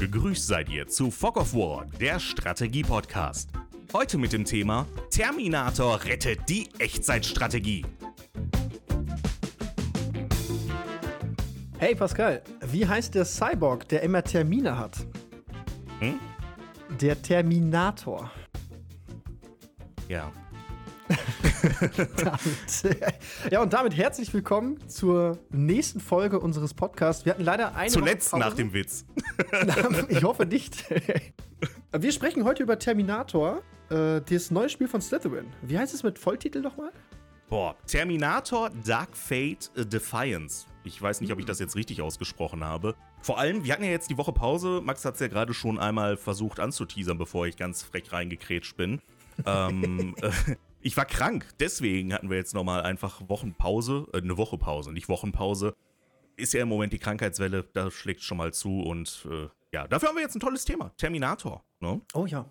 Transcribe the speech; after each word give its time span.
Gegrüßt 0.00 0.46
seid 0.46 0.70
ihr 0.70 0.86
zu 0.86 1.10
Fog 1.10 1.36
of 1.36 1.52
War, 1.52 1.84
der 2.00 2.18
Strategie-Podcast. 2.18 3.50
Heute 3.92 4.16
mit 4.16 4.32
dem 4.32 4.46
Thema 4.46 4.86
Terminator 5.10 6.02
rettet 6.02 6.48
die 6.48 6.70
Echtzeitstrategie. 6.78 7.84
Hey 11.76 11.94
Pascal, 11.94 12.42
wie 12.64 12.86
heißt 12.86 13.14
der 13.14 13.26
Cyborg, 13.26 13.86
der 13.90 14.02
immer 14.02 14.24
Termine 14.24 14.78
hat? 14.78 15.06
Hm? 15.98 16.18
Der 16.98 17.20
Terminator. 17.20 18.30
Ja. 20.08 20.32
Damit, 22.16 23.12
ja, 23.50 23.62
und 23.62 23.72
damit 23.72 23.96
herzlich 23.96 24.32
willkommen 24.32 24.88
zur 24.88 25.38
nächsten 25.50 26.00
Folge 26.00 26.40
unseres 26.40 26.74
Podcasts. 26.74 27.24
Wir 27.24 27.32
hatten 27.32 27.44
leider 27.44 27.74
eine 27.74 27.90
Zuletzt 27.90 28.36
nach 28.36 28.54
dem 28.54 28.72
Witz. 28.72 29.04
ich 30.08 30.22
hoffe 30.22 30.46
nicht. 30.46 30.84
Wir 31.92 32.12
sprechen 32.12 32.44
heute 32.44 32.62
über 32.62 32.78
Terminator, 32.78 33.62
äh, 33.90 34.20
das 34.20 34.50
neue 34.50 34.68
Spiel 34.68 34.88
von 34.88 35.00
Slytherin. 35.00 35.46
Wie 35.62 35.78
heißt 35.78 35.92
es 35.92 36.02
mit 36.02 36.18
Volltitel 36.18 36.60
nochmal? 36.60 36.92
Boah, 37.48 37.74
Terminator 37.86 38.70
Dark 38.84 39.16
Fate 39.16 39.70
äh, 39.76 39.84
Defiance. 39.84 40.66
Ich 40.84 41.00
weiß 41.02 41.20
nicht, 41.20 41.32
ob 41.32 41.40
ich 41.40 41.44
das 41.44 41.58
jetzt 41.58 41.76
richtig 41.76 42.00
ausgesprochen 42.00 42.64
habe. 42.64 42.94
Vor 43.20 43.38
allem, 43.38 43.64
wir 43.64 43.72
hatten 43.72 43.84
ja 43.84 43.90
jetzt 43.90 44.08
die 44.08 44.16
Woche 44.16 44.32
Pause. 44.32 44.80
Max 44.82 45.04
hat 45.04 45.14
es 45.14 45.20
ja 45.20 45.28
gerade 45.28 45.52
schon 45.52 45.78
einmal 45.78 46.16
versucht 46.16 46.60
anzuteasern, 46.60 47.18
bevor 47.18 47.46
ich 47.46 47.56
ganz 47.56 47.82
frech 47.82 48.12
reingekrätscht 48.12 48.76
bin. 48.76 49.02
ähm, 49.44 50.14
äh, 50.22 50.30
ich 50.80 50.96
war 50.96 51.04
krank, 51.04 51.46
deswegen 51.60 52.12
hatten 52.12 52.30
wir 52.30 52.36
jetzt 52.36 52.54
nochmal 52.54 52.82
einfach 52.82 53.28
Wochenpause, 53.28 54.06
äh, 54.12 54.18
eine 54.18 54.36
Woche 54.36 54.58
Pause, 54.58 54.92
nicht 54.92 55.08
Wochenpause. 55.08 55.74
Ist 56.36 56.54
ja 56.54 56.62
im 56.62 56.68
Moment 56.68 56.92
die 56.92 56.98
Krankheitswelle, 56.98 57.68
da 57.72 57.90
schlägt 57.90 58.22
schon 58.22 58.38
mal 58.38 58.52
zu 58.52 58.80
und 58.80 59.26
äh, 59.30 59.48
ja, 59.72 59.86
dafür 59.86 60.08
haben 60.08 60.16
wir 60.16 60.22
jetzt 60.22 60.36
ein 60.36 60.40
tolles 60.40 60.64
Thema. 60.64 60.92
Terminator. 60.96 61.64
Ne? 61.80 62.00
Oh 62.14 62.26
ja. 62.26 62.48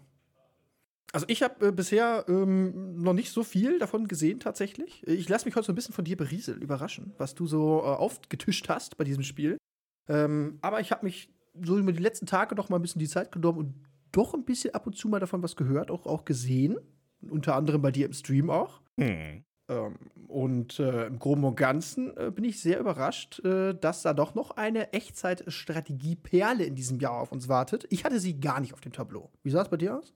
Also 1.11 1.25
ich 1.27 1.41
habe 1.41 1.67
äh, 1.67 1.71
bisher 1.71 2.25
ähm, 2.27 3.01
noch 3.01 3.13
nicht 3.13 3.31
so 3.31 3.43
viel 3.43 3.79
davon 3.79 4.07
gesehen 4.07 4.39
tatsächlich. 4.39 5.05
Ich 5.07 5.27
lasse 5.27 5.45
mich 5.45 5.55
heute 5.55 5.65
so 5.65 5.71
ein 5.71 5.75
bisschen 5.75 5.95
von 5.95 6.05
dir 6.05 6.15
berieseln, 6.15 6.61
überraschen, 6.61 7.13
was 7.17 7.33
du 7.33 7.47
so 7.47 7.79
äh, 7.79 7.87
aufgetischt 7.87 8.69
hast 8.69 8.97
bei 8.97 9.03
diesem 9.03 9.23
Spiel. 9.23 9.57
Ähm, 10.07 10.59
aber 10.61 10.81
ich 10.81 10.91
habe 10.91 11.05
mich 11.05 11.33
so 11.61 11.77
über 11.77 11.91
die 11.91 12.01
letzten 12.01 12.27
Tage 12.27 12.53
doch 12.53 12.69
mal 12.69 12.77
ein 12.77 12.81
bisschen 12.81 12.99
die 12.99 13.07
Zeit 13.07 13.31
genommen 13.31 13.57
und 13.57 13.75
doch 14.11 14.33
ein 14.33 14.45
bisschen 14.45 14.75
ab 14.75 14.85
und 14.85 14.95
zu 14.95 15.07
mal 15.07 15.19
davon 15.19 15.41
was 15.41 15.55
gehört, 15.55 15.89
auch, 15.89 16.05
auch 16.05 16.25
gesehen. 16.25 16.77
Unter 17.27 17.55
anderem 17.55 17.81
bei 17.81 17.91
dir 17.91 18.05
im 18.05 18.13
Stream 18.13 18.49
auch. 18.49 18.81
Hm. 18.99 19.43
Ähm, 19.69 19.95
und 20.27 20.79
äh, 20.79 21.07
im 21.07 21.19
Groben 21.19 21.43
und 21.43 21.55
Ganzen 21.55 22.15
äh, 22.17 22.31
bin 22.31 22.43
ich 22.43 22.59
sehr 22.59 22.79
überrascht, 22.79 23.39
äh, 23.45 23.73
dass 23.73 24.01
da 24.01 24.13
doch 24.13 24.35
noch 24.35 24.51
eine 24.51 24.93
Echtzeitstrategie-Perle 24.93 26.63
in 26.63 26.75
diesem 26.75 26.99
Jahr 26.99 27.19
auf 27.19 27.31
uns 27.31 27.47
wartet. 27.47 27.85
Ich 27.89 28.03
hatte 28.03 28.19
sie 28.19 28.39
gar 28.39 28.59
nicht 28.59 28.73
auf 28.73 28.81
dem 28.81 28.91
Tableau. 28.91 29.31
Wie 29.43 29.49
sah 29.49 29.61
es 29.61 29.69
bei 29.69 29.77
dir 29.77 29.97
aus? 29.97 30.13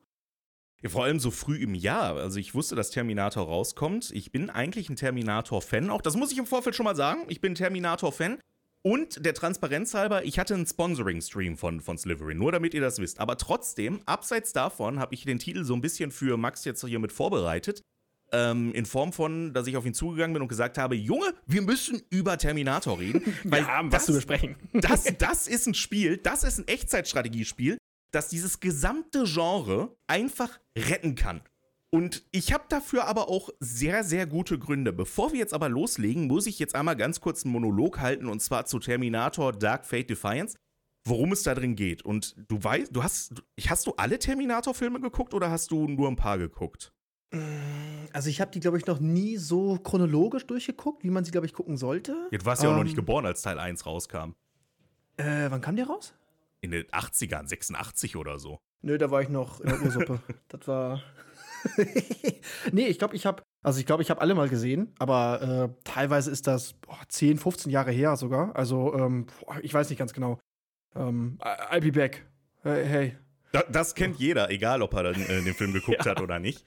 Ja, 0.82 0.90
vor 0.90 1.06
allem 1.06 1.20
so 1.20 1.32
früh 1.32 1.58
im 1.58 1.76
Jahr. 1.76 2.18
Also 2.18 2.40
ich 2.40 2.54
wusste, 2.56 2.76
dass 2.76 2.92
Terminator 2.92 3.46
rauskommt. 3.46 4.12
Ich 4.12 4.32
bin 4.32 4.50
eigentlich 4.50 4.90
ein 4.90 4.98
Terminator-Fan. 4.98 5.90
Auch 5.90 6.02
das 6.02 6.18
muss 6.18 6.32
ich 6.32 6.38
im 6.38 6.46
Vorfeld 6.46 6.76
schon 6.76 6.84
mal 6.84 6.96
sagen. 6.96 7.22
Ich 7.30 7.40
bin 7.40 7.56
Terminator-Fan. 7.56 8.40
Und 8.86 9.26
der 9.26 9.34
Transparenz 9.34 9.94
halber, 9.94 10.26
ich 10.26 10.38
hatte 10.40 10.54
einen 10.54 10.68
Sponsoring-Stream 10.68 11.56
von, 11.58 11.80
von 11.80 11.98
Slivery, 11.98 12.36
nur 12.36 12.52
damit 12.52 12.74
ihr 12.74 12.82
das 12.82 13.00
wisst. 13.00 13.20
Aber 13.20 13.38
trotzdem, 13.38 14.02
abseits 14.06 14.52
davon, 14.52 15.00
habe 15.00 15.16
ich 15.16 15.24
den 15.24 15.40
Titel 15.40 15.64
so 15.64 15.74
ein 15.74 15.80
bisschen 15.80 16.12
für 16.12 16.36
Max 16.36 16.66
jetzt 16.66 16.86
hier 16.86 17.00
mit 17.00 17.14
vorbereitet. 17.14 17.82
Ähm, 18.34 18.74
in 18.74 18.86
Form 18.86 19.14
von, 19.14 19.54
dass 19.54 19.68
ich 19.68 19.78
auf 19.78 19.86
ihn 19.86 19.94
zugegangen 19.94 20.34
bin 20.34 20.42
und 20.42 20.50
gesagt 20.50 20.78
habe, 20.78 20.96
Junge, 20.96 21.34
wir 21.46 21.62
müssen 21.62 22.02
über 22.10 22.38
Terminator 22.38 23.00
reden. 23.00 23.22
Wir 23.44 23.68
haben 23.68 23.90
was 23.92 24.00
das- 24.02 24.06
zu 24.08 24.14
besprechen. 24.14 24.56
das, 24.74 25.06
das 25.18 25.48
ist 25.48 25.68
ein 25.68 25.76
Spiel, 25.76 26.18
das 26.18 26.44
ist 26.44 26.58
ein 26.58 26.68
Echtzeitstrategiespiel, 26.68 27.78
das 28.12 28.28
dieses 28.30 28.60
gesamte 28.60 29.24
Genre 29.26 29.96
einfach 30.08 30.60
retten 30.78 31.16
kann. 31.16 31.42
Und 31.94 32.24
ich 32.32 32.52
habe 32.52 32.64
dafür 32.70 33.06
aber 33.06 33.30
auch 33.30 33.52
sehr, 33.60 34.04
sehr 34.04 34.26
gute 34.26 34.58
Gründe. 34.58 34.92
Bevor 34.92 35.32
wir 35.32 35.38
jetzt 35.38 35.54
aber 35.54 35.70
loslegen, 35.70 36.26
muss 36.26 36.48
ich 36.48 36.58
jetzt 36.58 36.74
einmal 36.74 36.96
ganz 36.96 37.22
kurz 37.22 37.46
einen 37.46 37.52
Monolog 37.52 38.00
halten 38.00 38.28
und 38.30 38.42
zwar 38.42 38.66
zu 38.66 38.80
Terminator 38.80 39.54
Dark 39.54 39.86
Fate 39.86 40.10
Defiance, 40.10 40.58
worum 41.06 41.34
es 41.34 41.44
da 41.44 41.54
drin 41.54 41.76
geht. 41.76 42.02
Und 42.02 42.36
du 42.48 42.64
weißt, 42.64 42.96
du 42.96 43.04
hast, 43.04 43.44
hast 43.68 43.86
du 43.86 43.94
alle 43.96 44.18
Terminator-Filme 44.18 45.02
geguckt 45.02 45.36
oder 45.36 45.52
hast 45.52 45.70
du 45.70 45.88
nur 45.88 46.08
ein 46.08 46.16
paar 46.16 46.40
geguckt? 46.40 46.92
Also 48.12 48.28
ich 48.28 48.42
habe 48.42 48.50
die, 48.50 48.60
glaube 48.60 48.80
ich, 48.80 48.88
noch 48.88 49.00
nie 49.00 49.38
so 49.38 49.78
chronologisch 49.78 50.48
durchgeguckt, 50.48 51.04
wie 51.04 51.12
man 51.12 51.24
sie, 51.26 51.30
glaube 51.32 51.46
ich, 51.46 51.54
gucken 51.54 51.78
sollte. 51.78 52.16
Ja, 52.32 52.40
du 52.40 52.46
warst 52.46 52.64
ja 52.64 52.70
auch 52.70 52.74
noch 52.74 52.80
Ähm, 52.80 52.86
nicht 52.86 52.96
geboren, 52.96 53.28
als 53.28 53.44
Teil 53.44 53.60
1 53.60 53.86
rauskam. 53.86 54.32
Äh, 55.18 55.52
wann 55.52 55.62
kam 55.62 55.76
der 55.76 55.86
raus? 55.86 56.16
In 56.62 56.72
den 56.72 56.86
80ern, 56.88 57.48
86 57.48 58.16
oder 58.16 58.40
so. 58.40 58.58
Nö, 58.82 58.98
da 58.98 59.12
war 59.12 59.22
ich 59.22 59.30
noch 59.30 59.62
in 59.62 59.70
der 59.70 59.82
Ursuppe. 59.84 60.20
das 60.48 60.68
war. 60.68 61.04
nee, 62.72 62.88
ich 62.88 63.00
glaube, 63.00 63.16
ich 63.16 63.26
habe. 63.26 63.44
Also 63.64 63.80
ich 63.80 63.86
glaube, 63.86 64.04
ich 64.04 64.10
habe 64.10 64.20
alle 64.20 64.36
mal 64.36 64.50
gesehen, 64.50 64.94
aber 65.00 65.42
äh, 65.42 65.82
teilweise 65.86 66.32
ist 66.32 66.48
das 66.48 66.74
boah, 66.74 67.00
10, 67.08 67.38
15 67.38 67.72
Jahre 67.72 67.92
her 67.92 68.18
sogar. 68.18 68.56
Also, 68.56 68.94
ähm, 68.94 69.28
ich 69.62 69.74
weiß 69.74 69.90
nicht 69.90 70.00
ganz 70.00 70.14
genau. 70.14 70.40
Ähm, 70.96 71.38
I'll 71.40 71.82
be 71.82 71.92
back. 71.92 72.26
Hey, 72.62 72.86
hey. 72.86 73.18
Da, 73.54 73.64
das 73.72 73.96
kennt 73.96 74.20
jeder, 74.20 74.50
egal 74.50 74.82
ob 74.82 74.94
er 74.94 75.04
dann, 75.04 75.22
äh, 75.22 75.42
den 75.42 75.54
Film 75.54 75.72
geguckt 75.74 76.06
hat 76.06 76.22
oder 76.22 76.40
nicht. 76.40 76.66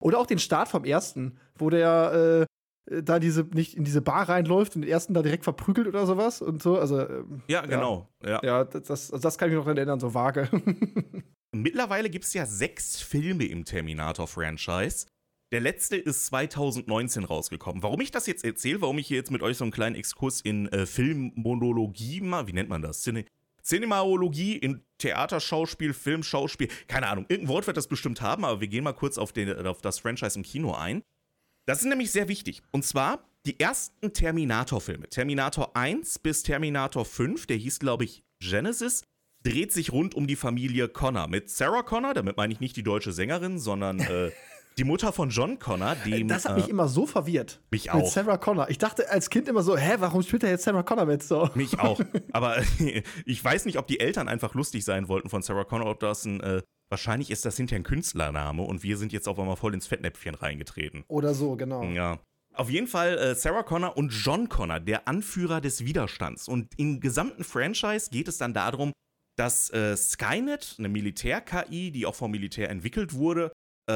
Oder 0.00 0.18
auch 0.18 0.26
den 0.26 0.38
Start 0.38 0.68
vom 0.68 0.84
ersten, 0.84 1.38
wo 1.56 1.70
der 1.70 2.46
äh, 2.88 3.02
da 3.02 3.18
diese 3.18 3.42
nicht 3.42 3.74
in 3.74 3.84
diese 3.84 4.02
Bar 4.02 4.28
reinläuft 4.28 4.76
und 4.76 4.82
den 4.82 4.90
ersten 4.90 5.14
da 5.14 5.22
direkt 5.22 5.44
verprügelt 5.44 5.88
oder 5.88 6.06
sowas 6.06 6.42
und 6.42 6.62
so. 6.62 6.78
Also 6.78 7.00
ähm, 7.00 7.42
Ja, 7.48 7.62
genau. 7.62 8.08
Ja. 8.24 8.40
Ja, 8.44 8.64
das, 8.64 8.82
das, 8.84 9.12
also 9.12 9.22
das 9.22 9.38
kann 9.38 9.48
ich 9.48 9.54
mich 9.54 9.58
noch 9.58 9.66
dran 9.66 9.76
erinnern, 9.76 9.98
so 9.98 10.14
vage. 10.14 10.48
Mittlerweile 11.52 12.10
gibt 12.10 12.24
es 12.24 12.34
ja 12.34 12.46
sechs 12.46 13.00
Filme 13.00 13.44
im 13.44 13.64
Terminator-Franchise. 13.64 15.06
Der 15.52 15.60
letzte 15.60 15.96
ist 15.96 16.26
2019 16.26 17.24
rausgekommen. 17.24 17.82
Warum 17.82 18.00
ich 18.00 18.10
das 18.10 18.26
jetzt 18.26 18.44
erzähle, 18.44 18.80
warum 18.80 18.98
ich 18.98 19.06
hier 19.06 19.16
jetzt 19.16 19.30
mit 19.30 19.42
euch 19.42 19.56
so 19.56 19.64
einen 19.64 19.70
kleinen 19.70 19.94
Exkurs 19.94 20.40
in 20.40 20.66
äh, 20.68 20.86
Filmmonologie 20.86 22.20
mal, 22.20 22.46
wie 22.48 22.52
nennt 22.52 22.68
man 22.68 22.82
das? 22.82 23.02
Cine 23.02 23.24
Cinemaologie, 23.62 24.56
in 24.56 24.82
Theaterschauspiel, 24.98 25.92
Filmschauspiel, 25.92 26.68
keine 26.86 27.08
Ahnung, 27.08 27.26
irgendein 27.28 27.48
Wort 27.52 27.66
wird 27.66 27.76
das 27.76 27.88
bestimmt 27.88 28.20
haben, 28.20 28.44
aber 28.44 28.60
wir 28.60 28.68
gehen 28.68 28.84
mal 28.84 28.92
kurz 28.92 29.18
auf, 29.18 29.32
den, 29.32 29.66
auf 29.66 29.80
das 29.80 29.98
Franchise 29.98 30.38
im 30.38 30.44
Kino 30.44 30.72
ein. 30.72 31.02
Das 31.66 31.80
ist 31.80 31.86
nämlich 31.86 32.12
sehr 32.12 32.28
wichtig. 32.28 32.62
Und 32.70 32.84
zwar 32.84 33.28
die 33.44 33.58
ersten 33.58 34.12
Terminator-Filme. 34.12 35.08
Terminator 35.08 35.76
1 35.76 36.20
bis 36.20 36.44
Terminator 36.44 37.04
5, 37.04 37.46
der 37.46 37.56
hieß, 37.56 37.80
glaube 37.80 38.04
ich, 38.04 38.22
Genesis, 38.38 39.02
dreht 39.46 39.72
sich 39.72 39.92
rund 39.92 40.14
um 40.14 40.26
die 40.26 40.36
Familie 40.36 40.88
Connor. 40.88 41.28
Mit 41.28 41.50
Sarah 41.50 41.82
Connor, 41.82 42.14
damit 42.14 42.36
meine 42.36 42.52
ich 42.52 42.60
nicht 42.60 42.76
die 42.76 42.82
deutsche 42.82 43.12
Sängerin, 43.12 43.58
sondern 43.58 44.00
äh, 44.00 44.30
die 44.76 44.84
Mutter 44.84 45.12
von 45.12 45.30
John 45.30 45.58
Connor, 45.58 45.94
dem. 46.04 46.28
Das 46.28 46.44
hat 46.44 46.52
äh, 46.52 46.60
mich 46.60 46.68
immer 46.68 46.88
so 46.88 47.06
verwirrt. 47.06 47.60
mich 47.70 47.86
Mit 47.86 47.94
auch. 47.94 48.10
Sarah 48.10 48.38
Connor. 48.38 48.68
Ich 48.70 48.78
dachte 48.78 49.08
als 49.08 49.30
Kind 49.30 49.48
immer 49.48 49.62
so, 49.62 49.76
hä, 49.76 49.96
warum 49.98 50.22
spielt 50.22 50.42
er 50.42 50.50
jetzt 50.50 50.64
Sarah 50.64 50.82
Connor 50.82 51.06
mit 51.06 51.22
so? 51.22 51.48
Mich 51.54 51.78
auch. 51.78 52.00
Aber 52.32 52.60
ich 53.24 53.44
weiß 53.44 53.66
nicht, 53.66 53.78
ob 53.78 53.86
die 53.86 54.00
Eltern 54.00 54.28
einfach 54.28 54.54
lustig 54.54 54.84
sein 54.84 55.08
wollten 55.08 55.30
von 55.30 55.42
Sarah 55.42 55.64
Connor, 55.64 55.90
ob 55.90 56.00
das 56.00 56.24
ein. 56.24 56.40
Äh, 56.40 56.62
wahrscheinlich 56.88 57.30
ist 57.30 57.44
das 57.44 57.56
hinterher 57.56 57.80
ein 57.80 57.84
Künstlername 57.84 58.62
und 58.62 58.82
wir 58.82 58.96
sind 58.96 59.12
jetzt 59.12 59.28
auf 59.28 59.38
einmal 59.38 59.56
voll 59.56 59.74
ins 59.74 59.86
Fettnäpfchen 59.86 60.34
reingetreten. 60.34 61.04
Oder 61.08 61.34
so, 61.34 61.56
genau. 61.56 61.82
Ja. 61.84 62.18
Auf 62.54 62.70
jeden 62.70 62.86
Fall 62.86 63.18
äh, 63.18 63.34
Sarah 63.34 63.64
Connor 63.64 63.96
und 63.96 64.10
John 64.10 64.48
Connor, 64.48 64.80
der 64.80 65.06
Anführer 65.06 65.60
des 65.60 65.84
Widerstands. 65.84 66.48
Und 66.48 66.68
im 66.78 67.00
gesamten 67.00 67.44
Franchise 67.44 68.08
geht 68.10 68.28
es 68.28 68.38
dann 68.38 68.54
darum, 68.54 68.92
dass 69.36 69.70
äh, 69.70 69.96
Skynet, 69.96 70.76
eine 70.78 70.88
Militär-KI, 70.88 71.90
die 71.92 72.06
auch 72.06 72.14
vom 72.14 72.30
Militär 72.30 72.70
entwickelt 72.70 73.14
wurde, 73.14 73.52
äh, 73.86 73.92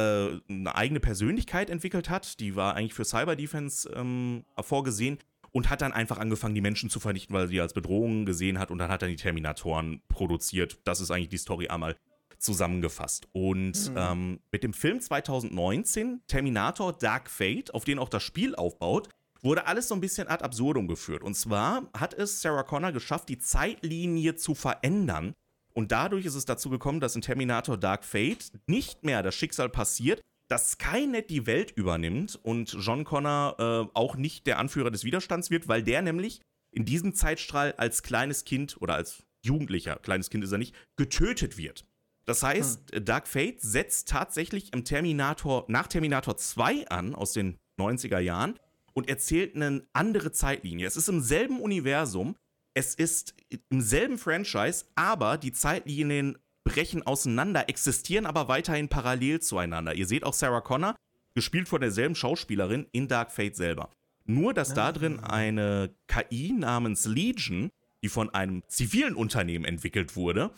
eine 0.48 0.74
eigene 0.74 1.00
Persönlichkeit 1.00 1.70
entwickelt 1.70 2.08
hat. 2.10 2.38
Die 2.40 2.54
war 2.56 2.74
eigentlich 2.74 2.94
für 2.94 3.04
Cyber-Defense 3.04 3.90
ähm, 3.94 4.44
vorgesehen 4.60 5.18
und 5.52 5.68
hat 5.68 5.82
dann 5.82 5.92
einfach 5.92 6.18
angefangen, 6.18 6.54
die 6.54 6.60
Menschen 6.60 6.90
zu 6.90 7.00
vernichten, 7.00 7.34
weil 7.34 7.48
sie 7.48 7.60
als 7.60 7.72
Bedrohung 7.72 8.24
gesehen 8.24 8.58
hat. 8.58 8.70
Und 8.70 8.78
dann 8.78 8.90
hat 8.90 9.02
er 9.02 9.08
die 9.08 9.16
Terminatoren 9.16 10.02
produziert. 10.08 10.78
Das 10.84 11.00
ist 11.00 11.10
eigentlich 11.10 11.30
die 11.30 11.38
Story 11.38 11.68
einmal 11.68 11.96
zusammengefasst. 12.38 13.28
Und 13.32 13.92
ähm, 13.96 14.40
mit 14.50 14.62
dem 14.62 14.72
Film 14.72 15.00
2019, 15.00 16.22
Terminator 16.26 16.92
Dark 16.92 17.28
Fate, 17.30 17.74
auf 17.74 17.84
den 17.84 17.98
auch 17.98 18.08
das 18.08 18.22
Spiel 18.22 18.54
aufbaut, 18.54 19.08
wurde 19.42 19.66
alles 19.66 19.88
so 19.88 19.94
ein 19.94 20.00
bisschen 20.00 20.28
ad 20.28 20.44
absurdum 20.44 20.88
geführt. 20.88 21.22
Und 21.22 21.34
zwar 21.34 21.88
hat 21.96 22.14
es 22.14 22.40
Sarah 22.40 22.62
Connor 22.62 22.92
geschafft, 22.92 23.28
die 23.28 23.38
Zeitlinie 23.38 24.36
zu 24.36 24.54
verändern. 24.54 25.34
Und 25.72 25.92
dadurch 25.92 26.26
ist 26.26 26.34
es 26.34 26.44
dazu 26.44 26.68
gekommen, 26.68 27.00
dass 27.00 27.14
in 27.14 27.22
Terminator 27.22 27.76
Dark 27.76 28.04
Fate 28.04 28.52
nicht 28.66 29.04
mehr 29.04 29.22
das 29.22 29.34
Schicksal 29.34 29.68
passiert, 29.68 30.20
dass 30.48 30.72
Skynet 30.72 31.30
die 31.30 31.46
Welt 31.46 31.70
übernimmt 31.70 32.38
und 32.42 32.72
John 32.72 33.04
Connor 33.04 33.56
äh, 33.58 33.96
auch 33.96 34.16
nicht 34.16 34.48
der 34.48 34.58
Anführer 34.58 34.90
des 34.90 35.04
Widerstands 35.04 35.50
wird, 35.50 35.68
weil 35.68 35.82
der 35.82 36.02
nämlich 36.02 36.40
in 36.72 36.84
diesem 36.84 37.14
Zeitstrahl 37.14 37.72
als 37.76 38.02
kleines 38.02 38.44
Kind 38.44 38.76
oder 38.80 38.94
als 38.94 39.22
Jugendlicher, 39.42 39.96
kleines 39.96 40.28
Kind 40.28 40.44
ist 40.44 40.52
er 40.52 40.58
nicht, 40.58 40.74
getötet 40.96 41.56
wird. 41.56 41.84
Das 42.26 42.42
heißt, 42.42 42.80
Dark 43.02 43.26
Fate 43.26 43.60
setzt 43.60 44.08
tatsächlich 44.08 44.72
im 44.72 44.84
Terminator, 44.84 45.64
nach 45.68 45.86
Terminator 45.86 46.36
2 46.36 46.88
an, 46.88 47.14
aus 47.14 47.32
den 47.32 47.56
90er 47.78 48.18
Jahren, 48.18 48.58
und 48.92 49.08
erzählt 49.08 49.56
eine 49.56 49.86
andere 49.92 50.32
Zeitlinie. 50.32 50.86
Es 50.86 50.96
ist 50.96 51.08
im 51.08 51.20
selben 51.20 51.60
Universum, 51.60 52.36
es 52.74 52.94
ist 52.94 53.34
im 53.68 53.80
selben 53.80 54.18
Franchise, 54.18 54.84
aber 54.94 55.38
die 55.38 55.52
Zeitlinien 55.52 56.38
brechen 56.64 57.06
auseinander, 57.06 57.68
existieren 57.68 58.26
aber 58.26 58.48
weiterhin 58.48 58.88
parallel 58.88 59.40
zueinander. 59.40 59.94
Ihr 59.94 60.06
seht 60.06 60.24
auch 60.24 60.34
Sarah 60.34 60.60
Connor, 60.60 60.94
gespielt 61.34 61.68
von 61.68 61.80
derselben 61.80 62.14
Schauspielerin 62.14 62.86
in 62.92 63.08
Dark 63.08 63.32
Fate 63.32 63.56
selber. 63.56 63.90
Nur, 64.24 64.54
dass 64.54 64.74
da 64.74 64.92
drin 64.92 65.18
Ah. 65.20 65.30
eine 65.30 65.94
KI 66.06 66.52
namens 66.52 67.06
Legion, 67.06 67.70
die 68.02 68.08
von 68.08 68.30
einem 68.30 68.62
zivilen 68.68 69.14
Unternehmen 69.14 69.64
entwickelt 69.64 70.16
wurde, 70.16 70.50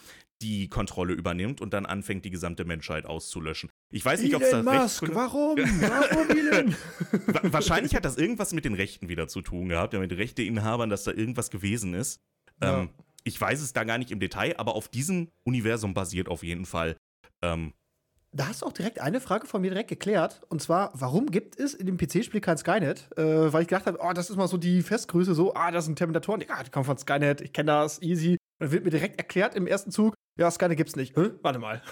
die 0.42 0.68
Kontrolle 0.68 1.14
übernimmt 1.14 1.60
und 1.60 1.72
dann 1.72 1.86
anfängt, 1.86 2.24
die 2.24 2.30
gesamte 2.30 2.64
Menschheit 2.64 3.06
auszulöschen. 3.06 3.70
Ich 3.92 4.04
weiß 4.04 4.20
nicht, 4.22 4.34
ob 4.34 4.42
es 4.42 4.50
da 4.50 4.62
Musk, 4.62 5.02
Rechtsgründe- 5.04 5.14
warum? 5.14 5.56
Warum 5.80 6.30
Elon? 6.30 6.74
Wa- 7.26 7.40
Wahrscheinlich 7.44 7.94
hat 7.94 8.04
das 8.04 8.16
irgendwas 8.18 8.52
mit 8.52 8.64
den 8.64 8.74
Rechten 8.74 9.08
wieder 9.08 9.28
zu 9.28 9.40
tun 9.42 9.68
gehabt, 9.68 9.94
ja, 9.94 10.00
mit 10.00 10.12
Rechteinhabern, 10.12 10.90
dass 10.90 11.04
da 11.04 11.12
irgendwas 11.12 11.50
gewesen 11.50 11.94
ist. 11.94 12.20
Ja. 12.62 12.80
Ähm, 12.80 12.90
ich 13.24 13.40
weiß 13.40 13.60
es 13.62 13.72
da 13.72 13.84
gar 13.84 13.98
nicht 13.98 14.10
im 14.10 14.18
Detail, 14.20 14.54
aber 14.58 14.74
auf 14.74 14.88
diesem 14.88 15.28
Universum 15.44 15.94
basiert 15.94 16.28
auf 16.28 16.42
jeden 16.42 16.66
Fall. 16.66 16.96
Ähm, 17.42 17.72
Da 18.34 18.48
hast 18.48 18.62
du 18.62 18.66
auch 18.66 18.72
direkt 18.72 18.98
eine 19.00 19.20
Frage 19.20 19.46
von 19.46 19.60
mir 19.60 19.70
direkt 19.70 19.90
geklärt. 19.90 20.40
Und 20.48 20.62
zwar, 20.62 20.90
warum 20.94 21.30
gibt 21.30 21.58
es 21.60 21.74
in 21.74 21.86
dem 21.86 21.98
PC-Spiel 21.98 22.40
kein 22.40 22.56
Skynet? 22.58 23.08
Äh, 23.16 23.52
weil 23.52 23.62
ich 23.62 23.68
gedacht 23.68 23.86
habe, 23.86 23.98
oh, 24.00 24.12
das 24.12 24.30
ist 24.30 24.36
mal 24.36 24.48
so 24.48 24.56
die 24.56 24.82
Festgröße, 24.82 25.34
so, 25.34 25.54
ah, 25.54 25.70
das 25.70 25.84
sind 25.84 25.96
Terminatoren, 25.96 26.40
ja, 26.40 26.62
die 26.62 26.70
kommen 26.70 26.84
von 26.86 26.98
Skynet, 26.98 27.40
ich 27.42 27.52
kenne 27.52 27.70
das, 27.72 28.00
easy. 28.02 28.30
Und 28.32 28.38
dann 28.66 28.72
wird 28.72 28.84
mir 28.84 28.90
direkt 28.90 29.18
erklärt 29.18 29.54
im 29.54 29.66
ersten 29.66 29.90
Zug, 29.90 30.14
ja, 30.38 30.50
Skynet 30.50 30.76
gibt's 30.76 30.96
nicht. 30.96 31.16
Hä? 31.16 31.30
Warte 31.42 31.58
mal. 31.58 31.82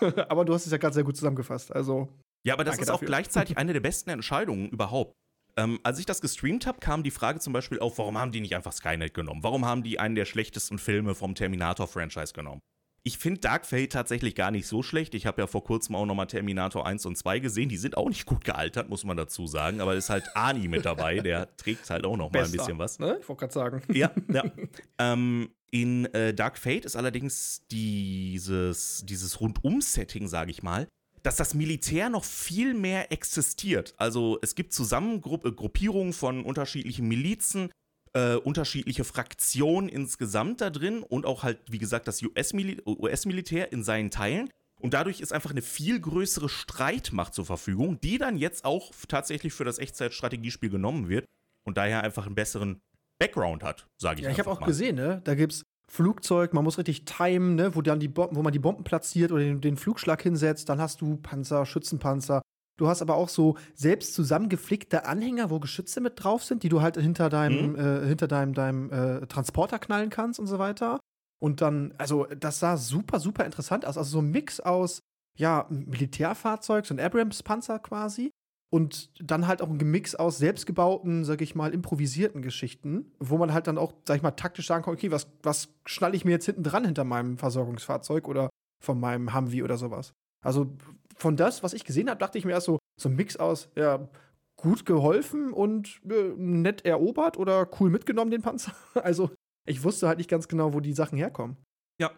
Aber 0.28 0.44
du 0.44 0.54
hast 0.54 0.66
es 0.66 0.72
ja 0.72 0.78
ganz 0.78 0.94
sehr 0.94 1.04
gut 1.04 1.16
zusammengefasst. 1.16 1.72
Also, 1.74 2.08
ja, 2.42 2.54
aber 2.54 2.64
das 2.64 2.78
ist 2.78 2.88
auch 2.88 2.94
dafür. 2.94 3.06
gleichzeitig 3.06 3.56
eine 3.58 3.74
der 3.74 3.80
besten 3.80 4.08
Entscheidungen 4.08 4.70
überhaupt. 4.70 5.14
Ähm, 5.56 5.78
als 5.82 5.98
ich 5.98 6.06
das 6.06 6.22
gestreamt 6.22 6.66
habe, 6.66 6.78
kam 6.78 7.02
die 7.02 7.10
Frage 7.10 7.40
zum 7.40 7.52
Beispiel 7.52 7.80
auf, 7.80 7.98
warum 7.98 8.16
haben 8.16 8.32
die 8.32 8.40
nicht 8.40 8.54
einfach 8.54 8.72
Skynet 8.72 9.12
genommen? 9.12 9.42
Warum 9.42 9.66
haben 9.66 9.82
die 9.82 9.98
einen 9.98 10.14
der 10.14 10.24
schlechtesten 10.24 10.78
Filme 10.78 11.14
vom 11.14 11.34
Terminator-Franchise 11.34 12.32
genommen? 12.32 12.60
Ich 13.02 13.18
finde 13.18 13.40
Dark 13.40 13.64
Fate 13.64 13.90
tatsächlich 13.90 14.34
gar 14.34 14.50
nicht 14.50 14.66
so 14.66 14.82
schlecht. 14.82 15.14
Ich 15.14 15.26
habe 15.26 15.40
ja 15.40 15.46
vor 15.46 15.64
kurzem 15.64 15.94
auch 15.94 16.04
nochmal 16.04 16.26
Terminator 16.26 16.86
1 16.86 17.06
und 17.06 17.16
2 17.16 17.38
gesehen. 17.38 17.68
Die 17.68 17.78
sind 17.78 17.96
auch 17.96 18.08
nicht 18.08 18.26
gut 18.26 18.44
gealtert, 18.44 18.90
muss 18.90 19.04
man 19.04 19.16
dazu 19.16 19.46
sagen. 19.46 19.80
Aber 19.80 19.94
ist 19.94 20.10
halt 20.10 20.24
Ani 20.34 20.68
mit 20.68 20.84
dabei. 20.84 21.20
Der 21.20 21.56
trägt 21.56 21.88
halt 21.88 22.04
auch 22.04 22.16
noch 22.16 22.30
mal 22.30 22.44
ein 22.44 22.52
bisschen 22.52 22.78
was. 22.78 22.98
Ne? 22.98 23.18
Ich 23.20 23.28
wollte 23.28 23.40
gerade 23.40 23.52
sagen. 23.52 23.82
Ja, 23.92 24.10
ja. 24.30 24.44
ähm, 24.98 25.50
in 25.70 26.06
äh, 26.14 26.34
Dark 26.34 26.58
Fate 26.58 26.84
ist 26.84 26.96
allerdings 26.96 27.62
dieses, 27.70 29.04
dieses 29.06 29.40
Rundum-Setting, 29.40 30.28
sage 30.28 30.50
ich 30.50 30.62
mal, 30.62 30.86
dass 31.22 31.36
das 31.36 31.54
Militär 31.54 32.08
noch 32.08 32.24
viel 32.24 32.74
mehr 32.74 33.12
existiert. 33.12 33.94
Also 33.96 34.38
es 34.42 34.54
gibt 34.54 34.72
Zusammengruppierungen 34.72 36.12
von 36.12 36.44
unterschiedlichen 36.44 37.08
Milizen, 37.08 37.70
äh, 38.12 38.34
unterschiedliche 38.34 39.04
Fraktionen 39.04 39.88
insgesamt 39.88 40.60
da 40.60 40.70
drin 40.70 41.02
und 41.02 41.26
auch 41.26 41.42
halt, 41.42 41.58
wie 41.68 41.78
gesagt, 41.78 42.08
das 42.08 42.22
US-Militär 42.22 42.82
US 42.86 43.24
in 43.72 43.84
seinen 43.84 44.10
Teilen. 44.10 44.50
Und 44.80 44.94
dadurch 44.94 45.20
ist 45.20 45.32
einfach 45.32 45.50
eine 45.50 45.62
viel 45.62 46.00
größere 46.00 46.48
Streitmacht 46.48 47.34
zur 47.34 47.44
Verfügung, 47.44 48.00
die 48.00 48.18
dann 48.18 48.38
jetzt 48.38 48.64
auch 48.64 48.92
tatsächlich 49.08 49.52
für 49.52 49.64
das 49.64 49.78
Echtzeitstrategiespiel 49.78 50.70
genommen 50.70 51.08
wird 51.08 51.26
und 51.64 51.76
daher 51.76 52.02
einfach 52.02 52.26
einen 52.26 52.34
besseren 52.34 52.80
Background 53.18 53.62
hat, 53.62 53.86
sage 53.98 54.20
ich 54.20 54.24
Ja, 54.24 54.30
ich 54.30 54.38
habe 54.38 54.50
auch 54.50 54.60
mal. 54.60 54.66
gesehen, 54.66 54.96
ne? 54.96 55.20
Da 55.24 55.34
gibt's 55.34 55.64
Flugzeug, 55.86 56.54
man 56.54 56.64
muss 56.64 56.78
richtig 56.78 57.04
timen, 57.04 57.56
ne? 57.56 57.74
Wo 57.74 57.82
dann 57.82 58.00
die 58.00 58.08
Bomben, 58.08 58.36
wo 58.36 58.42
man 58.42 58.52
die 58.52 58.58
Bomben 58.58 58.82
platziert 58.84 59.32
oder 59.32 59.42
den, 59.42 59.60
den 59.60 59.76
Flugschlag 59.76 60.22
hinsetzt. 60.22 60.68
Dann 60.68 60.80
hast 60.80 61.02
du 61.02 61.16
Panzer, 61.16 61.66
Schützenpanzer. 61.66 62.40
Du 62.80 62.88
hast 62.88 63.02
aber 63.02 63.16
auch 63.16 63.28
so 63.28 63.56
selbst 63.74 64.14
zusammengeflickte 64.14 65.04
Anhänger, 65.04 65.50
wo 65.50 65.60
Geschütze 65.60 66.00
mit 66.00 66.14
drauf 66.16 66.44
sind, 66.44 66.62
die 66.62 66.70
du 66.70 66.80
halt 66.80 66.96
hinter 66.96 67.28
deinem, 67.28 67.76
äh, 67.76 68.06
hinter 68.06 68.26
deinem, 68.26 68.54
deinem 68.54 68.90
äh, 68.90 69.26
Transporter 69.26 69.78
knallen 69.78 70.08
kannst 70.08 70.40
und 70.40 70.46
so 70.46 70.58
weiter. 70.58 70.98
Und 71.42 71.60
dann, 71.60 71.92
also 71.98 72.24
das 72.24 72.58
sah 72.58 72.78
super, 72.78 73.20
super 73.20 73.44
interessant 73.44 73.84
aus. 73.84 73.98
Also 73.98 74.12
so 74.12 74.18
ein 74.20 74.30
Mix 74.30 74.60
aus, 74.60 75.00
ja, 75.36 75.66
Militärfahrzeug, 75.68 76.86
so 76.86 76.94
ein 76.94 77.00
Abrams-Panzer 77.00 77.80
quasi. 77.80 78.30
Und 78.72 79.10
dann 79.20 79.46
halt 79.46 79.60
auch 79.60 79.68
ein 79.68 79.78
Gemix 79.78 80.14
aus 80.14 80.38
selbstgebauten, 80.38 81.26
sag 81.26 81.42
ich 81.42 81.54
mal, 81.54 81.74
improvisierten 81.74 82.40
Geschichten, 82.40 83.12
wo 83.18 83.36
man 83.36 83.52
halt 83.52 83.66
dann 83.66 83.76
auch, 83.76 83.92
sag 84.06 84.16
ich 84.16 84.22
mal, 84.22 84.30
taktisch 84.30 84.68
sagen 84.68 84.84
kann, 84.84 84.94
okay, 84.94 85.10
was, 85.10 85.26
was 85.42 85.68
schnalle 85.84 86.16
ich 86.16 86.24
mir 86.24 86.30
jetzt 86.30 86.46
hinten 86.46 86.62
dran 86.62 86.86
hinter 86.86 87.04
meinem 87.04 87.36
Versorgungsfahrzeug 87.36 88.26
oder 88.26 88.48
von 88.82 88.98
meinem 88.98 89.34
Humvee 89.34 89.64
oder 89.64 89.76
sowas. 89.76 90.14
Also 90.42 90.78
von 91.20 91.36
das, 91.36 91.62
was 91.62 91.72
ich 91.74 91.84
gesehen 91.84 92.08
habe, 92.08 92.18
dachte 92.18 92.38
ich 92.38 92.44
mir 92.44 92.52
erst 92.52 92.66
so, 92.66 92.78
so 92.98 93.08
ein 93.08 93.16
Mix 93.16 93.36
aus, 93.36 93.68
ja, 93.76 94.08
gut 94.56 94.84
geholfen 94.84 95.52
und 95.52 96.00
äh, 96.10 96.32
nett 96.36 96.84
erobert 96.84 97.36
oder 97.38 97.68
cool 97.80 97.90
mitgenommen, 97.90 98.30
den 98.30 98.42
Panzer. 98.42 98.74
Also 98.94 99.30
ich 99.66 99.82
wusste 99.84 100.08
halt 100.08 100.18
nicht 100.18 100.30
ganz 100.30 100.48
genau, 100.48 100.72
wo 100.74 100.80
die 100.80 100.92
Sachen 100.92 101.16
herkommen. 101.18 101.56
Ja, 101.98 102.10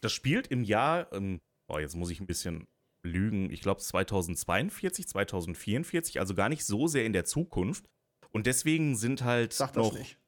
das 0.00 0.12
spielt 0.12 0.46
im 0.48 0.62
Jahr, 0.64 1.12
ähm, 1.12 1.40
boah, 1.66 1.80
jetzt 1.80 1.96
muss 1.96 2.10
ich 2.10 2.20
ein 2.20 2.26
bisschen 2.26 2.66
lügen, 3.02 3.50
ich 3.50 3.60
glaube 3.62 3.80
2042, 3.80 5.08
2044, 5.08 6.20
also 6.20 6.34
gar 6.34 6.48
nicht 6.48 6.64
so 6.64 6.86
sehr 6.86 7.04
in 7.04 7.12
der 7.12 7.24
Zukunft. 7.24 7.84
Und 8.30 8.46
deswegen 8.46 8.96
sind 8.96 9.24
halt 9.24 9.52
Sag 9.52 9.72
das 9.72 9.84
noch. 9.86 9.98
nicht. 9.98 10.18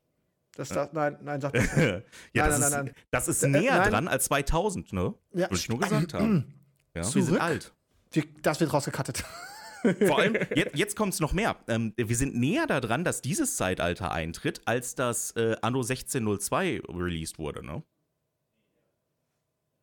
Das, 0.57 0.69
das, 0.69 0.93
nein, 0.93 1.19
nein, 1.23 1.41
sag 1.41 1.53
das 1.55 1.63
nicht. 1.77 1.77
ja, 1.77 1.93
Nein, 1.95 2.03
das, 2.35 2.35
nein, 2.35 2.53
ist, 2.53 2.71
nein, 2.71 2.85
nein. 2.87 2.95
das 3.11 3.29
ist 3.29 3.43
Äh, 3.43 3.49
näher 3.49 3.79
nein. 3.79 3.91
dran 3.91 4.09
als 4.09 4.25
2000, 4.27 4.93
ne? 4.93 5.15
Ja, 5.33 5.47
Würde 5.51 5.55
ich 5.57 5.69
nur 5.69 5.79
gesagt 5.81 6.15
haben. 6.15 6.55
Ja, 6.97 7.03
wir 7.03 7.11
sind 7.11 7.25
Zurück? 7.27 7.41
alt. 7.43 7.74
Wir- 8.15 8.25
Das 8.43 8.61
wird 8.61 8.73
rausgekattet. 8.73 9.25
Vor 10.07 10.19
allem, 10.19 10.35
jetzt, 10.57 10.77
jetzt 10.77 10.97
kommt 10.97 11.13
es 11.13 11.21
noch 11.21 11.33
mehr. 11.35 11.57
Ähm, 11.69 11.93
wir 11.97 12.17
sind 12.17 12.35
näher 12.35 12.67
daran, 12.67 13.05
dass 13.05 13.21
dieses 13.21 13.57
Zeitalter 13.57 14.13
eintritt, 14.13 14.63
als 14.67 14.95
das 14.95 15.33
äh, 15.33 15.57
Anno 15.61 15.81
1602 15.81 16.81
released 16.89 17.39
wurde, 17.39 17.65
ne? 17.65 17.83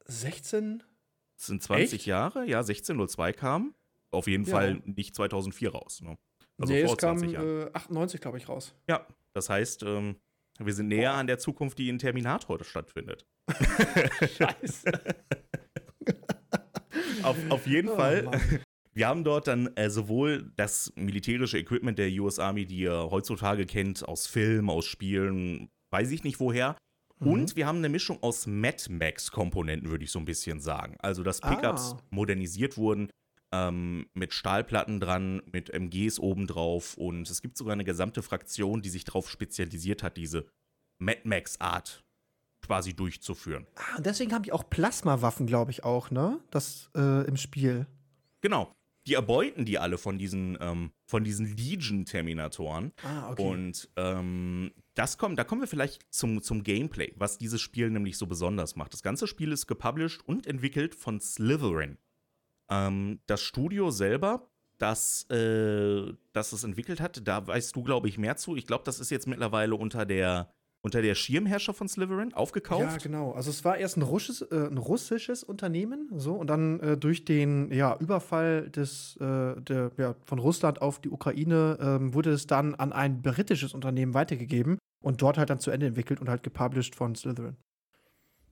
16? 0.06 0.83
Das 1.38 1.48
sind 1.48 1.63
20 1.63 1.94
Echt? 1.94 2.06
Jahre, 2.06 2.45
ja, 2.45 2.60
1602 2.60 3.33
kam. 3.33 3.75
Auf 4.12 4.28
jeden 4.28 4.45
Ja. 4.45 4.51
Fall 4.51 4.81
nicht 4.86 5.16
2004 5.16 5.72
raus, 5.72 6.01
ne? 6.01 6.18
Also 6.60 6.74
nee, 6.74 6.84
vor 6.86 6.94
es 6.94 6.98
kam 7.00 7.18
20 7.18 7.34
Jahren. 7.34 7.68
äh, 7.68 7.72
98, 7.74 8.22
glaube 8.22 8.38
ich, 8.38 8.50
raus. 8.50 8.75
Ja, 8.88 9.07
das 9.34 9.50
heißt, 9.50 9.84
ähm, 9.84 10.18
wir 10.60 10.74
sind 10.74 10.88
näher 10.89 11.13
an 11.13 11.27
der 11.27 11.39
Zukunft, 11.39 11.77
die 11.77 11.89
in 11.89 11.98
Terminator 11.98 12.63
stattfindet. 12.63 13.25
Scheiße. 14.38 14.92
Auf, 17.23 17.38
auf 17.50 17.68
jeden 17.68 17.89
Oh, 17.89 17.95
Fall. 17.95 18.23
Mann. 18.23 18.39
Wir 18.94 19.07
haben 19.07 19.23
dort 19.23 19.47
dann 19.47 19.68
äh, 19.77 19.89
sowohl 19.89 20.51
das 20.57 20.91
militärische 20.95 21.57
Equipment 21.57 21.97
der 21.97 22.09
US 22.21 22.39
Army, 22.39 22.65
die 22.65 22.79
ihr 22.79 23.07
heutzutage 23.09 23.65
kennt, 23.65 24.06
aus 24.06 24.27
Filmen, 24.27 24.69
aus 24.69 24.85
Spielen, 24.85 25.69
weiß 25.91 26.12
ich 26.12 26.25
nicht 26.25 26.41
woher. 26.41 26.75
Mhm. 27.19 27.27
Und 27.27 27.55
wir 27.55 27.67
haben 27.67 27.77
eine 27.77 27.88
Mischung 27.88 28.22
aus 28.22 28.48
Mad 28.48 28.84
Max-Komponenten, 28.91 29.89
würde 29.89 30.03
ich 30.03 30.12
so 30.12 30.19
ein 30.19 30.25
bisschen 30.25 30.60
sagen. 30.60 30.98
Also, 31.00 31.24
dass 31.24 31.39
Pickups 31.39 31.93
Ah. 31.93 32.01
modernisiert 32.10 32.75
wurden, 32.75 33.10
ähm, 33.53 34.07
mit 34.13 34.34
Stahlplatten 34.34 35.00
dran, 35.00 35.41
mit 35.53 35.69
MGs 35.69 36.19
obendrauf. 36.19 36.98
Und 36.98 37.29
es 37.29 37.41
gibt 37.41 37.55
sogar 37.57 37.72
eine 37.74 37.86
gesamte 37.86 38.22
Fraktion, 38.22 38.81
die 38.81 38.89
sich 38.89 39.05
darauf 39.05 39.29
spezialisiert 39.29 40.03
hat, 40.03 40.17
diese 40.17 40.48
Mad 41.00 41.22
Max-Art 41.24 42.03
quasi 42.62 42.94
durchzuführen. 42.94 43.68
Ah, 43.75 43.98
und 43.98 44.06
deswegen 44.06 44.34
habe 44.34 44.46
ich 44.46 44.53
auch 44.53 44.70
Plasmawaffen, 44.70 45.48
glaube 45.48 45.72
ich, 45.72 45.84
auch, 45.84 46.12
ne? 46.12 46.39
Das 46.51 46.89
äh, 46.96 47.27
im 47.27 47.38
Spiel. 47.38 47.88
Genau. 48.41 48.72
Die 49.08 49.15
erbeuten 49.15 49.65
die 49.65 49.80
alle 49.80 49.98
von 49.98 50.20
diesen, 50.20 50.58
ähm, 50.62 50.91
von 51.08 51.24
diesen 51.24 51.58
Legion-Terminatoren. 51.58 52.91
Ah, 53.03 53.34
Und 53.34 53.89
ähm, 53.96 54.72
das 54.94 55.18
kommt, 55.18 55.39
da 55.39 55.44
kommen 55.44 55.62
wir 55.62 55.68
vielleicht 55.68 56.06
zum, 56.13 56.44
zum 56.44 56.63
Gameplay, 56.63 57.12
was 57.15 57.39
dieses 57.39 57.62
Spiel 57.62 57.89
nämlich 57.89 58.18
so 58.18 58.27
besonders 58.27 58.75
macht. 58.75 58.94
Das 58.94 59.01
ganze 59.01 59.25
Spiel 59.25 59.51
ist 59.51 59.65
gepublished 59.65 60.22
und 60.27 60.46
entwickelt 60.46 60.94
von 60.94 61.20
Slytherin. 61.20 61.98
Ähm, 62.70 63.20
das 63.25 63.41
Studio 63.41 63.89
selber, 63.89 64.48
das, 64.77 65.24
äh, 65.32 66.13
das 66.34 66.53
es 66.53 66.63
entwickelt 66.63 67.01
hat, 67.01 67.27
da 67.27 67.48
weißt 67.48 67.75
du, 67.75 67.82
glaube 67.82 68.08
ich, 68.08 68.20
mehr 68.20 68.38
zu. 68.38 68.56
Ich 68.56 68.68
glaube, 68.68 68.84
das 68.84 69.00
ist 69.00 69.10
jetzt 69.10 69.25
mittlerweile 69.27 69.74
unter 69.75 70.06
der, 70.06 70.53
unter 70.81 71.01
der 71.01 71.15
Schirmherrscher 71.15 71.73
von 71.73 71.88
Slytherin 71.88 72.33
aufgekauft. 72.33 72.81
Ja, 72.83 72.97
genau. 72.97 73.31
Also 73.33 73.50
es 73.50 73.63
war 73.63 73.77
erst 73.77 73.97
ein 73.97 74.01
russisches, 74.01 74.41
äh, 74.51 74.67
ein 74.67 74.77
russisches 74.77 75.43
Unternehmen, 75.43 76.09
so 76.15 76.33
und 76.33 76.47
dann 76.47 76.79
äh, 76.79 76.97
durch 76.97 77.23
den 77.23 77.71
ja, 77.71 77.95
Überfall 78.00 78.69
des, 78.69 79.15
äh, 79.17 79.61
der, 79.61 79.91
ja, 79.97 80.15
von 80.25 80.39
Russland 80.39 80.81
auf 80.81 81.00
die 81.00 81.09
Ukraine 81.09 81.77
ähm, 81.79 82.13
wurde 82.13 82.31
es 82.31 82.47
dann 82.47 82.75
an 82.75 82.93
ein 82.93 83.21
britisches 83.21 83.73
Unternehmen 83.73 84.13
weitergegeben 84.13 84.77
und 85.03 85.21
dort 85.21 85.38
halt 85.38 85.50
dann 85.50 85.59
zu 85.59 85.71
Ende 85.71 85.85
entwickelt 85.88 86.19
und 86.19 86.29
halt 86.29 86.43
gepublished 86.43 86.95
von 86.95 87.15
Slytherin. 87.15 87.57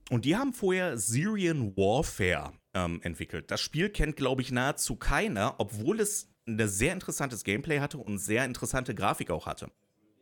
Und 0.10 0.26
die 0.26 0.36
haben 0.36 0.54
vorher 0.54 0.98
Syrian 0.98 1.76
Warfare 1.78 2.54
ähm, 2.74 3.00
entwickelt. 3.04 3.52
Das 3.52 3.62
Spiel 3.62 3.90
kennt, 3.90 4.16
glaube 4.16 4.42
ich, 4.42 4.52
nahezu 4.52 4.96
keiner, 4.96 5.56
obwohl 5.60 6.00
es 6.00 6.30
ein 6.48 6.68
sehr 6.68 6.94
interessantes 6.94 7.44
Gameplay 7.44 7.80
hatte 7.80 8.00
und 8.00 8.18
sehr 8.18 8.46
interessante 8.46 8.96
Grafik 8.96 9.30
auch 9.30 9.46
hatte. 9.46 9.70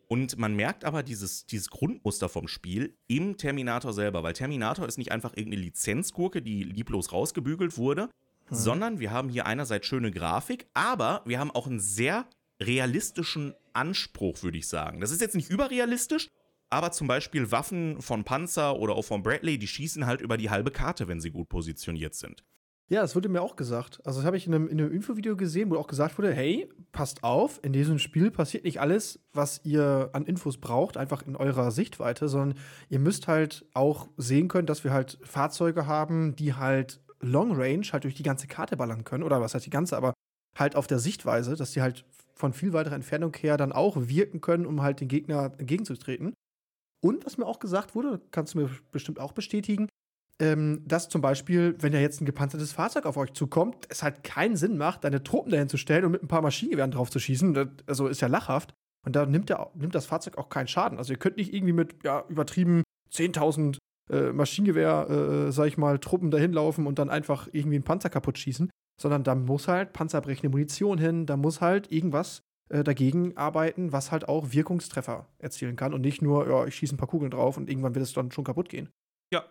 Und 0.07 0.37
man 0.37 0.55
merkt 0.55 0.85
aber 0.85 1.03
dieses, 1.03 1.45
dieses 1.45 1.69
Grundmuster 1.69 2.29
vom 2.29 2.47
Spiel 2.47 2.97
im 3.07 3.37
Terminator 3.37 3.91
selber, 3.91 4.23
weil 4.23 4.33
Terminator 4.33 4.87
ist 4.87 4.97
nicht 4.97 5.11
einfach 5.11 5.35
irgendeine 5.35 5.63
Lizenzgurke, 5.63 6.41
die 6.41 6.63
lieblos 6.63 7.11
rausgebügelt 7.11 7.77
wurde, 7.77 8.09
sondern 8.49 8.99
wir 8.99 9.11
haben 9.11 9.29
hier 9.29 9.45
einerseits 9.45 9.85
schöne 9.87 10.11
Grafik, 10.11 10.67
aber 10.73 11.21
wir 11.25 11.39
haben 11.39 11.51
auch 11.51 11.67
einen 11.67 11.81
sehr 11.81 12.25
realistischen 12.61 13.53
Anspruch, 13.73 14.41
würde 14.43 14.57
ich 14.57 14.67
sagen. 14.67 15.01
Das 15.01 15.11
ist 15.11 15.21
jetzt 15.21 15.35
nicht 15.35 15.49
überrealistisch, 15.49 16.29
aber 16.69 16.91
zum 16.91 17.07
Beispiel 17.07 17.51
Waffen 17.51 18.01
von 18.01 18.23
Panzer 18.23 18.77
oder 18.77 18.95
auch 18.95 19.05
von 19.05 19.23
Bradley, 19.23 19.57
die 19.57 19.67
schießen 19.67 20.05
halt 20.05 20.21
über 20.21 20.37
die 20.37 20.49
halbe 20.49 20.71
Karte, 20.71 21.07
wenn 21.07 21.21
sie 21.21 21.31
gut 21.31 21.49
positioniert 21.49 22.15
sind. 22.15 22.43
Ja, 22.89 23.01
das 23.01 23.15
wurde 23.15 23.27
mir 23.27 23.41
auch 23.41 23.57
gesagt. 23.57 23.99
Also, 24.05 24.19
das 24.19 24.25
habe 24.25 24.37
ich 24.37 24.47
in 24.47 24.55
einem, 24.55 24.67
in 24.69 24.79
einem 24.79 24.93
Infovideo 24.93 25.35
gesehen, 25.35 25.69
wo 25.69 25.75
auch 25.75 25.87
gesagt 25.87 26.17
wurde: 26.17 26.33
hey, 26.33 26.69
passt 26.93 27.23
auf, 27.23 27.59
in 27.63 27.73
diesem 27.73 27.99
Spiel 27.99 28.31
passiert 28.31 28.63
nicht 28.63 28.79
alles, 28.79 29.19
was 29.33 29.59
ihr 29.65 30.09
an 30.13 30.25
Infos 30.25 30.57
braucht, 30.57 30.95
einfach 30.95 31.21
in 31.23 31.35
eurer 31.35 31.71
Sichtweite, 31.71 32.29
sondern 32.29 32.57
ihr 32.89 32.99
müsst 32.99 33.27
halt 33.27 33.65
auch 33.73 34.07
sehen 34.15 34.47
können, 34.47 34.67
dass 34.67 34.85
wir 34.85 34.93
halt 34.93 35.19
Fahrzeuge 35.21 35.85
haben, 35.85 36.35
die 36.37 36.53
halt 36.53 37.01
Long 37.19 37.51
Range 37.55 37.85
halt 37.91 38.05
durch 38.05 38.15
die 38.15 38.23
ganze 38.23 38.47
Karte 38.47 38.77
ballern 38.77 39.03
können. 39.03 39.23
Oder 39.23 39.41
was 39.41 39.53
heißt 39.53 39.65
die 39.65 39.71
ganze, 39.71 39.97
aber 39.97 40.13
halt 40.57 40.77
auf 40.77 40.87
der 40.87 40.99
Sichtweise, 40.99 41.55
dass 41.55 41.71
die 41.71 41.81
halt 41.81 42.05
von 42.35 42.53
viel 42.53 42.71
weiterer 42.71 42.95
Entfernung 42.95 43.35
her 43.35 43.57
dann 43.57 43.73
auch 43.73 43.97
wirken 43.97 44.39
können, 44.39 44.65
um 44.65 44.81
halt 44.81 45.01
den 45.01 45.07
Gegner 45.09 45.53
entgegenzutreten. 45.57 46.33
Und 47.03 47.25
was 47.25 47.37
mir 47.37 47.45
auch 47.45 47.59
gesagt 47.59 47.95
wurde, 47.95 48.21
kannst 48.31 48.53
du 48.53 48.59
mir 48.59 48.69
bestimmt 48.91 49.19
auch 49.19 49.33
bestätigen, 49.33 49.87
ähm, 50.39 50.83
dass 50.85 51.09
zum 51.09 51.21
Beispiel, 51.21 51.75
wenn 51.79 51.93
ja 51.93 51.99
jetzt 51.99 52.21
ein 52.21 52.25
gepanzertes 52.25 52.71
Fahrzeug 52.71 53.05
auf 53.05 53.17
euch 53.17 53.33
zukommt, 53.33 53.85
es 53.89 54.03
halt 54.03 54.23
keinen 54.23 54.55
Sinn 54.55 54.77
macht, 54.77 55.03
deine 55.03 55.23
Truppen 55.23 55.51
dahin 55.51 55.69
zu 55.69 55.77
stellen 55.77 56.05
und 56.05 56.11
mit 56.11 56.23
ein 56.23 56.27
paar 56.27 56.41
Maschinengewehren 56.41 56.91
drauf 56.91 57.09
zu 57.09 57.19
schießen. 57.19 57.53
Das, 57.53 57.67
also 57.87 58.07
ist 58.07 58.21
ja 58.21 58.27
lachhaft. 58.27 58.73
Und 59.05 59.15
da 59.15 59.25
nimmt, 59.25 59.49
der, 59.49 59.71
nimmt 59.73 59.95
das 59.95 60.05
Fahrzeug 60.05 60.37
auch 60.37 60.49
keinen 60.49 60.67
Schaden. 60.67 60.97
Also 60.97 61.13
ihr 61.13 61.19
könnt 61.19 61.37
nicht 61.37 61.53
irgendwie 61.53 61.73
mit 61.73 62.03
ja, 62.03 62.25
übertrieben 62.27 62.83
10.000 63.11 63.77
äh, 64.09 64.31
Maschinengewehr, 64.31 65.09
äh, 65.47 65.51
sag 65.51 65.67
ich 65.67 65.77
mal, 65.77 65.99
Truppen 65.99 66.29
dahin 66.29 66.53
laufen 66.53 66.85
und 66.87 66.99
dann 66.99 67.09
einfach 67.09 67.47
irgendwie 67.51 67.77
einen 67.77 67.85
Panzer 67.85 68.09
kaputt 68.09 68.37
schießen, 68.37 68.69
sondern 69.01 69.23
da 69.23 69.35
muss 69.35 69.67
halt 69.67 69.93
panzerbrechende 69.93 70.49
Munition 70.49 70.97
hin, 70.97 71.25
da 71.25 71.37
muss 71.37 71.61
halt 71.61 71.91
irgendwas 71.91 72.41
äh, 72.69 72.83
dagegen 72.83 73.37
arbeiten, 73.37 73.91
was 73.91 74.11
halt 74.11 74.27
auch 74.27 74.51
Wirkungstreffer 74.51 75.27
erzielen 75.39 75.75
kann 75.75 75.93
und 75.93 76.01
nicht 76.01 76.21
nur, 76.21 76.47
ja, 76.49 76.65
ich 76.65 76.75
schieße 76.75 76.95
ein 76.95 76.97
paar 76.97 77.07
Kugeln 77.07 77.31
drauf 77.31 77.57
und 77.57 77.69
irgendwann 77.69 77.95
wird 77.95 78.03
es 78.03 78.13
dann 78.13 78.31
schon 78.31 78.43
kaputt 78.43 78.69
gehen. 78.69 78.89
Ja, 79.31 79.45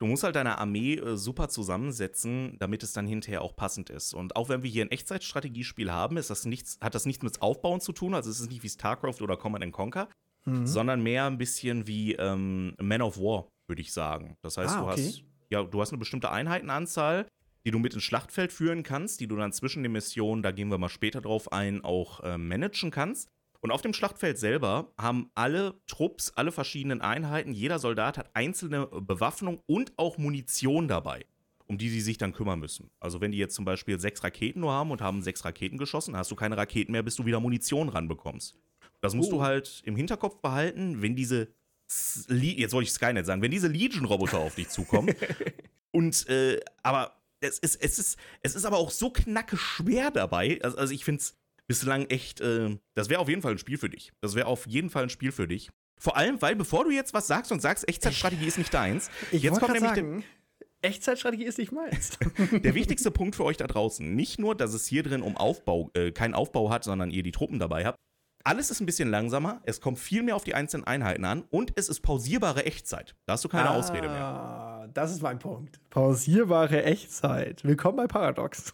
Du 0.00 0.06
musst 0.06 0.22
halt 0.22 0.34
deine 0.34 0.58
Armee 0.58 0.94
äh, 0.94 1.16
super 1.16 1.48
zusammensetzen, 1.48 2.56
damit 2.58 2.82
es 2.82 2.92
dann 2.92 3.06
hinterher 3.06 3.42
auch 3.42 3.54
passend 3.54 3.90
ist. 3.90 4.14
Und 4.14 4.34
auch 4.34 4.48
wenn 4.48 4.62
wir 4.62 4.70
hier 4.70 4.84
ein 4.84 4.90
Echtzeitstrategiespiel 4.90 5.92
haben, 5.92 6.16
ist 6.16 6.30
das 6.30 6.46
nichts, 6.46 6.78
hat 6.80 6.94
das 6.94 7.04
nichts 7.04 7.22
mit 7.22 7.42
Aufbauen 7.42 7.80
zu 7.80 7.92
tun. 7.92 8.14
Also 8.14 8.30
es 8.30 8.40
ist 8.40 8.50
nicht 8.50 8.62
wie 8.62 8.68
StarCraft 8.70 9.20
oder 9.20 9.36
Command 9.36 9.70
Conquer, 9.72 10.08
mhm. 10.46 10.66
sondern 10.66 11.02
mehr 11.02 11.26
ein 11.26 11.36
bisschen 11.36 11.86
wie 11.86 12.14
ähm, 12.14 12.74
Man 12.80 13.02
of 13.02 13.18
War, 13.18 13.48
würde 13.68 13.82
ich 13.82 13.92
sagen. 13.92 14.36
Das 14.42 14.56
heißt, 14.56 14.74
ah, 14.74 14.84
okay. 14.84 14.96
du 14.96 15.02
hast 15.02 15.24
ja, 15.50 15.64
du 15.64 15.80
hast 15.80 15.90
eine 15.90 15.98
bestimmte 15.98 16.30
Einheitenanzahl, 16.30 17.26
die 17.64 17.70
du 17.70 17.78
mit 17.78 17.92
ins 17.92 18.04
Schlachtfeld 18.04 18.52
führen 18.52 18.82
kannst, 18.82 19.20
die 19.20 19.26
du 19.26 19.36
dann 19.36 19.52
zwischen 19.52 19.82
den 19.82 19.92
Missionen, 19.92 20.42
da 20.42 20.52
gehen 20.52 20.70
wir 20.70 20.78
mal 20.78 20.88
später 20.88 21.20
drauf 21.20 21.52
ein, 21.52 21.84
auch 21.84 22.20
äh, 22.20 22.38
managen 22.38 22.90
kannst. 22.90 23.28
Und 23.60 23.70
auf 23.70 23.82
dem 23.82 23.92
Schlachtfeld 23.92 24.38
selber 24.38 24.92
haben 24.98 25.30
alle 25.34 25.80
Trupps, 25.86 26.32
alle 26.34 26.50
verschiedenen 26.50 27.02
Einheiten, 27.02 27.52
jeder 27.52 27.78
Soldat 27.78 28.16
hat 28.16 28.30
einzelne 28.34 28.86
Bewaffnung 28.86 29.62
und 29.66 29.92
auch 29.96 30.16
Munition 30.16 30.88
dabei, 30.88 31.26
um 31.66 31.76
die 31.76 31.90
sie 31.90 32.00
sich 32.00 32.16
dann 32.16 32.32
kümmern 32.32 32.58
müssen. 32.58 32.90
Also 33.00 33.20
wenn 33.20 33.32
die 33.32 33.38
jetzt 33.38 33.54
zum 33.54 33.66
Beispiel 33.66 34.00
sechs 34.00 34.24
Raketen 34.24 34.60
nur 34.60 34.72
haben 34.72 34.90
und 34.90 35.02
haben 35.02 35.22
sechs 35.22 35.44
Raketen 35.44 35.76
geschossen, 35.76 36.16
hast 36.16 36.30
du 36.30 36.36
keine 36.36 36.56
Raketen 36.56 36.92
mehr, 36.92 37.02
bis 37.02 37.16
du 37.16 37.26
wieder 37.26 37.38
Munition 37.38 37.90
ranbekommst. 37.90 38.56
Das 39.02 39.14
musst 39.14 39.30
oh. 39.30 39.36
du 39.36 39.42
halt 39.42 39.82
im 39.84 39.94
Hinterkopf 39.94 40.40
behalten, 40.40 41.02
wenn 41.02 41.14
diese, 41.14 41.48
jetzt 42.28 42.72
wollte 42.72 42.88
ich 42.88 42.92
Skynet 42.92 43.26
sagen, 43.26 43.42
wenn 43.42 43.50
diese 43.50 43.68
Legion-Roboter 43.68 44.38
auf 44.38 44.54
dich 44.54 44.68
zukommen. 44.70 45.14
und, 45.90 46.26
äh, 46.28 46.60
aber 46.82 47.20
es 47.40 47.58
ist, 47.58 47.76
es, 47.82 47.98
ist, 47.98 48.18
es 48.42 48.54
ist 48.54 48.64
aber 48.64 48.78
auch 48.78 48.90
so 48.90 49.10
knacke 49.10 49.56
schwer 49.56 50.10
dabei. 50.10 50.58
Also, 50.62 50.76
also 50.76 50.94
ich 50.94 51.04
finde 51.04 51.20
es 51.20 51.39
bislang 51.70 52.06
echt, 52.06 52.40
äh, 52.40 52.76
das 52.94 53.10
wäre 53.10 53.20
auf 53.20 53.28
jeden 53.28 53.42
Fall 53.42 53.52
ein 53.52 53.58
Spiel 53.58 53.78
für 53.78 53.88
dich. 53.88 54.12
Das 54.20 54.34
wäre 54.34 54.48
auf 54.48 54.66
jeden 54.66 54.90
Fall 54.90 55.04
ein 55.04 55.08
Spiel 55.08 55.30
für 55.30 55.46
dich. 55.46 55.70
Vor 56.00 56.16
allem, 56.16 56.42
weil 56.42 56.56
bevor 56.56 56.82
du 56.82 56.90
jetzt 56.90 57.14
was 57.14 57.28
sagst 57.28 57.52
und 57.52 57.62
sagst, 57.62 57.88
Echtzeitstrategie 57.88 58.46
ist 58.46 58.58
nicht 58.58 58.74
deins, 58.74 59.08
ich 59.30 59.44
jetzt 59.44 59.60
kommt 59.60 59.74
nämlich 59.74 59.94
sagen, 59.94 60.24
Echtzeitstrategie 60.82 61.44
ist 61.44 61.58
nicht 61.58 61.70
meins. 61.70 62.18
der 62.50 62.74
wichtigste 62.74 63.12
Punkt 63.12 63.36
für 63.36 63.44
euch 63.44 63.56
da 63.56 63.68
draußen, 63.68 64.16
nicht 64.16 64.40
nur, 64.40 64.56
dass 64.56 64.74
es 64.74 64.84
hier 64.88 65.04
drin 65.04 65.22
um 65.22 65.36
Aufbau, 65.36 65.92
äh, 65.94 66.10
keinen 66.10 66.34
Aufbau 66.34 66.70
hat, 66.70 66.82
sondern 66.82 67.12
ihr 67.12 67.22
die 67.22 67.30
Truppen 67.30 67.60
dabei 67.60 67.84
habt. 67.84 67.96
Alles 68.42 68.72
ist 68.72 68.80
ein 68.80 68.86
bisschen 68.86 69.08
langsamer, 69.08 69.62
es 69.64 69.80
kommt 69.80 70.00
viel 70.00 70.24
mehr 70.24 70.34
auf 70.34 70.42
die 70.42 70.56
einzelnen 70.56 70.88
Einheiten 70.88 71.24
an 71.24 71.44
und 71.50 71.70
es 71.76 71.88
ist 71.88 72.00
pausierbare 72.00 72.66
Echtzeit. 72.66 73.14
Da 73.26 73.34
hast 73.34 73.44
du 73.44 73.48
keine 73.48 73.70
ah, 73.70 73.76
Ausrede 73.76 74.08
mehr. 74.08 74.90
Das 74.92 75.12
ist 75.12 75.22
mein 75.22 75.38
Punkt. 75.38 75.78
Pausierbare 75.90 76.82
Echtzeit. 76.82 77.62
Willkommen 77.62 77.98
bei 77.98 78.08
Paradox. 78.08 78.72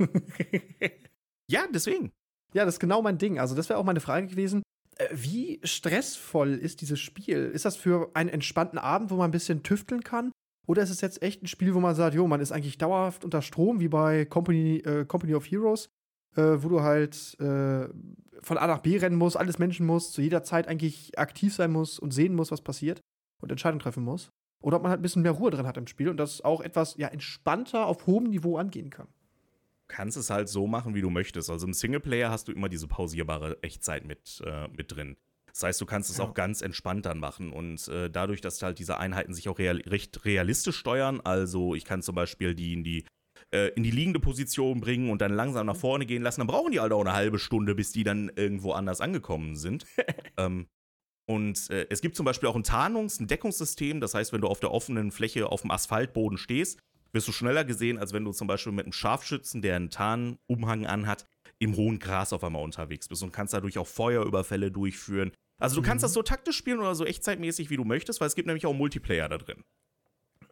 ja, 1.50 1.66
deswegen. 1.70 2.10
Ja, 2.56 2.64
das 2.64 2.76
ist 2.76 2.80
genau 2.80 3.02
mein 3.02 3.18
Ding. 3.18 3.38
Also, 3.38 3.54
das 3.54 3.68
wäre 3.68 3.78
auch 3.78 3.84
meine 3.84 4.00
Frage 4.00 4.28
gewesen. 4.28 4.62
Äh, 4.96 5.08
wie 5.12 5.60
stressvoll 5.62 6.54
ist 6.54 6.80
dieses 6.80 6.98
Spiel? 6.98 7.50
Ist 7.52 7.66
das 7.66 7.76
für 7.76 8.10
einen 8.14 8.30
entspannten 8.30 8.78
Abend, 8.78 9.10
wo 9.10 9.16
man 9.16 9.28
ein 9.28 9.30
bisschen 9.30 9.62
tüfteln 9.62 10.02
kann? 10.02 10.32
Oder 10.66 10.82
ist 10.82 10.88
es 10.88 11.02
jetzt 11.02 11.22
echt 11.22 11.42
ein 11.42 11.48
Spiel, 11.48 11.74
wo 11.74 11.80
man 11.80 11.94
sagt, 11.94 12.14
jo, 12.14 12.26
man 12.26 12.40
ist 12.40 12.52
eigentlich 12.52 12.78
dauerhaft 12.78 13.26
unter 13.26 13.42
Strom, 13.42 13.78
wie 13.78 13.88
bei 13.88 14.24
Company, 14.24 14.78
äh, 14.78 15.04
Company 15.04 15.34
of 15.34 15.44
Heroes, 15.44 15.90
äh, 16.34 16.40
wo 16.40 16.70
du 16.70 16.80
halt 16.80 17.38
äh, 17.40 17.88
von 18.40 18.56
A 18.56 18.66
nach 18.66 18.80
B 18.80 18.96
rennen 18.96 19.16
musst, 19.16 19.36
alles 19.36 19.58
Menschen 19.58 19.84
musst, 19.84 20.14
zu 20.14 20.22
jeder 20.22 20.42
Zeit 20.42 20.66
eigentlich 20.66 21.18
aktiv 21.18 21.54
sein 21.54 21.70
musst 21.70 22.00
und 22.00 22.14
sehen 22.14 22.34
musst, 22.34 22.52
was 22.52 22.62
passiert 22.62 23.02
und 23.42 23.52
Entscheidungen 23.52 23.80
treffen 23.80 24.02
muss? 24.02 24.30
Oder 24.62 24.78
ob 24.78 24.82
man 24.82 24.90
halt 24.90 25.00
ein 25.00 25.02
bisschen 25.02 25.20
mehr 25.20 25.32
Ruhe 25.32 25.50
drin 25.50 25.66
hat 25.66 25.76
im 25.76 25.88
Spiel 25.88 26.08
und 26.08 26.16
das 26.16 26.40
auch 26.40 26.62
etwas 26.62 26.96
ja, 26.96 27.08
entspannter 27.08 27.84
auf 27.84 28.06
hohem 28.06 28.24
Niveau 28.24 28.56
angehen 28.56 28.88
kann 28.88 29.08
kannst 29.88 30.16
es 30.16 30.30
halt 30.30 30.48
so 30.48 30.66
machen, 30.66 30.94
wie 30.94 31.00
du 31.00 31.10
möchtest. 31.10 31.50
Also 31.50 31.66
im 31.66 31.72
Singleplayer 31.72 32.30
hast 32.30 32.48
du 32.48 32.52
immer 32.52 32.68
diese 32.68 32.88
pausierbare 32.88 33.62
Echtzeit 33.62 34.04
mit, 34.04 34.42
äh, 34.44 34.68
mit 34.68 34.92
drin. 34.92 35.16
Das 35.46 35.62
heißt, 35.62 35.80
du 35.80 35.86
kannst 35.86 36.10
es 36.10 36.18
ja. 36.18 36.24
auch 36.24 36.34
ganz 36.34 36.60
entspannt 36.60 37.06
dann 37.06 37.18
machen. 37.18 37.50
Und 37.50 37.88
äh, 37.88 38.10
dadurch, 38.10 38.40
dass 38.40 38.62
halt 38.62 38.78
diese 38.78 38.98
Einheiten 38.98 39.32
sich 39.32 39.48
auch 39.48 39.58
real 39.58 39.78
recht 39.86 40.24
realistisch 40.24 40.76
steuern, 40.76 41.20
also 41.22 41.74
ich 41.74 41.84
kann 41.84 42.02
zum 42.02 42.14
Beispiel 42.14 42.54
die 42.54 42.74
in 42.74 42.84
die 42.84 43.06
äh, 43.52 43.68
in 43.68 43.82
die 43.82 43.90
liegende 43.90 44.20
Position 44.20 44.80
bringen 44.80 45.10
und 45.10 45.20
dann 45.20 45.32
langsam 45.32 45.66
nach 45.66 45.76
vorne 45.76 46.04
gehen 46.04 46.22
lassen, 46.22 46.40
dann 46.40 46.46
brauchen 46.46 46.72
die 46.72 46.80
halt 46.80 46.92
auch 46.92 47.00
eine 47.00 47.14
halbe 47.14 47.38
Stunde, 47.38 47.74
bis 47.74 47.92
die 47.92 48.04
dann 48.04 48.30
irgendwo 48.36 48.72
anders 48.72 49.00
angekommen 49.00 49.56
sind. 49.56 49.86
ähm, 50.36 50.66
und 51.28 51.70
äh, 51.70 51.86
es 51.90 52.00
gibt 52.00 52.16
zum 52.16 52.24
Beispiel 52.24 52.48
auch 52.48 52.56
ein 52.56 52.62
Tarnungs-, 52.62 53.20
ein 53.20 53.26
Deckungssystem. 53.26 54.00
Das 54.00 54.14
heißt, 54.14 54.32
wenn 54.32 54.40
du 54.40 54.48
auf 54.48 54.60
der 54.60 54.72
offenen 54.72 55.10
Fläche 55.10 55.50
auf 55.50 55.62
dem 55.62 55.70
Asphaltboden 55.70 56.38
stehst, 56.38 56.78
wirst 57.12 57.28
du 57.28 57.32
schneller 57.32 57.64
gesehen, 57.64 57.98
als 57.98 58.12
wenn 58.12 58.24
du 58.24 58.32
zum 58.32 58.46
Beispiel 58.46 58.72
mit 58.72 58.84
einem 58.84 58.92
Scharfschützen, 58.92 59.62
der 59.62 59.76
einen 59.76 59.90
Tarnumhang 59.90 60.86
anhat, 60.86 61.26
im 61.58 61.76
hohen 61.76 61.98
Gras 61.98 62.32
auf 62.32 62.44
einmal 62.44 62.62
unterwegs 62.62 63.08
bist 63.08 63.22
und 63.22 63.32
kannst 63.32 63.54
dadurch 63.54 63.78
auch 63.78 63.86
Feuerüberfälle 63.86 64.70
durchführen. 64.70 65.32
Also 65.58 65.76
du 65.76 65.82
mhm. 65.82 65.86
kannst 65.86 66.04
das 66.04 66.12
so 66.12 66.22
taktisch 66.22 66.56
spielen 66.56 66.80
oder 66.80 66.94
so 66.94 67.04
echtzeitmäßig, 67.04 67.70
wie 67.70 67.76
du 67.76 67.84
möchtest, 67.84 68.20
weil 68.20 68.28
es 68.28 68.34
gibt 68.34 68.46
nämlich 68.46 68.66
auch 68.66 68.74
Multiplayer 68.74 69.28
da 69.28 69.38
drin. 69.38 69.62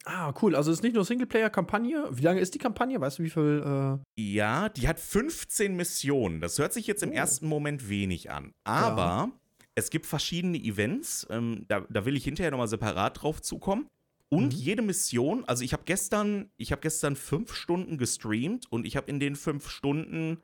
Ah, 0.06 0.34
cool. 0.42 0.54
Also 0.54 0.70
es 0.70 0.78
ist 0.78 0.82
nicht 0.82 0.94
nur 0.94 1.04
Singleplayer-Kampagne. 1.04 2.08
Wie 2.10 2.22
lange 2.22 2.40
ist 2.40 2.54
die 2.54 2.58
Kampagne? 2.58 3.00
Weißt 3.00 3.18
du, 3.18 3.22
wie 3.22 3.30
viel? 3.30 3.98
Äh 4.18 4.22
ja, 4.22 4.68
die 4.68 4.86
hat 4.86 5.00
15 5.00 5.74
Missionen. 5.74 6.40
Das 6.40 6.58
hört 6.58 6.74
sich 6.74 6.86
jetzt 6.86 7.02
im 7.02 7.10
oh. 7.10 7.14
ersten 7.14 7.46
Moment 7.46 7.88
wenig 7.88 8.30
an. 8.30 8.52
Aber 8.64 9.00
ja. 9.00 9.32
es 9.74 9.88
gibt 9.88 10.04
verschiedene 10.04 10.58
Events. 10.58 11.26
Ähm, 11.30 11.64
da, 11.68 11.86
da 11.88 12.04
will 12.04 12.16
ich 12.16 12.24
hinterher 12.24 12.50
nochmal 12.50 12.68
separat 12.68 13.22
drauf 13.22 13.40
zukommen. 13.40 13.86
Und 14.34 14.52
mhm. 14.52 14.58
jede 14.58 14.82
Mission, 14.82 15.44
also 15.44 15.62
ich 15.62 15.72
habe 15.72 15.84
gestern, 15.84 16.50
ich 16.56 16.72
habe 16.72 16.80
gestern 16.80 17.16
fünf 17.16 17.54
Stunden 17.54 17.98
gestreamt 17.98 18.70
und 18.70 18.86
ich 18.86 18.96
habe 18.96 19.08
in 19.10 19.20
den 19.20 19.36
fünf 19.36 19.68
Stunden 19.68 20.42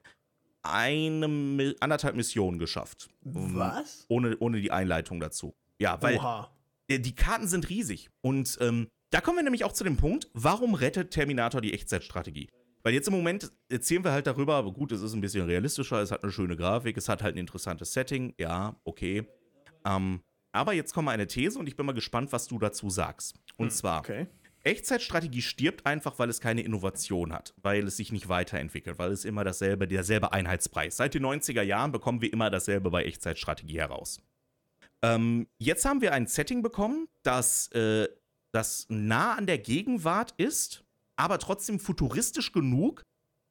eine 0.62 1.74
anderthalb 1.80 2.16
Missionen 2.16 2.58
geschafft. 2.58 3.08
Was? 3.22 4.04
Ohne, 4.08 4.36
ohne 4.38 4.60
die 4.60 4.70
Einleitung 4.70 5.20
dazu. 5.20 5.54
Ja, 5.78 6.00
weil 6.02 6.18
Oha. 6.18 6.50
die 6.88 7.14
Karten 7.14 7.48
sind 7.48 7.68
riesig. 7.70 8.10
Und 8.20 8.58
ähm, 8.60 8.88
da 9.10 9.20
kommen 9.20 9.38
wir 9.38 9.42
nämlich 9.42 9.64
auch 9.64 9.72
zu 9.72 9.84
dem 9.84 9.96
Punkt, 9.96 10.28
warum 10.34 10.74
rettet 10.74 11.10
Terminator 11.10 11.60
die 11.60 11.72
Echtzeitstrategie? 11.72 12.48
Weil 12.82 12.94
jetzt 12.94 13.08
im 13.08 13.14
Moment 13.14 13.50
erzählen 13.68 14.04
wir 14.04 14.12
halt 14.12 14.26
darüber, 14.26 14.54
aber 14.54 14.72
gut, 14.72 14.92
es 14.92 15.02
ist 15.02 15.14
ein 15.14 15.20
bisschen 15.20 15.46
realistischer, 15.46 16.00
es 16.00 16.10
hat 16.10 16.22
eine 16.22 16.32
schöne 16.32 16.56
Grafik, 16.56 16.96
es 16.96 17.08
hat 17.08 17.22
halt 17.22 17.34
ein 17.34 17.38
interessantes 17.38 17.92
Setting, 17.92 18.34
ja, 18.38 18.76
okay. 18.84 19.26
Ähm, 19.84 20.20
aber 20.52 20.72
jetzt 20.72 20.92
kommt 20.92 21.06
mal 21.06 21.12
eine 21.12 21.26
These 21.26 21.58
und 21.58 21.66
ich 21.68 21.76
bin 21.76 21.86
mal 21.86 21.92
gespannt, 21.92 22.32
was 22.32 22.48
du 22.48 22.58
dazu 22.58 22.90
sagst. 22.90 23.36
Und 23.56 23.68
hm, 23.68 23.74
zwar, 23.74 24.00
okay. 24.00 24.26
Echtzeitstrategie 24.62 25.42
stirbt 25.42 25.86
einfach, 25.86 26.18
weil 26.18 26.28
es 26.28 26.40
keine 26.40 26.62
Innovation 26.62 27.32
hat, 27.32 27.54
weil 27.62 27.86
es 27.86 27.96
sich 27.96 28.12
nicht 28.12 28.28
weiterentwickelt, 28.28 28.98
weil 28.98 29.10
es 29.10 29.24
immer 29.24 29.42
dasselbe, 29.42 29.88
derselbe 29.88 30.32
Einheitspreis. 30.32 30.96
Seit 30.96 31.14
den 31.14 31.24
90er 31.24 31.62
Jahren 31.62 31.92
bekommen 31.92 32.20
wir 32.20 32.32
immer 32.32 32.50
dasselbe 32.50 32.90
bei 32.90 33.04
Echtzeitstrategie 33.04 33.78
heraus. 33.78 34.20
Ähm, 35.02 35.48
jetzt 35.58 35.86
haben 35.86 36.02
wir 36.02 36.12
ein 36.12 36.26
Setting 36.26 36.62
bekommen, 36.62 37.08
das, 37.22 37.68
äh, 37.68 38.08
das 38.52 38.86
nah 38.90 39.34
an 39.34 39.46
der 39.46 39.58
Gegenwart 39.58 40.34
ist, 40.36 40.84
aber 41.16 41.38
trotzdem 41.38 41.80
futuristisch 41.80 42.52
genug, 42.52 43.02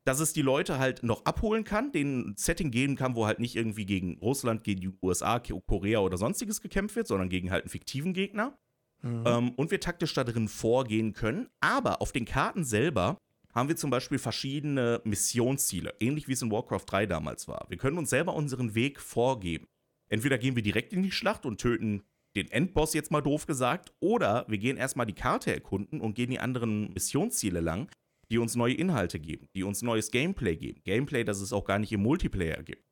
dass 0.09 0.19
es 0.19 0.33
die 0.33 0.41
Leute 0.41 0.79
halt 0.79 1.03
noch 1.03 1.23
abholen 1.25 1.63
kann, 1.63 1.91
den 1.91 2.33
Setting 2.35 2.71
geben 2.71 2.95
kann, 2.95 3.13
wo 3.13 3.27
halt 3.27 3.39
nicht 3.39 3.55
irgendwie 3.55 3.85
gegen 3.85 4.17
Russland, 4.17 4.63
gegen 4.63 4.81
die 4.81 4.89
USA, 5.03 5.37
Korea 5.37 5.99
oder 5.99 6.17
sonstiges 6.17 6.61
gekämpft 6.61 6.95
wird, 6.95 7.05
sondern 7.05 7.29
gegen 7.29 7.51
halt 7.51 7.65
einen 7.65 7.69
fiktiven 7.69 8.13
Gegner. 8.13 8.57
Mhm. 9.03 9.23
Ähm, 9.27 9.49
und 9.51 9.69
wir 9.69 9.79
taktisch 9.79 10.15
da 10.15 10.23
drin 10.23 10.47
vorgehen 10.47 11.13
können. 11.13 11.47
Aber 11.59 12.01
auf 12.01 12.11
den 12.11 12.25
Karten 12.25 12.63
selber 12.63 13.19
haben 13.53 13.69
wir 13.69 13.75
zum 13.75 13.91
Beispiel 13.91 14.17
verschiedene 14.17 14.99
Missionsziele, 15.03 15.93
ähnlich 15.99 16.27
wie 16.27 16.33
es 16.33 16.41
in 16.41 16.49
Warcraft 16.49 16.85
3 16.87 17.05
damals 17.05 17.47
war. 17.47 17.67
Wir 17.69 17.77
können 17.77 17.99
uns 17.99 18.09
selber 18.09 18.33
unseren 18.33 18.73
Weg 18.73 18.99
vorgeben. 18.99 19.67
Entweder 20.07 20.39
gehen 20.39 20.55
wir 20.55 20.63
direkt 20.63 20.91
in 20.91 21.03
die 21.03 21.11
Schlacht 21.11 21.45
und 21.45 21.61
töten 21.61 22.01
den 22.35 22.49
Endboss 22.49 22.95
jetzt 22.95 23.11
mal 23.11 23.21
doof 23.21 23.45
gesagt, 23.45 23.93
oder 23.99 24.45
wir 24.47 24.57
gehen 24.57 24.77
erstmal 24.77 25.05
die 25.05 25.13
Karte 25.13 25.53
erkunden 25.53 26.01
und 26.01 26.15
gehen 26.15 26.31
die 26.31 26.39
anderen 26.39 26.93
Missionsziele 26.93 27.59
lang, 27.59 27.91
die 28.31 28.37
uns 28.37 28.55
neue 28.55 28.73
Inhalte 28.73 29.19
geben, 29.19 29.47
die 29.55 29.63
uns 29.63 29.81
neues 29.81 30.11
Gameplay 30.11 30.55
geben. 30.55 30.81
Gameplay, 30.83 31.23
das 31.23 31.41
es 31.41 31.53
auch 31.53 31.65
gar 31.65 31.79
nicht 31.79 31.91
im 31.91 32.01
Multiplayer 32.01 32.61
gibt. 32.63 32.83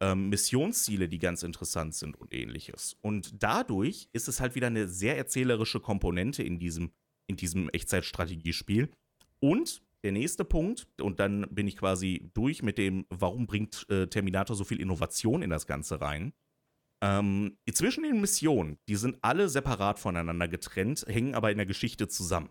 Ähm, 0.00 0.28
Missionsziele, 0.28 1.08
die 1.08 1.18
ganz 1.18 1.42
interessant 1.42 1.94
sind 1.94 2.16
und 2.16 2.34
ähnliches. 2.34 2.96
Und 3.00 3.42
dadurch 3.42 4.08
ist 4.12 4.28
es 4.28 4.40
halt 4.40 4.54
wieder 4.54 4.66
eine 4.66 4.88
sehr 4.88 5.16
erzählerische 5.16 5.80
Komponente 5.80 6.42
in 6.42 6.58
diesem, 6.58 6.92
in 7.26 7.36
diesem 7.36 7.68
Echtzeitstrategiespiel. 7.70 8.90
Und 9.40 9.82
der 10.02 10.12
nächste 10.12 10.44
Punkt, 10.44 10.86
und 11.00 11.18
dann 11.18 11.46
bin 11.50 11.66
ich 11.66 11.76
quasi 11.76 12.30
durch 12.34 12.62
mit 12.62 12.78
dem, 12.78 13.06
warum 13.08 13.46
bringt 13.46 13.86
äh, 13.90 14.06
Terminator 14.06 14.54
so 14.54 14.64
viel 14.64 14.80
Innovation 14.80 15.42
in 15.42 15.50
das 15.50 15.66
Ganze 15.66 16.00
rein. 16.00 16.32
Ähm, 17.02 17.58
zwischen 17.72 18.04
den 18.04 18.20
Missionen, 18.20 18.78
die 18.88 18.96
sind 18.96 19.18
alle 19.22 19.48
separat 19.48 19.98
voneinander 19.98 20.48
getrennt, 20.48 21.04
hängen 21.08 21.34
aber 21.34 21.50
in 21.50 21.58
der 21.58 21.66
Geschichte 21.66 22.08
zusammen. 22.08 22.50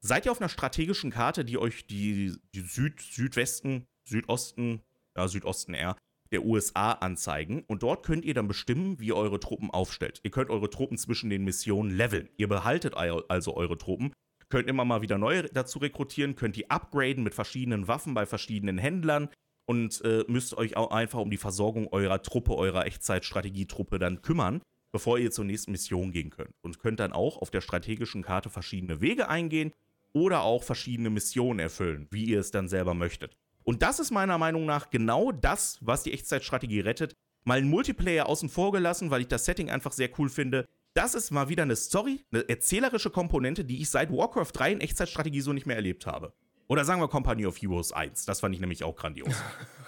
Seid 0.00 0.26
ihr 0.26 0.32
auf 0.32 0.40
einer 0.40 0.48
strategischen 0.48 1.10
Karte, 1.10 1.44
die 1.44 1.58
euch 1.58 1.86
die, 1.86 2.36
die 2.54 2.60
Süd, 2.60 3.00
Südwesten, 3.00 3.86
Südosten, 4.04 4.82
ja, 5.16 5.26
Südosten 5.26 5.74
eher, 5.74 5.96
der 6.30 6.44
USA 6.44 6.92
anzeigen 6.92 7.64
und 7.66 7.82
dort 7.82 8.04
könnt 8.04 8.24
ihr 8.24 8.34
dann 8.34 8.48
bestimmen, 8.48 9.00
wie 9.00 9.08
ihr 9.08 9.16
eure 9.16 9.40
Truppen 9.40 9.70
aufstellt. 9.70 10.20
Ihr 10.22 10.30
könnt 10.30 10.50
eure 10.50 10.70
Truppen 10.70 10.98
zwischen 10.98 11.30
den 11.30 11.44
Missionen 11.44 11.90
leveln. 11.90 12.28
Ihr 12.36 12.48
behaltet 12.48 12.94
also 12.94 13.56
eure 13.56 13.78
Truppen, 13.78 14.12
könnt 14.48 14.68
immer 14.68 14.84
mal 14.84 15.02
wieder 15.02 15.18
neue 15.18 15.44
dazu 15.44 15.78
rekrutieren, 15.78 16.36
könnt 16.36 16.56
die 16.56 16.70
upgraden 16.70 17.24
mit 17.24 17.34
verschiedenen 17.34 17.88
Waffen 17.88 18.14
bei 18.14 18.26
verschiedenen 18.26 18.78
Händlern 18.78 19.30
und 19.66 20.02
äh, 20.04 20.24
müsst 20.28 20.56
euch 20.56 20.76
auch 20.76 20.90
einfach 20.90 21.20
um 21.20 21.30
die 21.30 21.38
Versorgung 21.38 21.88
eurer 21.92 22.22
Truppe, 22.22 22.54
eurer 22.54 22.86
Echtzeitstrategietruppe 22.86 23.98
dann 23.98 24.22
kümmern, 24.22 24.60
bevor 24.92 25.18
ihr 25.18 25.30
zur 25.30 25.44
nächsten 25.44 25.72
Mission 25.72 26.12
gehen 26.12 26.30
könnt. 26.30 26.54
Und 26.62 26.78
könnt 26.78 27.00
dann 27.00 27.12
auch 27.12 27.38
auf 27.38 27.50
der 27.50 27.60
strategischen 27.62 28.22
Karte 28.22 28.48
verschiedene 28.48 29.00
Wege 29.00 29.28
eingehen 29.28 29.72
oder 30.18 30.42
auch 30.42 30.62
verschiedene 30.62 31.10
Missionen 31.10 31.60
erfüllen, 31.60 32.08
wie 32.10 32.24
ihr 32.24 32.40
es 32.40 32.50
dann 32.50 32.68
selber 32.68 32.94
möchtet. 32.94 33.36
Und 33.64 33.82
das 33.82 34.00
ist 34.00 34.10
meiner 34.10 34.38
Meinung 34.38 34.66
nach 34.66 34.90
genau 34.90 35.30
das, 35.30 35.78
was 35.80 36.02
die 36.02 36.12
Echtzeitstrategie 36.12 36.80
rettet. 36.80 37.14
Mal 37.44 37.58
einen 37.58 37.70
Multiplayer 37.70 38.26
außen 38.28 38.48
vor 38.48 38.72
gelassen, 38.72 39.10
weil 39.10 39.20
ich 39.20 39.28
das 39.28 39.44
Setting 39.44 39.70
einfach 39.70 39.92
sehr 39.92 40.10
cool 40.18 40.28
finde. 40.28 40.66
Das 40.94 41.14
ist 41.14 41.30
mal 41.30 41.48
wieder 41.48 41.62
eine 41.62 41.76
Story, 41.76 42.24
eine 42.32 42.48
erzählerische 42.48 43.10
Komponente, 43.10 43.64
die 43.64 43.80
ich 43.80 43.90
seit 43.90 44.10
Warcraft 44.10 44.52
3 44.52 44.72
in 44.72 44.80
Echtzeitstrategie 44.80 45.40
so 45.40 45.52
nicht 45.52 45.66
mehr 45.66 45.76
erlebt 45.76 46.06
habe. 46.06 46.32
Oder 46.66 46.84
sagen 46.84 47.00
wir 47.00 47.08
Company 47.08 47.46
of 47.46 47.56
Heroes 47.60 47.92
1. 47.92 48.26
Das 48.26 48.40
fand 48.40 48.54
ich 48.54 48.60
nämlich 48.60 48.84
auch 48.84 48.96
grandios. 48.96 49.34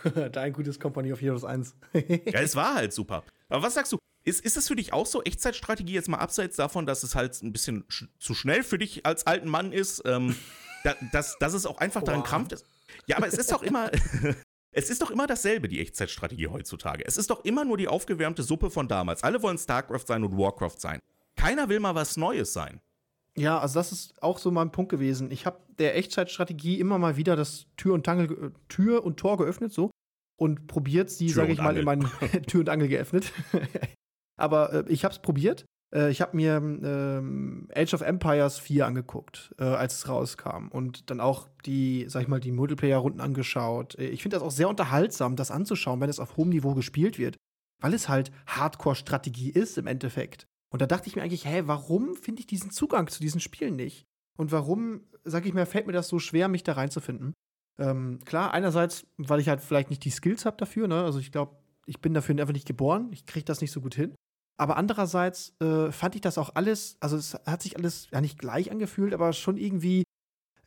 Dein 0.32 0.52
gutes 0.52 0.78
Company 0.78 1.12
of 1.12 1.20
Heroes 1.20 1.44
1. 1.44 1.74
ja, 1.92 2.40
es 2.40 2.56
war 2.56 2.74
halt 2.74 2.92
super. 2.92 3.24
Aber 3.48 3.62
was 3.62 3.74
sagst 3.74 3.92
du? 3.92 3.98
Ist, 4.30 4.44
ist 4.44 4.56
das 4.56 4.68
für 4.68 4.76
dich 4.76 4.92
auch 4.92 5.06
so 5.06 5.22
Echtzeitstrategie 5.22 5.92
jetzt 5.92 6.08
mal 6.08 6.18
abseits 6.18 6.54
davon, 6.54 6.86
dass 6.86 7.02
es 7.02 7.16
halt 7.16 7.42
ein 7.42 7.52
bisschen 7.52 7.84
sch 7.88 8.04
zu 8.20 8.32
schnell 8.32 8.62
für 8.62 8.78
dich 8.78 9.04
als 9.04 9.26
alten 9.26 9.48
Mann 9.48 9.72
ist? 9.72 10.02
Ähm, 10.06 10.36
da, 10.84 10.94
dass, 11.10 11.36
dass 11.38 11.52
es 11.52 11.66
auch 11.66 11.78
einfach 11.78 12.04
daran 12.04 12.22
krampft 12.22 12.52
ist. 12.52 12.64
Ja, 13.06 13.16
aber 13.16 13.26
es 13.26 13.34
ist 13.34 13.50
doch 13.52 13.62
immer. 13.62 13.90
Es 14.72 14.88
ist 14.88 15.02
doch 15.02 15.10
immer 15.10 15.26
dasselbe, 15.26 15.66
die 15.66 15.80
Echtzeitstrategie 15.80 16.46
heutzutage. 16.46 17.04
Es 17.04 17.16
ist 17.16 17.28
doch 17.28 17.44
immer 17.44 17.64
nur 17.64 17.76
die 17.76 17.88
aufgewärmte 17.88 18.44
Suppe 18.44 18.70
von 18.70 18.86
damals. 18.86 19.24
Alle 19.24 19.42
wollen 19.42 19.58
StarCraft 19.58 20.06
sein 20.06 20.22
und 20.22 20.38
Warcraft 20.38 20.76
sein. 20.78 21.00
Keiner 21.34 21.68
will 21.68 21.80
mal 21.80 21.96
was 21.96 22.16
Neues 22.16 22.52
sein. 22.52 22.80
Ja, 23.36 23.58
also 23.58 23.80
das 23.80 23.90
ist 23.90 24.22
auch 24.22 24.38
so 24.38 24.52
mein 24.52 24.70
Punkt 24.70 24.90
gewesen. 24.90 25.32
Ich 25.32 25.44
habe 25.44 25.58
der 25.80 25.96
Echtzeitstrategie 25.96 26.78
immer 26.78 26.98
mal 26.98 27.16
wieder 27.16 27.34
das 27.34 27.66
Tür 27.76 27.94
und, 27.94 28.06
Tangel, 28.06 28.52
Tür 28.68 29.04
und 29.04 29.16
Tor 29.16 29.38
geöffnet, 29.38 29.72
so, 29.72 29.90
und 30.40 30.68
probiert 30.68 31.10
sie, 31.10 31.28
sage 31.28 31.52
ich 31.52 31.58
mal, 31.58 31.76
in 31.76 31.84
meinen 31.84 32.08
Tür 32.46 32.60
und 32.60 32.68
Angel 32.68 32.88
geöffnet. 32.88 33.32
Aber 34.40 34.72
äh, 34.72 34.84
ich 34.88 35.04
habe 35.04 35.12
es 35.12 35.20
probiert 35.20 35.64
äh, 35.94 36.10
ich 36.10 36.20
habe 36.20 36.36
mir 36.36 36.56
ähm, 36.56 37.68
Age 37.74 37.94
of 37.94 38.00
Empires 38.00 38.58
4 38.58 38.86
angeguckt, 38.86 39.54
äh, 39.58 39.64
als 39.64 39.94
es 39.94 40.08
rauskam. 40.08 40.68
Und 40.70 41.10
dann 41.10 41.20
auch 41.20 41.48
die, 41.66 42.06
sag 42.08 42.22
ich 42.22 42.28
mal, 42.28 42.40
die 42.40 42.52
Multiplayer-Runden 42.52 43.20
angeschaut. 43.20 43.98
Äh, 43.98 44.08
ich 44.08 44.22
finde 44.22 44.36
das 44.36 44.44
auch 44.44 44.50
sehr 44.50 44.68
unterhaltsam, 44.68 45.36
das 45.36 45.50
anzuschauen, 45.50 46.00
wenn 46.00 46.10
es 46.10 46.20
auf 46.20 46.36
hohem 46.36 46.50
Niveau 46.50 46.74
gespielt 46.74 47.18
wird. 47.18 47.36
Weil 47.80 47.94
es 47.94 48.08
halt 48.08 48.30
Hardcore-Strategie 48.46 49.50
ist 49.50 49.78
im 49.78 49.86
Endeffekt. 49.86 50.46
Und 50.72 50.82
da 50.82 50.86
dachte 50.86 51.08
ich 51.08 51.16
mir 51.16 51.22
eigentlich, 51.22 51.46
hä, 51.46 51.62
warum 51.66 52.14
finde 52.14 52.40
ich 52.40 52.46
diesen 52.46 52.70
Zugang 52.70 53.08
zu 53.08 53.20
diesen 53.20 53.40
Spielen 53.40 53.76
nicht? 53.76 54.04
Und 54.38 54.52
warum, 54.52 55.02
sag 55.24 55.46
ich 55.46 55.54
mir, 55.54 55.66
fällt 55.66 55.86
mir 55.86 55.92
das 55.92 56.08
so 56.08 56.18
schwer, 56.18 56.48
mich 56.48 56.62
da 56.62 56.74
reinzufinden? 56.74 57.32
Ähm, 57.78 58.20
klar, 58.24 58.52
einerseits, 58.52 59.06
weil 59.16 59.40
ich 59.40 59.48
halt 59.48 59.60
vielleicht 59.60 59.90
nicht 59.90 60.04
die 60.04 60.10
Skills 60.10 60.44
habe 60.44 60.58
dafür, 60.58 60.86
ne? 60.86 61.02
Also 61.02 61.18
ich 61.18 61.32
glaube, 61.32 61.56
ich 61.86 62.00
bin 62.00 62.14
dafür 62.14 62.38
einfach 62.38 62.52
nicht 62.52 62.68
geboren. 62.68 63.08
Ich 63.12 63.26
kriege 63.26 63.44
das 63.44 63.60
nicht 63.62 63.72
so 63.72 63.80
gut 63.80 63.94
hin. 63.94 64.14
Aber 64.60 64.76
andererseits 64.76 65.54
äh, 65.62 65.90
fand 65.90 66.16
ich 66.16 66.20
das 66.20 66.36
auch 66.36 66.50
alles, 66.54 66.98
also 67.00 67.16
es 67.16 67.32
hat 67.46 67.62
sich 67.62 67.78
alles 67.78 68.08
ja 68.10 68.20
nicht 68.20 68.38
gleich 68.38 68.70
angefühlt, 68.70 69.14
aber 69.14 69.32
schon 69.32 69.56
irgendwie 69.56 70.04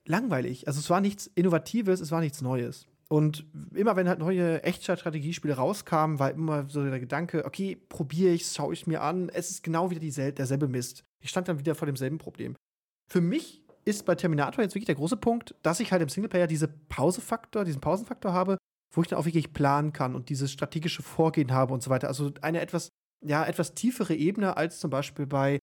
langweilig. 0.08 0.67
Also 0.67 0.79
es 0.79 0.89
war 0.89 0.99
nichts 0.99 1.27
Innovatives, 1.27 1.99
es 2.01 2.10
war 2.10 2.19
nichts 2.19 2.41
Neues. 2.41 2.88
Und 3.08 3.45
immer 3.75 3.95
wenn 3.95 4.10
halt 4.10 4.17
neue 4.17 4.63
Echtzeitstrategiespiele 4.63 5.53
rauskamen, 5.53 6.17
war 6.17 6.32
immer 6.32 6.67
so 6.69 6.84
der 6.84 6.99
Gedanke, 6.99 7.45
okay, 7.45 7.75
probiere 7.75 8.34
ich, 8.34 8.47
schaue 8.47 8.73
ich 8.73 8.88
mir 8.88 9.03
an, 9.03 9.29
es 9.29 9.51
ist 9.51 9.62
genau 9.62 9.91
wieder 9.91 9.99
diesel 9.99 10.32
derselbe 10.32 10.67
Mist. 10.67 11.03
Ich 11.21 11.29
stand 11.29 11.47
dann 11.47 11.60
wieder 11.60 11.75
vor 11.75 11.86
demselben 11.86 12.17
Problem. 12.17 12.56
Für 13.12 13.21
mich 13.21 13.63
ist 13.86 14.08
bei 14.08 14.15
Terminator 14.15 14.63
jetzt 14.63 14.73
wirklich 14.73 14.88
der 14.88 14.95
große 14.95 15.17
Punkt, 15.17 15.53
dass 15.62 15.79
ich 15.79 15.91
halt 15.91 16.01
im 16.01 16.10
Singleplayer 16.10 16.47
diese 16.47 16.67
Pausefaktor, 16.67 17.63
diesen 17.63 17.79
Pausenfaktor 17.79 18.34
habe, 18.34 18.58
wo 18.91 19.03
ich 19.03 19.08
dann 19.08 19.19
auch 19.19 19.25
wirklich 19.25 19.53
planen 19.53 19.93
kann 19.93 20.15
und 20.15 20.29
dieses 20.29 20.51
strategische 20.51 21.03
Vorgehen 21.03 21.51
habe 21.51 21.75
und 21.75 21.84
so 21.84 21.91
weiter. 21.91 22.08
Also 22.08 22.32
eine 22.41 22.60
etwas 22.60 22.89
ja, 23.25 23.45
etwas 23.45 23.73
tiefere 23.73 24.15
Ebene 24.15 24.57
als 24.57 24.79
zum 24.79 24.89
Beispiel 24.89 25.25
bei 25.25 25.59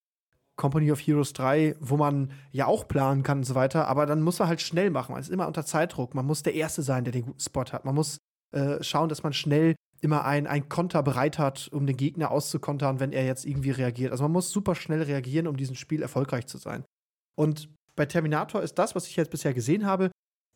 Company 0.55 0.91
of 0.91 0.99
Heroes 0.99 1.33
3, 1.33 1.75
wo 1.79 1.97
man 1.97 2.31
ja 2.51 2.67
auch 2.67 2.87
planen 2.87 3.23
kann 3.23 3.39
und 3.39 3.43
so 3.45 3.55
weiter, 3.55 3.87
aber 3.87 4.05
dann 4.05 4.21
muss 4.21 4.39
man 4.39 4.47
halt 4.47 4.61
schnell 4.61 4.89
machen. 4.91 5.13
Man 5.13 5.21
ist 5.21 5.29
immer 5.29 5.47
unter 5.47 5.65
Zeitdruck. 5.65 6.13
Man 6.13 6.25
muss 6.25 6.43
der 6.43 6.53
Erste 6.53 6.83
sein, 6.83 7.03
der 7.03 7.13
den 7.13 7.25
guten 7.25 7.39
Spot 7.39 7.65
hat. 7.65 7.85
Man 7.85 7.95
muss 7.95 8.17
äh, 8.51 8.83
schauen, 8.83 9.09
dass 9.09 9.23
man 9.23 9.33
schnell 9.33 9.75
immer 10.01 10.25
ein, 10.25 10.47
ein 10.47 10.67
Konter 10.67 11.03
bereit 11.03 11.39
hat, 11.39 11.69
um 11.71 11.85
den 11.85 11.97
Gegner 11.97 12.31
auszukontern, 12.31 12.99
wenn 12.99 13.11
er 13.11 13.25
jetzt 13.25 13.45
irgendwie 13.45 13.71
reagiert. 13.71 14.11
Also 14.11 14.23
man 14.23 14.31
muss 14.31 14.51
super 14.51 14.75
schnell 14.75 15.01
reagieren, 15.01 15.47
um 15.47 15.57
diesem 15.57 15.75
Spiel 15.75 16.01
erfolgreich 16.01 16.47
zu 16.47 16.57
sein. 16.57 16.83
Und 17.35 17.69
bei 17.95 18.05
Terminator 18.05 18.61
ist 18.61 18.75
das, 18.75 18.95
was 18.95 19.07
ich 19.07 19.15
jetzt 19.15 19.31
bisher 19.31 19.53
gesehen 19.53 19.85
habe, 19.85 20.11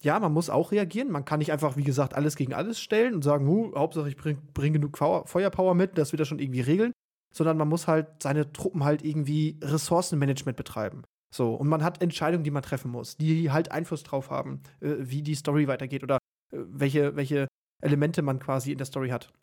ja, 0.05 0.19
man 0.19 0.31
muss 0.31 0.51
auch 0.51 0.71
reagieren. 0.71 1.11
Man 1.11 1.25
kann 1.25 1.39
nicht 1.39 1.51
einfach, 1.51 1.75
wie 1.77 1.83
gesagt, 1.83 2.13
alles 2.13 2.35
gegen 2.35 2.53
alles 2.53 2.79
stellen 2.79 3.15
und 3.15 3.23
sagen, 3.23 3.47
huh, 3.47 3.73
Hauptsache 3.75 4.07
ich 4.07 4.15
bringe 4.15 4.39
bring 4.53 4.71
genug 4.71 4.97
Feuerpower 4.97 5.73
mit, 5.73 5.97
das 5.97 6.13
wird 6.13 6.19
er 6.21 6.25
schon 6.25 6.39
irgendwie 6.39 6.61
regeln. 6.61 6.91
Sondern 7.33 7.57
man 7.57 7.67
muss 7.67 7.87
halt 7.87 8.07
seine 8.21 8.53
Truppen 8.53 8.83
halt 8.83 9.03
irgendwie 9.03 9.59
Ressourcenmanagement 9.61 10.55
betreiben. 10.55 11.03
So, 11.33 11.53
und 11.55 11.67
man 11.67 11.83
hat 11.83 12.01
Entscheidungen, 12.01 12.45
die 12.45 12.51
man 12.51 12.63
treffen 12.63 12.91
muss, 12.91 13.17
die 13.17 13.51
halt 13.51 13.71
Einfluss 13.71 14.03
drauf 14.03 14.29
haben, 14.29 14.61
äh, 14.79 14.93
wie 14.99 15.21
die 15.21 15.35
Story 15.35 15.67
weitergeht 15.67 16.03
oder 16.03 16.19
äh, 16.53 16.59
welche, 16.67 17.15
welche 17.15 17.47
Elemente 17.81 18.21
man 18.21 18.39
quasi 18.39 18.71
in 18.71 18.77
der 18.77 18.85
Story 18.85 19.09
hat. 19.09 19.33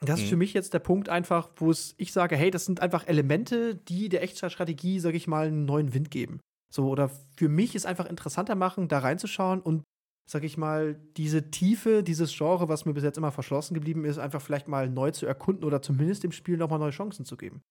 Das 0.00 0.20
mhm. 0.20 0.24
ist 0.24 0.30
für 0.30 0.36
mich 0.36 0.54
jetzt 0.54 0.72
der 0.72 0.78
Punkt 0.78 1.08
einfach, 1.08 1.50
wo 1.56 1.70
es, 1.70 1.94
ich 1.98 2.12
sage, 2.12 2.36
hey, 2.36 2.50
das 2.50 2.64
sind 2.64 2.80
einfach 2.80 3.06
Elemente, 3.06 3.74
die 3.74 4.08
der 4.08 4.22
Echtzeitstrategie, 4.22 5.00
sage 5.00 5.16
ich 5.16 5.26
mal, 5.26 5.48
einen 5.48 5.66
neuen 5.66 5.92
Wind 5.92 6.10
geben. 6.10 6.40
So, 6.72 6.88
oder 6.88 7.10
für 7.36 7.48
mich 7.48 7.74
ist 7.74 7.86
einfach 7.86 8.06
interessanter 8.06 8.54
machen, 8.54 8.88
da 8.88 9.00
reinzuschauen 9.00 9.60
und, 9.60 9.82
sag 10.30 10.44
ich 10.44 10.56
mal, 10.56 11.00
diese 11.16 11.50
Tiefe, 11.50 12.02
dieses 12.02 12.36
Genre, 12.36 12.68
was 12.68 12.84
mir 12.84 12.94
bis 12.94 13.02
jetzt 13.02 13.18
immer 13.18 13.32
verschlossen 13.32 13.74
geblieben 13.74 14.04
ist, 14.04 14.18
einfach 14.18 14.40
vielleicht 14.40 14.68
mal 14.68 14.88
neu 14.88 15.10
zu 15.10 15.26
erkunden 15.26 15.64
oder 15.64 15.82
zumindest 15.82 16.22
dem 16.22 16.32
Spiel 16.32 16.56
nochmal 16.56 16.78
neue 16.78 16.90
Chancen 16.90 17.24
zu 17.24 17.36
geben. 17.36 17.62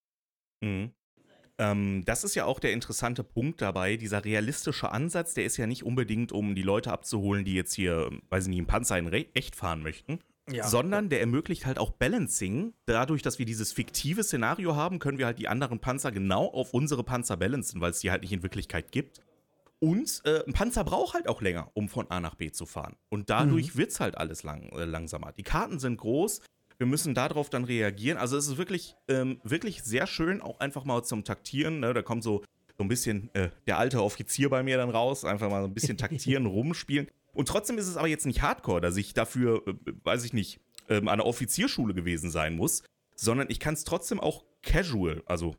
Mhm. 0.61 0.91
Ähm, 1.57 2.03
das 2.05 2.23
ist 2.23 2.35
ja 2.35 2.45
auch 2.45 2.59
der 2.59 2.73
interessante 2.73 3.23
Punkt 3.23 3.61
dabei. 3.61 3.97
Dieser 3.97 4.23
realistische 4.23 4.91
Ansatz, 4.91 5.33
der 5.33 5.45
ist 5.45 5.57
ja 5.57 5.67
nicht 5.67 5.83
unbedingt, 5.83 6.31
um 6.31 6.55
die 6.55 6.63
Leute 6.63 6.91
abzuholen, 6.91 7.45
die 7.45 7.53
jetzt 7.53 7.73
hier, 7.73 8.09
weiß 8.29 8.45
ich 8.45 8.49
nicht, 8.49 8.59
im 8.59 8.67
Panzer 8.67 8.97
in 8.97 9.07
Re 9.07 9.27
echt 9.33 9.55
fahren 9.55 9.83
möchten, 9.83 10.19
ja. 10.51 10.67
sondern 10.67 11.09
der 11.09 11.19
ermöglicht 11.21 11.65
halt 11.65 11.79
auch 11.79 11.91
Balancing. 11.91 12.73
Dadurch, 12.85 13.21
dass 13.21 13.39
wir 13.39 13.45
dieses 13.45 13.71
fiktive 13.71 14.23
Szenario 14.23 14.75
haben, 14.75 14.99
können 14.99 15.17
wir 15.17 15.25
halt 15.25 15.39
die 15.39 15.47
anderen 15.47 15.79
Panzer 15.79 16.11
genau 16.11 16.45
auf 16.47 16.73
unsere 16.73 17.03
Panzer 17.03 17.37
balancen, 17.37 17.81
weil 17.81 17.91
es 17.91 17.99
die 17.99 18.11
halt 18.11 18.21
nicht 18.21 18.33
in 18.33 18.43
Wirklichkeit 18.43 18.91
gibt. 18.91 19.21
Und 19.79 20.21
äh, 20.25 20.43
ein 20.45 20.53
Panzer 20.53 20.83
braucht 20.83 21.13
halt 21.13 21.29
auch 21.29 21.41
länger, 21.41 21.71
um 21.73 21.87
von 21.87 22.11
A 22.11 22.19
nach 22.19 22.35
B 22.35 22.51
zu 22.51 22.65
fahren. 22.65 22.95
Und 23.07 23.29
dadurch 23.29 23.75
mhm. 23.75 23.77
wird 23.77 23.91
es 23.91 23.99
halt 23.99 24.17
alles 24.17 24.43
lang, 24.43 24.69
äh, 24.73 24.83
langsamer. 24.83 25.31
Die 25.31 25.43
Karten 25.43 25.79
sind 25.79 25.97
groß, 25.97 26.41
wir 26.79 26.87
müssen 26.87 27.13
darauf 27.13 27.49
dann 27.49 27.63
reagieren. 27.65 28.17
Also 28.17 28.37
es 28.37 28.47
ist 28.47 28.57
wirklich, 28.57 28.95
ähm, 29.07 29.39
wirklich 29.43 29.83
sehr 29.83 30.07
schön, 30.07 30.41
auch 30.41 30.59
einfach 30.59 30.85
mal 30.85 31.03
zum 31.03 31.23
Taktieren. 31.23 31.79
Ne? 31.79 31.93
Da 31.93 32.01
kommt 32.01 32.23
so, 32.23 32.43
so 32.77 32.83
ein 32.83 32.87
bisschen 32.87 33.29
äh, 33.33 33.49
der 33.67 33.77
alte 33.77 34.01
Offizier 34.01 34.49
bei 34.49 34.63
mir 34.63 34.77
dann 34.77 34.89
raus, 34.89 35.25
einfach 35.25 35.49
mal 35.49 35.61
so 35.61 35.67
ein 35.67 35.73
bisschen 35.73 35.97
taktieren, 35.97 36.45
rumspielen. 36.45 37.07
Und 37.39 37.47
trotzdem 37.47 37.77
ist 37.77 37.87
es 37.87 37.95
aber 37.95 38.09
jetzt 38.09 38.25
nicht 38.25 38.41
Hardcore, 38.41 38.81
dass 38.81 38.97
ich 38.97 39.13
dafür, 39.13 39.65
äh, 39.65 39.73
weiß 40.03 40.25
ich 40.25 40.33
nicht, 40.33 40.59
ähm, 40.89 41.07
an 41.07 41.19
der 41.19 41.25
Offizierschule 41.25 41.93
gewesen 41.93 42.29
sein 42.29 42.53
muss, 42.53 42.83
sondern 43.15 43.49
ich 43.49 43.61
kann 43.61 43.75
es 43.75 43.85
trotzdem 43.85 44.19
auch 44.19 44.43
casual, 44.61 45.23
also 45.25 45.55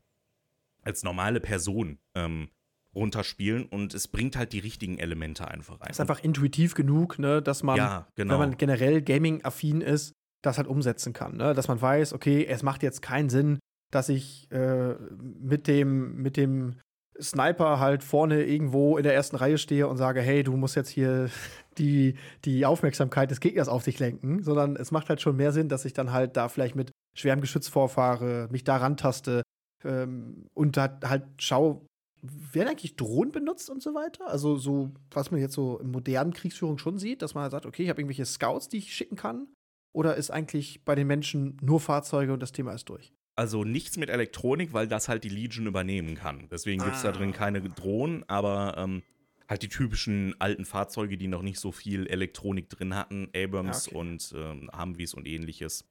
als 0.83 1.01
normale 1.01 1.39
Person 1.39 1.97
ähm, 2.13 2.49
runterspielen 2.93 3.65
und 3.65 3.95
es 3.95 4.07
bringt 4.07 4.35
halt 4.35 4.53
die 4.53 4.59
richtigen 4.59 4.99
Elemente 4.99 5.47
einfach 5.47 5.81
rein. 5.81 5.87
Es 5.89 5.95
ist 5.95 6.01
einfach 6.01 6.23
intuitiv 6.23 6.75
genug, 6.75 7.17
ne, 7.17 7.41
dass 7.41 7.63
man, 7.63 7.77
ja, 7.77 8.07
genau. 8.13 8.33
wenn 8.33 8.49
man 8.49 8.57
generell 8.57 9.01
Gaming-affin 9.01 9.81
ist, 9.81 10.13
das 10.43 10.59
halt 10.59 10.67
umsetzen 10.67 11.13
kann. 11.13 11.35
Ne? 11.37 11.55
Dass 11.55 11.67
man 11.67 11.81
weiß, 11.81 12.13
okay, 12.13 12.45
es 12.45 12.61
macht 12.61 12.83
jetzt 12.83 13.01
keinen 13.01 13.29
Sinn, 13.29 13.57
dass 13.89 14.07
ich 14.07 14.51
äh, 14.51 14.93
mit, 15.19 15.65
dem, 15.65 16.17
mit 16.17 16.37
dem 16.37 16.75
Sniper 17.19 17.79
halt 17.79 18.03
vorne 18.03 18.43
irgendwo 18.43 18.97
in 18.97 19.03
der 19.03 19.13
ersten 19.13 19.35
Reihe 19.35 19.57
stehe 19.57 19.87
und 19.87 19.97
sage, 19.97 20.21
hey, 20.21 20.43
du 20.43 20.55
musst 20.55 20.75
jetzt 20.75 20.89
hier 20.89 21.29
die, 21.77 22.15
die 22.45 22.65
Aufmerksamkeit 22.65 23.31
des 23.31 23.39
Gegners 23.39 23.67
auf 23.67 23.83
dich 23.83 23.99
lenken, 23.99 24.43
sondern 24.43 24.75
es 24.75 24.91
macht 24.91 25.09
halt 25.09 25.21
schon 25.21 25.37
mehr 25.37 25.51
Sinn, 25.51 25.69
dass 25.69 25.85
ich 25.85 25.93
dann 25.93 26.11
halt 26.11 26.37
da 26.37 26.49
vielleicht 26.49 26.75
mit 26.75 26.91
schwerem 27.15 27.41
Geschütz 27.41 27.67
vorfahre, 27.67 28.47
mich 28.51 28.63
da 28.63 28.77
rantaste 28.77 29.41
ähm, 29.83 30.45
und 30.53 30.77
halt, 30.77 31.03
halt 31.03 31.23
schau, 31.39 31.85
werden 32.21 32.69
eigentlich 32.69 32.95
Drohnen 32.95 33.31
benutzt 33.31 33.69
und 33.69 33.81
so 33.81 33.93
weiter? 33.93 34.27
Also 34.27 34.57
so, 34.57 34.91
was 35.09 35.31
man 35.31 35.39
jetzt 35.39 35.53
so 35.53 35.79
in 35.79 35.91
modernen 35.91 36.33
Kriegsführung 36.33 36.77
schon 36.77 36.99
sieht, 36.99 37.21
dass 37.21 37.33
man 37.33 37.43
halt 37.43 37.51
sagt, 37.51 37.65
okay, 37.65 37.83
ich 37.83 37.89
habe 37.89 38.01
irgendwelche 38.01 38.25
Scouts, 38.25 38.69
die 38.69 38.77
ich 38.77 38.93
schicken 38.93 39.15
kann? 39.15 39.47
Oder 39.93 40.15
ist 40.15 40.31
eigentlich 40.31 40.85
bei 40.85 40.95
den 40.95 41.07
Menschen 41.07 41.57
nur 41.61 41.79
Fahrzeuge 41.79 42.31
und 42.31 42.41
das 42.41 42.51
Thema 42.51 42.73
ist 42.73 42.87
durch? 42.89 43.13
Also 43.35 43.63
nichts 43.63 43.97
mit 43.97 44.09
Elektronik, 44.09 44.73
weil 44.73 44.87
das 44.87 45.09
halt 45.09 45.23
die 45.23 45.29
Legion 45.29 45.65
übernehmen 45.65 46.15
kann. 46.15 46.47
Deswegen 46.51 46.83
gibt 46.83 46.95
es 46.95 47.01
da 47.01 47.11
drin 47.11 47.31
ah. 47.33 47.37
keine 47.37 47.61
Drohnen, 47.61 48.23
aber 48.27 48.75
ähm, 48.77 49.03
halt 49.51 49.61
die 49.63 49.69
typischen 49.69 50.33
alten 50.39 50.63
Fahrzeuge, 50.63 51.17
die 51.17 51.27
noch 51.27 51.41
nicht 51.41 51.59
so 51.59 51.73
viel 51.73 52.07
Elektronik 52.07 52.69
drin 52.69 52.95
hatten, 52.95 53.29
Abrams 53.35 53.87
ah, 53.87 53.89
okay. 53.89 53.97
und 53.97 54.33
ähm, 54.35 54.71
Humvees 54.75 55.13
und 55.13 55.27
ähnliches. 55.27 55.85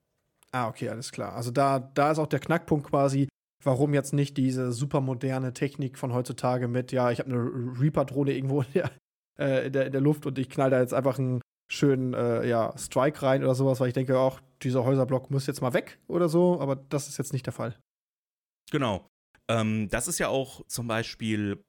Ah, 0.51 0.67
okay, 0.67 0.89
alles 0.89 1.11
klar. 1.11 1.33
Also 1.33 1.51
da, 1.51 1.79
da 1.79 2.11
ist 2.11 2.17
auch 2.17 2.27
der 2.27 2.39
Knackpunkt 2.39 2.87
quasi, 2.89 3.29
warum 3.63 3.93
jetzt 3.93 4.13
nicht 4.13 4.35
diese 4.35 4.73
super 4.73 4.99
moderne 4.99 5.53
Technik 5.53 5.99
von 5.99 6.11
heutzutage 6.11 6.67
mit, 6.67 6.91
ja, 6.91 7.11
ich 7.11 7.19
habe 7.19 7.29
eine 7.29 7.79
Reaper-Drohne 7.79 8.33
irgendwo 8.33 8.63
in 8.63 8.73
der, 8.73 8.91
äh, 9.39 9.67
in, 9.67 9.73
der, 9.73 9.85
in 9.85 9.91
der, 9.91 10.01
Luft 10.01 10.25
und 10.25 10.39
ich 10.39 10.49
knall 10.49 10.71
da 10.71 10.81
jetzt 10.81 10.95
einfach 10.95 11.19
einen 11.19 11.39
schönen 11.71 12.15
äh, 12.15 12.45
ja, 12.49 12.75
Strike 12.77 13.21
rein 13.21 13.43
oder 13.43 13.53
sowas, 13.53 13.79
weil 13.79 13.89
ich 13.89 13.93
denke, 13.93 14.17
auch 14.17 14.41
dieser 14.63 14.83
Häuserblock 14.83 15.29
muss 15.29 15.45
jetzt 15.45 15.61
mal 15.61 15.75
weg 15.75 15.99
oder 16.07 16.29
so, 16.29 16.59
aber 16.59 16.75
das 16.75 17.07
ist 17.07 17.19
jetzt 17.19 17.31
nicht 17.31 17.45
der 17.45 17.53
Fall. 17.53 17.77
Genau. 18.71 19.07
Ähm, 19.47 19.87
das 19.89 20.07
ist 20.07 20.17
ja 20.17 20.29
auch 20.29 20.65
zum 20.65 20.87
Beispiel 20.87 21.63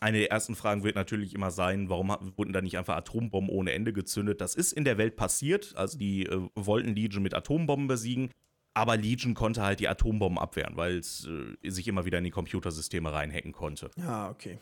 eine 0.00 0.18
der 0.18 0.30
ersten 0.30 0.54
Fragen 0.54 0.84
wird 0.84 0.94
natürlich 0.94 1.34
immer 1.34 1.50
sein, 1.50 1.88
warum 1.88 2.14
wurden 2.36 2.52
da 2.52 2.60
nicht 2.60 2.76
einfach 2.76 2.96
Atombomben 2.96 3.50
ohne 3.50 3.72
Ende 3.72 3.92
gezündet? 3.92 4.40
Das 4.40 4.54
ist 4.54 4.72
in 4.72 4.84
der 4.84 4.98
Welt 4.98 5.16
passiert, 5.16 5.74
also 5.76 5.98
die 5.98 6.26
äh, 6.26 6.48
wollten 6.54 6.94
Legion 6.94 7.22
mit 7.22 7.34
Atombomben 7.34 7.88
besiegen, 7.88 8.30
aber 8.74 8.96
Legion 8.96 9.34
konnte 9.34 9.62
halt 9.62 9.80
die 9.80 9.88
Atombomben 9.88 10.38
abwehren, 10.38 10.76
weil 10.76 10.98
es 10.98 11.26
äh, 11.26 11.70
sich 11.70 11.88
immer 11.88 12.04
wieder 12.04 12.18
in 12.18 12.24
die 12.24 12.30
Computersysteme 12.30 13.12
reinhacken 13.12 13.52
konnte. 13.52 13.90
Ja, 13.96 14.28
okay. 14.28 14.58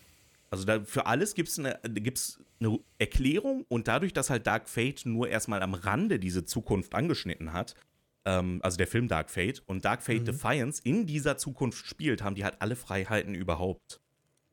Also 0.51 0.64
da, 0.64 0.85
für 0.85 1.07
alles 1.07 1.35
gibt 1.35 1.49
es 1.49 1.59
eine, 1.59 1.83
eine 1.83 2.79
Erklärung 2.99 3.64
und 3.68 3.88
dadurch, 3.88 4.12
dass 4.12 4.31
halt 4.31 4.47
Dark 4.47 4.68
Fate 4.68 5.05
nur 5.05 5.29
erstmal 5.29 5.62
am 5.62 5.75
Rande 5.75 6.20
diese 6.20 6.44
Zukunft 6.44 6.94
angeschnitten 6.94 7.53
hat, 7.53 7.75
ähm, 8.25 8.61
also 8.62 8.77
der 8.77 8.87
Film 8.87 9.09
Dark 9.09 9.31
Fate 9.31 9.64
und 9.66 9.85
Dark 9.85 10.03
Fate 10.03 10.20
mhm. 10.20 10.27
Defiance 10.27 10.81
in 10.85 11.07
dieser 11.07 11.37
Zukunft 11.37 11.85
spielt, 11.85 12.23
haben 12.23 12.37
die 12.37 12.44
halt 12.44 12.61
alle 12.61 12.77
Freiheiten 12.77 13.35
überhaupt. 13.35 14.01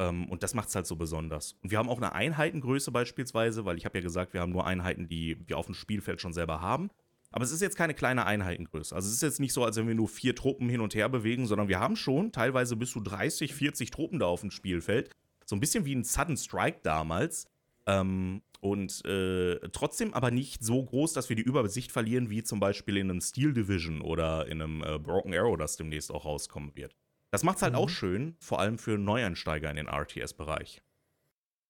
Ähm, 0.01 0.27
und 0.29 0.41
das 0.41 0.55
macht 0.55 0.69
es 0.69 0.75
halt 0.75 0.87
so 0.87 0.95
besonders. 0.95 1.55
Und 1.61 1.69
wir 1.69 1.77
haben 1.77 1.89
auch 1.89 1.97
eine 1.97 2.13
Einheitengröße 2.13 2.91
beispielsweise, 2.91 3.65
weil 3.65 3.77
ich 3.77 3.85
habe 3.85 3.99
ja 3.99 4.03
gesagt, 4.03 4.33
wir 4.33 4.41
haben 4.41 4.51
nur 4.51 4.65
Einheiten, 4.65 5.07
die 5.07 5.37
wir 5.47 5.57
auf 5.57 5.67
dem 5.67 5.75
Spielfeld 5.75 6.19
schon 6.19 6.33
selber 6.33 6.59
haben. 6.59 6.89
Aber 7.29 7.45
es 7.45 7.51
ist 7.51 7.61
jetzt 7.61 7.77
keine 7.77 7.93
kleine 7.93 8.25
Einheitengröße. 8.25 8.93
Also 8.93 9.07
es 9.07 9.13
ist 9.13 9.21
jetzt 9.21 9.39
nicht 9.39 9.53
so, 9.53 9.63
als 9.63 9.77
wenn 9.77 9.87
wir 9.87 9.95
nur 9.95 10.09
vier 10.09 10.35
Truppen 10.35 10.67
hin 10.67 10.81
und 10.81 10.95
her 10.95 11.07
bewegen, 11.07 11.45
sondern 11.45 11.69
wir 11.69 11.79
haben 11.79 11.95
schon 11.95 12.31
teilweise 12.31 12.75
bis 12.75 12.91
zu 12.91 12.99
30, 12.99 13.53
40 13.53 13.91
Truppen 13.91 14.19
da 14.19 14.25
auf 14.25 14.41
dem 14.41 14.51
Spielfeld. 14.51 15.11
So 15.45 15.55
ein 15.55 15.59
bisschen 15.59 15.85
wie 15.85 15.95
ein 15.95 16.03
Sudden 16.03 16.35
Strike 16.35 16.79
damals. 16.83 17.47
Ähm, 17.85 18.41
und 18.59 19.05
äh, 19.05 19.59
trotzdem 19.69 20.13
aber 20.13 20.29
nicht 20.31 20.63
so 20.63 20.83
groß, 20.83 21.13
dass 21.13 21.29
wir 21.29 21.35
die 21.35 21.41
Übersicht 21.43 21.91
verlieren, 21.91 22.29
wie 22.29 22.43
zum 22.43 22.59
Beispiel 22.59 22.97
in 22.97 23.09
einem 23.09 23.21
Steel 23.21 23.53
Division 23.53 24.01
oder 24.01 24.47
in 24.47 24.61
einem 24.61 24.83
äh, 24.83 24.99
Broken 24.99 25.33
Arrow, 25.33 25.57
das 25.57 25.77
demnächst 25.77 26.11
auch 26.11 26.25
rauskommen 26.25 26.75
wird. 26.75 26.95
Das 27.31 27.43
macht 27.43 27.57
es 27.57 27.63
halt 27.63 27.73
mhm. 27.73 27.79
auch 27.79 27.89
schön, 27.89 28.35
vor 28.39 28.59
allem 28.59 28.77
für 28.77 28.97
Neueinsteiger 28.97 29.69
in 29.69 29.77
den 29.77 29.87
RTS-Bereich. 29.87 30.81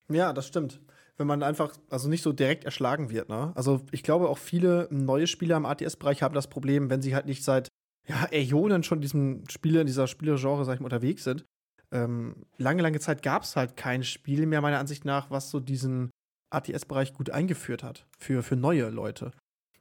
Ja, 0.10 0.34
das 0.34 0.47
stimmt 0.47 0.82
wenn 1.21 1.28
man 1.28 1.43
einfach, 1.43 1.78
also 1.89 2.10
nicht 2.10 2.24
so 2.24 2.34
direkt 2.34 2.65
erschlagen 2.65 3.12
wird. 3.12 3.30
Ne? 3.30 3.52
Also 3.56 3.86
ich 3.91 4.02
glaube 4.02 4.28
auch 4.28 4.39
viele 4.39 4.88
neue 4.89 5.28
Spieler 5.28 5.56
im 5.56 5.67
ATS-Bereich 5.67 6.24
haben 6.24 6.34
das 6.34 6.50
Problem, 6.50 6.89
wenn 6.89 7.04
sie 7.04 7.13
halt 7.13 7.28
nicht 7.28 7.43
seit 7.43 7.67
ja, 8.08 8.28
Äonen 8.32 8.82
schon 8.82 9.02
diesem 9.02 9.43
Spiele, 9.47 9.82
in 9.82 9.88
dieser 9.88 10.08
Spielergenre, 10.08 10.65
sag 10.65 10.74
ich 10.74 10.80
mal, 10.80 10.88
unterwegs 10.88 11.24
sind. 11.24 11.45
Ähm, 11.91 12.47
lange, 12.58 12.82
lange 12.82 13.00
Zeit 13.00 13.21
gab 13.21 13.43
es 13.43 13.56
halt 13.56 13.78
kein 13.78 14.04
Spiel 14.04 14.47
mehr, 14.47 14.62
meiner 14.62 14.80
Ansicht 14.80 15.06
nach, 15.06 15.30
was 15.30 15.52
so 15.52 15.60
diesen 15.60 16.10
ATS-Bereich 16.50 17.13
gut 17.13 17.30
eingeführt 17.30 17.84
hat 17.84 18.08
für, 18.17 18.41
für 18.41 18.56
neue 18.56 18.89
Leute. 18.89 19.32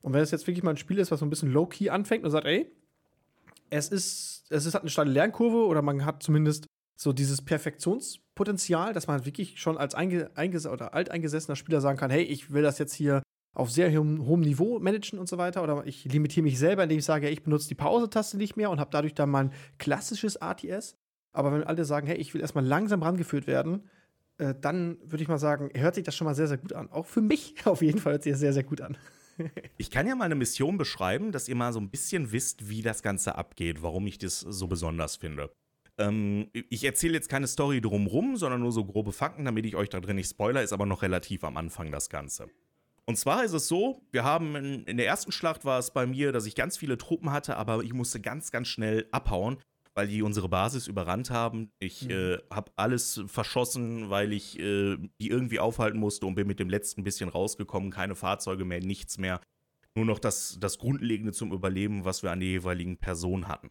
Und 0.03 0.13
wenn 0.13 0.21
es 0.21 0.33
jetzt 0.33 0.47
wirklich 0.47 0.63
mal 0.63 0.73
ein 0.73 0.77
Spiel 0.77 0.99
ist, 0.99 1.11
was 1.11 1.21
so 1.21 1.27
ein 1.27 1.31
bisschen 1.31 1.53
low-key 1.53 1.89
anfängt 1.89 2.25
und 2.25 2.31
sagt, 2.31 2.47
ey, 2.47 2.71
es 3.71 3.89
ist, 3.89 4.47
es 4.51 4.67
ist 4.67 4.75
halt 4.75 4.83
eine 4.83 4.91
steile 4.91 5.11
Lernkurve 5.11 5.67
oder 5.67 5.83
man 5.83 6.05
hat 6.05 6.23
zumindest 6.23 6.67
so 6.97 7.13
dieses 7.13 7.41
Perfektionspotenzial, 7.43 8.93
dass 8.93 9.07
man 9.07 9.25
wirklich 9.25 9.61
schon 9.61 9.79
als 9.79 9.95
einge 9.95 10.31
oder 10.71 10.93
alteingesessener 10.93 11.57
Spieler 11.57 11.81
sagen 11.81 11.99
kann, 11.99 12.11
hey, 12.11 12.23
ich 12.23 12.53
will 12.53 12.63
das 12.63 12.79
jetzt 12.79 12.93
hier 12.93 13.23
auf 13.55 13.71
sehr 13.71 13.91
hohem, 13.91 14.27
hohem 14.27 14.41
Niveau 14.41 14.79
managen 14.79 15.19
und 15.19 15.29
so 15.29 15.39
weiter. 15.39 15.63
Oder 15.63 15.87
ich 15.87 16.05
limitiere 16.05 16.45
mich 16.45 16.59
selber, 16.59 16.83
indem 16.83 16.99
ich 16.99 17.05
sage, 17.05 17.27
hey, 17.27 17.33
ich 17.33 17.43
benutze 17.43 17.69
die 17.69 17.75
Pause-Taste 17.75 18.37
nicht 18.37 18.57
mehr 18.57 18.71
und 18.71 18.81
habe 18.81 18.91
dadurch 18.93 19.15
dann 19.15 19.31
mein 19.31 19.53
klassisches 19.79 20.41
ATS. 20.41 20.97
Aber 21.33 21.53
wenn 21.53 21.65
alle 21.65 21.85
sagen, 21.85 22.07
hey, 22.07 22.17
ich 22.17 22.35
will 22.35 22.41
erstmal 22.41 22.67
langsam 22.67 23.03
rangeführt 23.03 23.47
werden, 23.47 23.89
äh, 24.39 24.55
dann 24.61 24.99
würde 25.03 25.23
ich 25.23 25.29
mal 25.29 25.39
sagen, 25.39 25.71
hört 25.75 25.95
sich 25.95 26.05
das 26.05 26.15
schon 26.15 26.27
mal 26.27 26.35
sehr, 26.35 26.49
sehr 26.49 26.59
gut 26.59 26.73
an. 26.73 26.91
Auch 26.91 27.07
für 27.07 27.23
mich 27.23 27.55
auf 27.67 27.83
jeden 27.83 27.99
Fall 27.99 28.13
hört 28.13 28.25
sich 28.25 28.33
das 28.33 28.41
sehr, 28.41 28.53
sehr 28.53 28.65
gut 28.65 28.81
an. 28.81 28.97
Ich 29.79 29.91
kann 29.91 30.07
ja 30.07 30.15
mal 30.15 30.25
eine 30.25 30.35
Mission 30.35 30.79
beschreiben, 30.79 31.33
dass 31.33 31.49
ihr 31.49 31.57
mal 31.57 31.73
so 31.73 31.81
ein 31.81 31.91
bisschen 31.91 32.33
wisst, 32.33 32.69
wie 32.69 32.83
das 32.83 33.03
Ganze 33.03 33.37
abgeht, 33.37 33.83
warum 33.83 34.07
ich 34.07 34.19
das 34.19 34.41
so 34.41 34.67
besonders 34.67 35.17
finde. 35.17 35.51
Ähm, 35.99 36.49
ich 36.53 36.85
erzähle 36.85 37.15
jetzt 37.15 37.29
keine 37.29 37.47
Story 37.47 37.81
drumrum, 37.81 38.37
sondern 38.37 38.61
nur 38.61 38.73
so 38.73 38.85
grobe 38.85 39.13
Fakten, 39.13 39.45
damit 39.45 39.67
ich 39.67 39.77
euch 39.77 39.89
da 39.89 40.01
drin 40.01 40.17
nicht 40.17 40.31
spoiler, 40.31 40.63
ist 40.63 40.73
aber 40.73 40.87
noch 40.87 41.03
relativ 41.03 41.45
am 41.45 41.57
Anfang 41.57 41.91
das 41.93 42.09
Ganze. 42.09 42.49
Und 43.07 43.17
zwar 43.17 43.45
ist 43.45 43.53
es 43.53 43.67
so, 43.67 44.03
wir 44.13 44.25
haben 44.25 44.55
in, 44.57 44.85
in 44.85 44.97
der 44.97 45.07
ersten 45.07 45.33
Schlacht 45.33 45.65
war 45.65 45.79
es 45.79 45.91
bei 45.91 46.07
mir, 46.07 46.33
dass 46.33 46.47
ich 46.47 46.55
ganz 46.55 46.77
viele 46.77 46.97
Truppen 46.97 47.33
hatte, 47.33 47.57
aber 47.57 47.83
ich 47.83 47.93
musste 47.93 48.21
ganz, 48.21 48.51
ganz 48.51 48.69
schnell 48.69 49.07
abhauen, 49.11 49.59
weil 50.01 50.09
die 50.09 50.23
unsere 50.23 50.49
Basis 50.49 50.87
überrannt 50.87 51.29
haben. 51.29 51.73
Ich 51.79 52.07
mhm. 52.07 52.11
äh, 52.11 52.39
habe 52.51 52.73
alles 52.77 53.23
verschossen, 53.27 54.09
weil 54.09 54.33
ich 54.33 54.59
äh, 54.59 54.97
die 55.21 55.29
irgendwie 55.29 55.61
aufhalten 55.61 55.99
musste 55.99 56.25
und 56.25 56.37
bin 56.37 56.47
mit 56.47 56.59
dem 56.59 56.71
letzten 56.71 57.05
bisschen 57.05 57.29
rausgekommen. 57.29 57.91
Keine 57.91 58.15
Fahrzeuge 58.15 58.65
mehr, 58.65 58.81
nichts 58.81 59.19
mehr. 59.19 59.43
Nur 59.95 60.07
noch 60.07 60.19
das, 60.19 60.57
das 60.59 60.79
Grundlegende 60.79 61.33
zum 61.33 61.53
Überleben, 61.53 62.07
was 62.07 62.23
wir 62.23 62.31
an 62.31 62.41
der 62.41 62.49
jeweiligen 62.49 62.97
Person 62.97 63.47
hatten. 63.47 63.69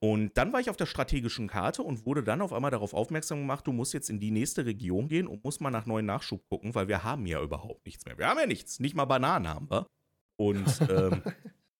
Und 0.00 0.36
dann 0.36 0.52
war 0.52 0.58
ich 0.58 0.68
auf 0.68 0.76
der 0.76 0.86
strategischen 0.86 1.46
Karte 1.46 1.84
und 1.84 2.06
wurde 2.06 2.24
dann 2.24 2.42
auf 2.42 2.52
einmal 2.52 2.72
darauf 2.72 2.92
aufmerksam 2.92 3.38
gemacht, 3.38 3.64
du 3.64 3.72
musst 3.72 3.94
jetzt 3.94 4.10
in 4.10 4.18
die 4.18 4.32
nächste 4.32 4.66
Region 4.66 5.06
gehen 5.06 5.28
und 5.28 5.44
musst 5.44 5.60
mal 5.60 5.70
nach 5.70 5.86
neuen 5.86 6.06
Nachschub 6.06 6.44
gucken, 6.48 6.74
weil 6.74 6.88
wir 6.88 7.04
haben 7.04 7.24
ja 7.24 7.40
überhaupt 7.40 7.86
nichts 7.86 8.04
mehr. 8.04 8.18
Wir 8.18 8.26
haben 8.26 8.40
ja 8.40 8.46
nichts, 8.46 8.80
nicht 8.80 8.96
mal 8.96 9.04
Bananen 9.04 9.46
haben 9.46 9.70
wir. 9.70 9.86
Und, 10.34 10.66
ähm, 10.90 11.22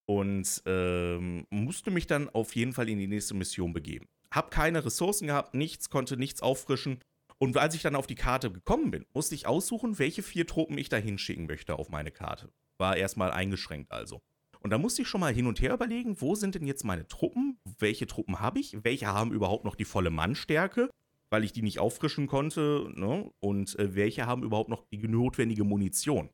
und 0.05 0.61
ähm, 0.65 1.45
musste 1.49 1.91
mich 1.91 2.07
dann 2.07 2.29
auf 2.29 2.55
jeden 2.55 2.73
Fall 2.73 2.89
in 2.89 2.99
die 2.99 3.07
nächste 3.07 3.33
Mission 3.33 3.73
begeben. 3.73 4.07
Hab 4.31 4.51
keine 4.51 4.83
Ressourcen 4.83 5.27
gehabt, 5.27 5.53
nichts, 5.53 5.89
konnte 5.89 6.17
nichts 6.17 6.41
auffrischen. 6.41 6.99
Und 7.37 7.57
als 7.57 7.75
ich 7.75 7.81
dann 7.81 7.95
auf 7.95 8.07
die 8.07 8.15
Karte 8.15 8.51
gekommen 8.51 8.91
bin, 8.91 9.05
musste 9.13 9.35
ich 9.35 9.47
aussuchen, 9.47 9.99
welche 9.99 10.23
vier 10.23 10.47
Truppen 10.47 10.77
ich 10.77 10.89
da 10.89 10.97
hinschicken 10.97 11.45
möchte 11.45 11.77
auf 11.77 11.89
meine 11.89 12.11
Karte. 12.11 12.49
War 12.77 12.97
erstmal 12.97 13.31
eingeschränkt 13.31 13.91
also. 13.91 14.21
Und 14.61 14.69
da 14.69 14.77
musste 14.77 15.01
ich 15.01 15.09
schon 15.09 15.19
mal 15.19 15.33
hin 15.33 15.45
und 15.45 15.61
her 15.61 15.73
überlegen, 15.73 16.21
wo 16.21 16.35
sind 16.35 16.55
denn 16.55 16.65
jetzt 16.65 16.85
meine 16.85 17.05
Truppen? 17.07 17.59
Welche 17.79 18.07
Truppen 18.07 18.39
habe 18.39 18.59
ich? 18.59 18.77
Welche 18.83 19.07
haben 19.07 19.33
überhaupt 19.33 19.65
noch 19.65 19.75
die 19.75 19.85
volle 19.85 20.09
Mannstärke? 20.09 20.89
Weil 21.29 21.43
ich 21.43 21.51
die 21.51 21.61
nicht 21.61 21.79
auffrischen 21.79 22.27
konnte. 22.27 22.89
Ne? 22.95 23.29
Und 23.41 23.77
äh, 23.77 23.93
welche 23.93 24.25
haben 24.25 24.43
überhaupt 24.43 24.69
noch 24.69 24.85
die 24.89 25.05
notwendige 25.05 25.65
Munition? 25.65 26.29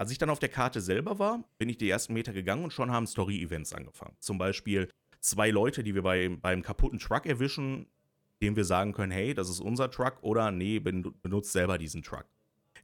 Als 0.00 0.10
ich 0.10 0.16
dann 0.16 0.30
auf 0.30 0.38
der 0.38 0.48
Karte 0.48 0.80
selber 0.80 1.18
war, 1.18 1.44
bin 1.58 1.68
ich 1.68 1.76
die 1.76 1.90
ersten 1.90 2.14
Meter 2.14 2.32
gegangen 2.32 2.64
und 2.64 2.72
schon 2.72 2.90
haben 2.90 3.06
Story-Events 3.06 3.74
angefangen. 3.74 4.16
Zum 4.18 4.38
Beispiel 4.38 4.88
zwei 5.20 5.50
Leute, 5.50 5.82
die 5.82 5.94
wir 5.94 6.00
bei, 6.00 6.26
beim 6.40 6.62
kaputten 6.62 6.98
Truck 6.98 7.26
erwischen, 7.26 7.84
dem 8.40 8.56
wir 8.56 8.64
sagen 8.64 8.94
können, 8.94 9.12
hey, 9.12 9.34
das 9.34 9.50
ist 9.50 9.60
unser 9.60 9.90
Truck 9.90 10.16
oder 10.22 10.52
nee, 10.52 10.78
benutzt 10.78 11.52
selber 11.52 11.76
diesen 11.76 12.00
Truck. 12.02 12.24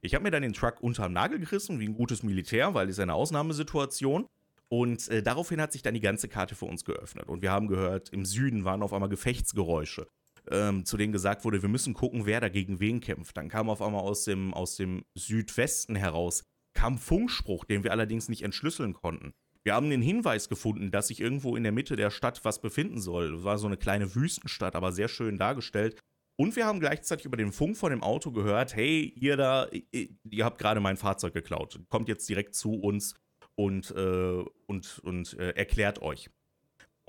Ich 0.01 0.13
habe 0.13 0.25
mir 0.25 0.29
dann 0.29 0.43
den 0.43 0.53
Truck 0.53 0.79
unterm 0.79 1.11
Nagel 1.11 1.39
gerissen, 1.39 1.79
wie 1.79 1.87
ein 1.87 1.95
gutes 1.95 2.21
Militär, 2.21 2.75
weil 2.75 2.87
es 2.87 2.99
eine 2.99 3.15
Ausnahmesituation. 3.15 4.27
Und 4.69 5.07
äh, 5.07 5.23
daraufhin 5.23 5.59
hat 5.59 5.71
sich 5.71 5.81
dann 5.81 5.95
die 5.95 6.01
ganze 6.01 6.27
Karte 6.27 6.53
für 6.53 6.65
uns 6.65 6.85
geöffnet. 6.85 7.29
Und 7.29 7.41
wir 7.41 7.49
haben 7.49 7.67
gehört, 7.67 8.09
im 8.09 8.25
Süden 8.25 8.63
waren 8.63 8.83
auf 8.83 8.93
einmal 8.93 9.09
Gefechtsgeräusche, 9.09 10.07
ähm, 10.51 10.85
zu 10.85 10.97
denen 10.97 11.13
gesagt 11.13 11.45
wurde, 11.45 11.63
wir 11.63 11.69
müssen 11.69 11.95
gucken, 11.95 12.27
wer 12.27 12.41
dagegen 12.41 12.79
wen 12.79 12.99
kämpft. 12.99 13.37
Dann 13.37 13.49
kam 13.49 13.71
auf 13.71 13.81
einmal 13.81 14.01
aus 14.01 14.23
dem, 14.23 14.53
aus 14.53 14.75
dem 14.75 15.03
Südwesten 15.15 15.95
heraus, 15.95 16.43
kam 16.77 16.99
Funkspruch, 16.99 17.65
den 17.65 17.83
wir 17.83 17.91
allerdings 17.91 18.29
nicht 18.29 18.43
entschlüsseln 18.43 18.93
konnten. 18.93 19.33
Wir 19.63 19.73
haben 19.73 19.89
den 19.89 20.01
Hinweis 20.01 20.47
gefunden, 20.47 20.91
dass 20.91 21.07
sich 21.07 21.19
irgendwo 21.19 21.55
in 21.55 21.63
der 21.63 21.71
Mitte 21.71 21.95
der 21.95 22.11
Stadt 22.11 22.45
was 22.45 22.61
befinden 22.61 23.01
soll. 23.01 23.33
Es 23.33 23.43
war 23.43 23.57
so 23.57 23.65
eine 23.65 23.77
kleine 23.77 24.13
Wüstenstadt, 24.13 24.75
aber 24.75 24.91
sehr 24.91 25.07
schön 25.07 25.37
dargestellt. 25.39 25.99
Und 26.39 26.55
wir 26.55 26.67
haben 26.67 26.79
gleichzeitig 26.79 27.25
über 27.25 27.35
den 27.35 27.51
Funk 27.51 27.77
von 27.77 27.89
dem 27.89 28.03
Auto 28.03 28.31
gehört, 28.31 28.75
hey, 28.75 29.11
ihr 29.15 29.37
da, 29.37 29.67
ihr 29.91 30.45
habt 30.45 30.59
gerade 30.59 30.79
mein 30.79 30.95
Fahrzeug 30.95 31.33
geklaut. 31.33 31.79
Kommt 31.89 32.09
jetzt 32.09 32.29
direkt 32.29 32.53
zu 32.53 32.75
uns 32.75 33.15
und, 33.55 33.89
äh, 33.91 34.45
und, 34.67 34.99
und 34.99 35.33
äh, 35.39 35.49
erklärt 35.53 36.03
euch. 36.03 36.29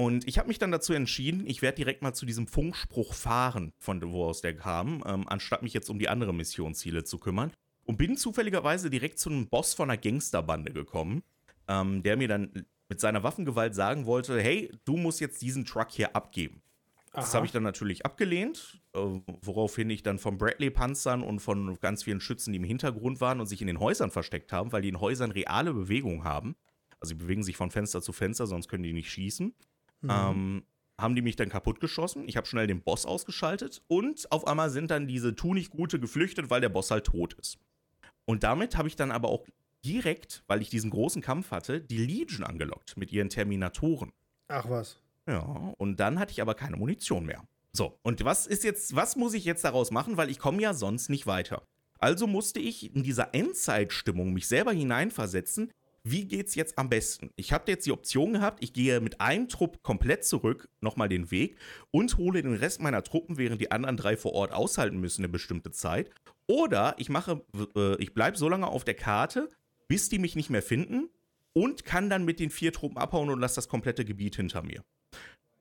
Und 0.01 0.27
ich 0.27 0.39
habe 0.39 0.49
mich 0.49 0.59
dann 0.59 0.71
dazu 0.71 0.95
entschieden, 0.95 1.47
ich 1.47 1.61
werde 1.61 1.77
direkt 1.77 2.01
mal 2.01 2.15
zu 2.15 2.25
diesem 2.25 2.47
Funkspruch 2.47 3.13
fahren, 3.13 3.73
von 3.79 4.01
wo 4.11 4.25
aus 4.25 4.41
der 4.41 4.57
kam, 4.57 5.05
ähm, 5.07 5.29
anstatt 5.29 5.63
mich 5.63 5.75
jetzt 5.75 5.91
um 5.91 5.99
die 5.99 6.09
anderen 6.09 6.37
Missionsziele 6.39 7.05
zu 7.05 7.19
kümmern. 7.19 7.53
Und 7.89 7.97
bin 7.97 8.19
zufälligerweise 8.19 8.91
direkt 8.91 9.19
zu 9.19 9.31
einem 9.31 9.49
Boss 9.49 9.73
von 9.73 9.91
einer 9.91 9.99
Gangsterbande 9.99 10.73
gekommen, 10.75 11.23
ähm, 11.69 12.03
der 12.03 12.19
mir 12.19 12.29
dann 12.29 12.67
mit 12.91 13.01
seiner 13.01 13.23
Waffengewalt 13.23 13.75
sagen 13.75 14.05
wollte, 14.05 14.39
hey, 14.41 14.71
du 14.85 14.99
musst 14.99 15.21
jetzt 15.21 15.41
diesen 15.41 15.65
Truck 15.65 15.91
hier 15.91 16.15
abgeben. 16.15 16.61
Aha. 17.13 17.23
Das 17.23 17.35
habe 17.35 17.47
ich 17.47 17.53
dann 17.53 17.63
natürlich 17.63 18.05
abgelehnt, 18.05 18.83
äh, 18.95 18.99
woraufhin 19.41 19.89
ich 19.89 20.03
dann 20.03 20.19
von 20.19 20.37
Bradley-Panzern 20.37 21.23
und 21.23 21.41
von 21.41 21.81
ganz 21.81 22.03
vielen 22.03 22.21
Schützen, 22.21 22.53
die 22.53 22.59
im 22.59 22.65
Hintergrund 22.65 23.23
waren 23.23 23.41
und 23.41 23.47
sich 23.47 23.63
in 23.63 23.67
den 23.67 23.81
Häusern 23.81 24.11
versteckt 24.11 24.53
haben, 24.53 24.71
weil 24.73 24.83
die 24.83 24.91
in 24.91 25.01
Häusern 25.01 25.31
reale 25.31 25.73
Bewegung 25.73 26.25
haben. 26.25 26.57
Also 27.01 27.15
sie 27.15 27.15
bewegen 27.15 27.43
sich 27.43 27.57
von 27.57 27.71
Fenster 27.71 28.03
zu 28.03 28.13
Fenster, 28.13 28.47
sonst 28.47 28.69
können 28.69 28.83
die 28.83 28.93
nicht 28.93 29.11
schießen. 29.11 29.55
Mhm. 30.03 30.11
Ähm, 30.11 30.63
haben 30.99 31.15
die 31.15 31.23
mich 31.23 31.37
dann 31.37 31.49
kaputt 31.49 31.81
geschossen. 31.81 32.29
Ich 32.29 32.37
habe 32.37 32.47
schnell 32.47 32.67
den 32.67 32.83
Boss 32.83 33.07
ausgeschaltet 33.07 33.83
und 33.87 34.31
auf 34.31 34.47
einmal 34.47 34.69
sind 34.69 34.91
dann 34.91 35.07
diese 35.07 35.35
Tu-nicht-Gute 35.35 36.01
geflüchtet, 36.01 36.51
weil 36.51 36.61
der 36.61 36.69
Boss 36.69 36.91
halt 36.91 37.07
tot 37.07 37.35
ist. 37.35 37.59
Und 38.29 38.43
damit 38.43 38.77
habe 38.77 38.89
ich 38.89 38.97
dann 38.97 39.11
aber 39.11 39.31
auch 39.31 39.47
direkt, 39.87 40.45
weil 40.49 40.61
ich 40.61 40.69
diesen 40.69 40.91
großen 40.91 41.23
Kampf 41.23 41.51
hatte, 41.51 41.81
die 41.81 41.97
Legion 41.97 42.45
angelockt 42.45 42.99
mit 42.99 43.11
ihren 43.11 43.31
Terminatoren. 43.31 44.13
Ach 44.49 44.69
was. 44.69 45.01
Ja, 45.27 45.41
und 45.79 45.99
dann 45.99 46.19
hatte 46.19 46.33
ich 46.33 46.43
aber 46.43 46.55
keine 46.55 46.77
Munition 46.77 47.25
mehr. 47.25 47.43
So, 47.73 47.99
und 48.03 48.23
was 48.25 48.47
ist 48.47 48.65
jetzt, 48.65 48.95
was 48.95 49.17
muss 49.17 49.33
ich 49.33 49.47
jetzt 49.47 49.65
daraus 49.65 49.91
machen, 49.91 50.19
weil 50.19 50.29
ich 50.29 50.39
komme 50.39 50.61
ja 50.61 50.75
sonst 50.75 51.09
nicht 51.09 51.27
weiter. 51.27 51.63
Also 51.99 52.27
musste 52.27 52.61
ich 52.61 52.95
in 52.95 53.03
dieser 53.03 53.35
Endzeitstimmung 53.35 54.35
mich 54.35 54.47
selber 54.47 54.73
hineinversetzen, 54.73 55.71
wie 56.05 56.27
geht's 56.27 56.55
jetzt 56.55 56.77
am 56.77 56.91
besten? 56.91 57.31
Ich 57.37 57.53
habe 57.53 57.71
jetzt 57.71 57.87
die 57.87 57.93
Option 57.93 58.35
gehabt, 58.35 58.63
ich 58.63 58.75
gehe 58.75 59.01
mit 59.01 59.23
einem 59.23 59.49
Trupp 59.49 59.83
komplett 59.83 60.25
zurück, 60.25 60.69
nochmal 60.81 61.09
den 61.09 61.31
Weg 61.31 61.57
und 61.91 62.19
hole 62.19 62.43
den 62.43 62.55
Rest 62.55 62.81
meiner 62.81 63.03
Truppen, 63.03 63.39
während 63.39 63.61
die 63.61 63.71
anderen 63.71 63.97
drei 63.97 64.17
vor 64.17 64.33
Ort 64.33 64.53
aushalten 64.53 65.01
müssen 65.01 65.23
eine 65.23 65.31
bestimmte 65.31 65.71
Zeit. 65.71 66.11
Oder 66.49 66.95
ich 66.99 67.11
mache, 67.11 67.45
äh, 67.77 67.97
ich 68.03 68.15
bleibe 68.15 68.37
so 68.37 68.49
lange 68.49 68.67
auf 68.67 68.83
der 68.83 68.95
Karte, 68.95 69.49
bis 69.87 70.09
die 70.09 70.19
mich 70.19 70.35
nicht 70.35 70.51
mehr 70.51 70.63
finden 70.63 71.11
und 71.53 71.85
kann 71.85 72.11
dann 72.11 72.25
mit 72.25 72.41
den 72.41 72.51
vier 72.51 72.73
Truppen 72.73 72.99
abhauen 72.99 73.31
und 73.31 73.39
lasse 73.39 73.57
das 73.57 73.69
komplette 73.69 74.05
Gebiet 74.05 74.37
hinter 74.37 74.63
mir. 74.63 74.83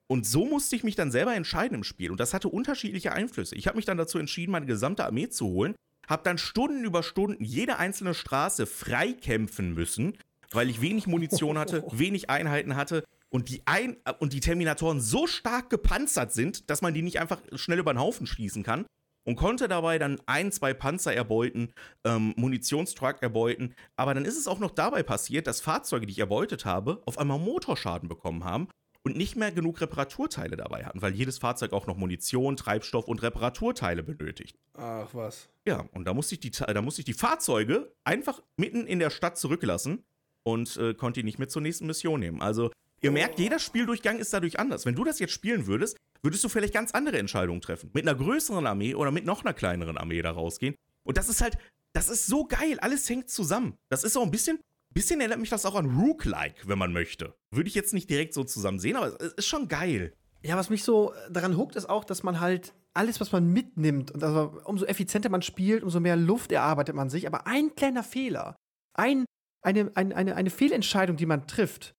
Und 0.08 0.26
so 0.26 0.46
musste 0.46 0.76
ich 0.76 0.84
mich 0.84 0.96
dann 0.96 1.12
selber 1.12 1.36
entscheiden 1.36 1.76
im 1.76 1.84
Spiel. 1.84 2.12
Und 2.12 2.20
das 2.20 2.34
hatte 2.34 2.48
unterschiedliche 2.48 3.12
Einflüsse. 3.12 3.56
Ich 3.56 3.68
habe 3.68 3.76
mich 3.76 3.86
dann 3.86 3.98
dazu 3.98 4.18
entschieden, 4.18 4.52
meine 4.52 4.66
gesamte 4.66 5.06
Armee 5.06 5.28
zu 5.28 5.48
holen, 5.48 5.76
habe 6.08 6.24
dann 6.24 6.38
Stunden 6.38 6.86
über 6.86 7.04
Stunden 7.04 7.44
jede 7.44 7.78
einzelne 7.78 8.14
Straße 8.14 8.66
freikämpfen 8.66 9.74
müssen, 9.74 10.18
weil 10.52 10.70
ich 10.70 10.80
wenig 10.80 11.08
Munition 11.08 11.58
hatte, 11.60 11.84
wenig 11.92 12.30
Einheiten 12.30 12.78
hatte 12.78 13.04
und 13.30 13.50
die, 13.50 13.62
Ein 13.66 13.98
und 14.20 14.32
die 14.32 14.40
Terminatoren 14.40 15.02
so 15.02 15.28
stark 15.28 15.70
gepanzert 15.70 16.32
sind, 16.32 16.70
dass 16.70 16.82
man 16.82 16.94
die 16.94 17.02
nicht 17.02 17.20
einfach 17.20 17.42
schnell 17.56 17.80
über 17.80 17.94
den 17.94 18.00
Haufen 18.00 18.26
schießen 18.26 18.64
kann. 18.64 18.86
Und 19.28 19.36
konnte 19.36 19.68
dabei 19.68 20.00
dann 20.00 20.22
ein, 20.26 20.54
zwei 20.54 20.74
Panzer 20.74 21.14
erbeuten, 21.14 21.74
ähm, 22.06 22.34
Munitionstruck 22.38 23.22
erbeuten. 23.22 23.76
Aber 23.98 24.14
dann 24.14 24.24
ist 24.24 24.38
es 24.38 24.48
auch 24.48 24.60
noch 24.60 24.72
dabei 24.72 25.04
passiert, 25.04 25.48
dass 25.48 25.60
Fahrzeuge, 25.60 26.06
die 26.06 26.14
ich 26.14 26.20
erbeutet 26.20 26.64
habe, 26.64 27.02
auf 27.06 27.18
einmal 27.18 27.38
Motorschaden 27.38 28.08
bekommen 28.08 28.46
haben 28.46 28.70
und 29.04 29.18
nicht 29.18 29.36
mehr 29.36 29.52
genug 29.52 29.82
Reparaturteile 29.82 30.56
dabei 30.56 30.86
hatten, 30.86 31.02
weil 31.02 31.14
jedes 31.14 31.40
Fahrzeug 31.40 31.74
auch 31.74 31.88
noch 31.88 31.98
Munition, 31.98 32.56
Treibstoff 32.56 33.06
und 33.06 33.22
Reparaturteile 33.22 34.02
benötigt. 34.02 34.58
Ach 34.76 35.10
was. 35.14 35.50
Ja, 35.66 35.86
und 35.92 36.06
da 36.06 36.14
musste 36.14 36.36
ich 36.36 36.40
die, 36.40 36.52
da 36.52 36.82
musste 36.82 37.02
ich 37.02 37.06
die 37.06 37.14
Fahrzeuge 37.14 37.92
einfach 38.06 38.42
mitten 38.56 38.88
in 38.88 39.00
der 39.00 39.10
Stadt 39.10 39.38
zurücklassen 39.38 40.06
und 40.44 40.78
äh, 40.78 40.94
konnte 40.94 41.20
ihn 41.20 41.26
nicht 41.26 41.38
mehr 41.38 41.50
zur 41.50 41.62
nächsten 41.62 41.86
Mission 41.86 42.22
nehmen. 42.22 42.42
Also, 42.42 42.72
ihr 43.02 43.12
merkt, 43.12 43.40
jeder 43.40 43.60
Spieldurchgang 43.60 44.20
ist 44.20 44.34
dadurch 44.34 44.58
anders. 44.58 44.86
Wenn 44.86 44.96
du 44.96 45.04
das 45.04 45.20
jetzt 45.20 45.34
spielen 45.34 45.68
würdest, 45.68 45.98
würdest 46.28 46.44
du 46.44 46.50
vielleicht 46.50 46.74
ganz 46.74 46.92
andere 46.92 47.18
Entscheidungen 47.20 47.62
treffen. 47.62 47.90
Mit 47.94 48.06
einer 48.06 48.18
größeren 48.18 48.68
Armee 48.68 48.96
oder 48.96 49.12
mit 49.12 49.24
noch 49.24 49.46
einer 49.46 49.54
kleineren 49.54 49.98
Armee 49.98 50.22
da 50.22 50.32
rausgehen. 50.32 50.76
Und 51.06 51.16
das 51.16 51.30
ist 51.30 51.40
halt, 51.40 51.58
das 51.94 52.10
ist 52.10 52.26
so 52.26 52.44
geil. 52.44 52.78
Alles 52.82 53.10
hängt 53.10 53.30
zusammen. 53.30 53.78
Das 53.90 54.04
ist 54.04 54.18
auch 54.18 54.24
ein 54.24 54.32
bisschen, 54.32 54.60
bisschen 54.94 55.22
erinnert 55.22 55.40
mich 55.40 55.50
das 55.50 55.66
auch 55.66 55.76
an 55.76 55.98
Rook-like, 55.98 56.68
wenn 56.68 56.78
man 56.78 56.92
möchte. 56.92 57.34
Würde 57.50 57.70
ich 57.70 57.76
jetzt 57.76 57.94
nicht 57.94 58.10
direkt 58.10 58.34
so 58.34 58.44
zusammen 58.44 58.80
sehen, 58.80 58.98
aber 58.98 59.16
es 59.22 59.34
ist 59.36 59.48
schon 59.48 59.70
geil. 59.70 60.14
Ja, 60.44 60.58
was 60.58 60.70
mich 60.70 60.84
so 60.84 61.14
daran 61.30 61.56
huckt, 61.56 61.78
ist 61.78 61.90
auch, 61.90 62.04
dass 62.04 62.24
man 62.24 62.42
halt 62.42 62.74
alles, 62.94 63.22
was 63.22 63.32
man 63.32 63.48
mitnimmt, 63.48 64.12
und 64.12 64.22
also 64.22 64.60
umso 64.66 64.84
effizienter 64.84 65.30
man 65.30 65.44
spielt, 65.44 65.82
umso 65.82 66.02
mehr 66.02 66.18
Luft 66.18 66.52
erarbeitet 66.52 66.94
man 66.94 67.10
sich. 67.10 67.26
Aber 67.26 67.48
ein 67.48 67.74
kleiner 67.76 68.04
Fehler, 68.04 68.58
ein 68.94 69.24
eine, 69.62 69.92
eine, 69.96 70.16
eine, 70.16 70.36
eine 70.36 70.50
Fehlentscheidung, 70.50 71.18
die 71.18 71.26
man 71.26 71.48
trifft, 71.48 71.94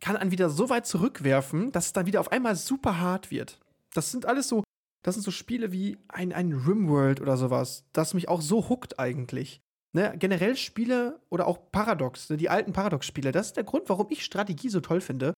kann 0.00 0.16
einen 0.16 0.30
wieder 0.30 0.50
so 0.50 0.68
weit 0.70 0.86
zurückwerfen, 0.86 1.72
dass 1.72 1.86
es 1.86 1.92
dann 1.92 2.06
wieder 2.06 2.20
auf 2.20 2.32
einmal 2.32 2.56
super 2.56 3.00
hart 3.00 3.30
wird. 3.30 3.58
Das 3.94 4.10
sind 4.10 4.26
alles 4.26 4.48
so, 4.48 4.62
das 5.02 5.14
sind 5.14 5.22
so 5.22 5.30
Spiele 5.30 5.72
wie 5.72 5.98
ein, 6.08 6.32
ein 6.32 6.52
Rimworld 6.52 7.20
oder 7.20 7.36
sowas, 7.36 7.84
das 7.92 8.14
mich 8.14 8.28
auch 8.28 8.40
so 8.40 8.68
huckt 8.68 8.98
eigentlich. 8.98 9.60
Ne, 9.94 10.14
generell 10.18 10.54
Spiele 10.56 11.18
oder 11.30 11.46
auch 11.46 11.72
Paradox, 11.72 12.28
ne, 12.28 12.36
die 12.36 12.50
alten 12.50 12.74
Paradox-Spiele, 12.74 13.32
das 13.32 13.48
ist 13.48 13.56
der 13.56 13.64
Grund, 13.64 13.88
warum 13.88 14.08
ich 14.10 14.22
Strategie 14.22 14.68
so 14.68 14.80
toll 14.80 15.00
finde, 15.00 15.32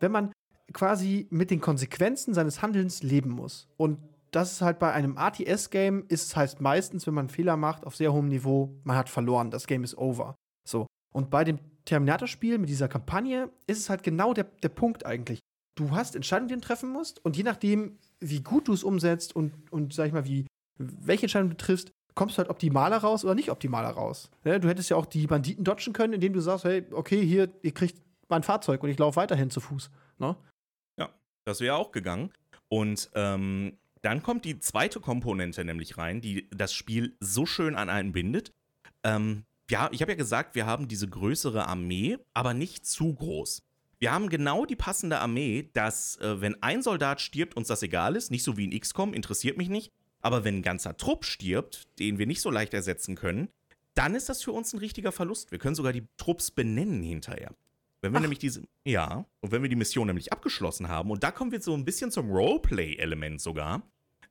wenn 0.00 0.10
man 0.10 0.32
quasi 0.72 1.26
mit 1.30 1.50
den 1.50 1.60
Konsequenzen 1.60 2.32
seines 2.32 2.62
Handelns 2.62 3.02
leben 3.02 3.30
muss. 3.30 3.68
Und 3.76 3.98
das 4.30 4.52
ist 4.52 4.62
halt 4.62 4.78
bei 4.78 4.92
einem 4.92 5.18
RTS-Game, 5.18 6.04
ist 6.08 6.28
es 6.28 6.36
heißt 6.36 6.60
meistens, 6.60 7.06
wenn 7.06 7.14
man 7.14 7.28
Fehler 7.28 7.56
macht 7.56 7.84
auf 7.84 7.96
sehr 7.96 8.12
hohem 8.12 8.28
Niveau, 8.28 8.80
man 8.84 8.96
hat 8.96 9.08
verloren, 9.08 9.50
das 9.50 9.66
Game 9.66 9.84
ist 9.84 9.98
over. 9.98 10.36
So. 10.66 10.86
Und 11.12 11.30
bei 11.30 11.44
dem 11.44 11.58
Terminator-Spiel 11.90 12.58
mit 12.58 12.68
dieser 12.68 12.88
Kampagne 12.88 13.50
ist 13.66 13.78
es 13.78 13.90
halt 13.90 14.04
genau 14.04 14.32
der, 14.32 14.44
der 14.44 14.68
Punkt 14.68 15.04
eigentlich. 15.04 15.40
Du 15.76 15.90
hast 15.90 16.14
Entscheidungen, 16.14 16.48
die 16.48 16.54
du 16.54 16.60
treffen 16.60 16.90
musst, 16.90 17.24
und 17.24 17.36
je 17.36 17.42
nachdem, 17.42 17.98
wie 18.20 18.42
gut 18.42 18.68
du 18.68 18.72
es 18.72 18.84
umsetzt 18.84 19.34
und, 19.34 19.52
und 19.72 19.92
sag 19.92 20.06
ich 20.06 20.12
mal, 20.12 20.24
wie, 20.24 20.46
welche 20.78 21.22
Entscheidung 21.22 21.50
du 21.50 21.56
triffst, 21.56 21.90
kommst 22.14 22.36
du 22.36 22.38
halt 22.38 22.48
optimaler 22.50 22.98
raus 22.98 23.24
oder 23.24 23.34
nicht 23.34 23.50
optimaler 23.50 23.90
raus. 23.90 24.30
Ja, 24.44 24.58
du 24.58 24.68
hättest 24.68 24.90
ja 24.90 24.96
auch 24.96 25.06
die 25.06 25.26
Banditen 25.26 25.64
dodgen 25.64 25.92
können, 25.92 26.12
indem 26.12 26.32
du 26.32 26.40
sagst, 26.40 26.64
hey, 26.64 26.84
okay, 26.92 27.24
hier, 27.24 27.52
ihr 27.62 27.72
kriegt 27.72 28.00
mein 28.28 28.42
Fahrzeug 28.42 28.82
und 28.82 28.90
ich 28.90 28.98
laufe 28.98 29.16
weiterhin 29.16 29.50
zu 29.50 29.60
Fuß. 29.60 29.90
Ne? 30.18 30.36
Ja, 30.96 31.10
das 31.44 31.60
wäre 31.60 31.74
auch 31.74 31.90
gegangen. 31.90 32.30
Und 32.68 33.10
ähm, 33.14 33.78
dann 34.02 34.22
kommt 34.22 34.44
die 34.44 34.60
zweite 34.60 35.00
Komponente 35.00 35.64
nämlich 35.64 35.98
rein, 35.98 36.20
die 36.20 36.48
das 36.50 36.72
Spiel 36.72 37.16
so 37.20 37.46
schön 37.46 37.74
an 37.74 37.88
einen 37.88 38.12
bindet. 38.12 38.52
Ähm, 39.02 39.44
ja, 39.70 39.88
ich 39.92 40.02
habe 40.02 40.12
ja 40.12 40.16
gesagt, 40.16 40.54
wir 40.54 40.66
haben 40.66 40.88
diese 40.88 41.08
größere 41.08 41.66
Armee, 41.66 42.18
aber 42.34 42.54
nicht 42.54 42.86
zu 42.86 43.14
groß. 43.14 43.62
Wir 43.98 44.12
haben 44.12 44.28
genau 44.28 44.64
die 44.64 44.76
passende 44.76 45.18
Armee, 45.18 45.70
dass, 45.74 46.16
äh, 46.16 46.40
wenn 46.40 46.62
ein 46.62 46.82
Soldat 46.82 47.20
stirbt, 47.20 47.56
uns 47.56 47.68
das 47.68 47.82
egal 47.82 48.16
ist, 48.16 48.30
nicht 48.30 48.42
so 48.42 48.56
wie 48.56 48.64
in 48.64 48.78
XCOM, 48.78 49.12
interessiert 49.12 49.58
mich 49.58 49.68
nicht. 49.68 49.92
Aber 50.22 50.44
wenn 50.44 50.56
ein 50.56 50.62
ganzer 50.62 50.96
Trupp 50.96 51.24
stirbt, 51.24 51.86
den 51.98 52.18
wir 52.18 52.26
nicht 52.26 52.40
so 52.40 52.50
leicht 52.50 52.74
ersetzen 52.74 53.14
können, 53.14 53.48
dann 53.94 54.14
ist 54.14 54.28
das 54.28 54.42
für 54.42 54.52
uns 54.52 54.72
ein 54.72 54.78
richtiger 54.78 55.12
Verlust. 55.12 55.50
Wir 55.50 55.58
können 55.58 55.74
sogar 55.74 55.92
die 55.92 56.06
Trupps 56.16 56.50
benennen 56.50 57.02
hinterher. 57.02 57.54
Wenn 58.00 58.12
wir 58.12 58.18
Ach. 58.18 58.22
nämlich 58.22 58.38
diese, 58.38 58.62
ja, 58.84 59.26
und 59.40 59.52
wenn 59.52 59.62
wir 59.62 59.68
die 59.68 59.76
Mission 59.76 60.06
nämlich 60.06 60.32
abgeschlossen 60.32 60.88
haben, 60.88 61.10
und 61.10 61.22
da 61.22 61.30
kommen 61.30 61.52
wir 61.52 61.60
so 61.60 61.74
ein 61.74 61.84
bisschen 61.84 62.10
zum 62.10 62.30
Roleplay-Element 62.30 63.40
sogar, 63.40 63.82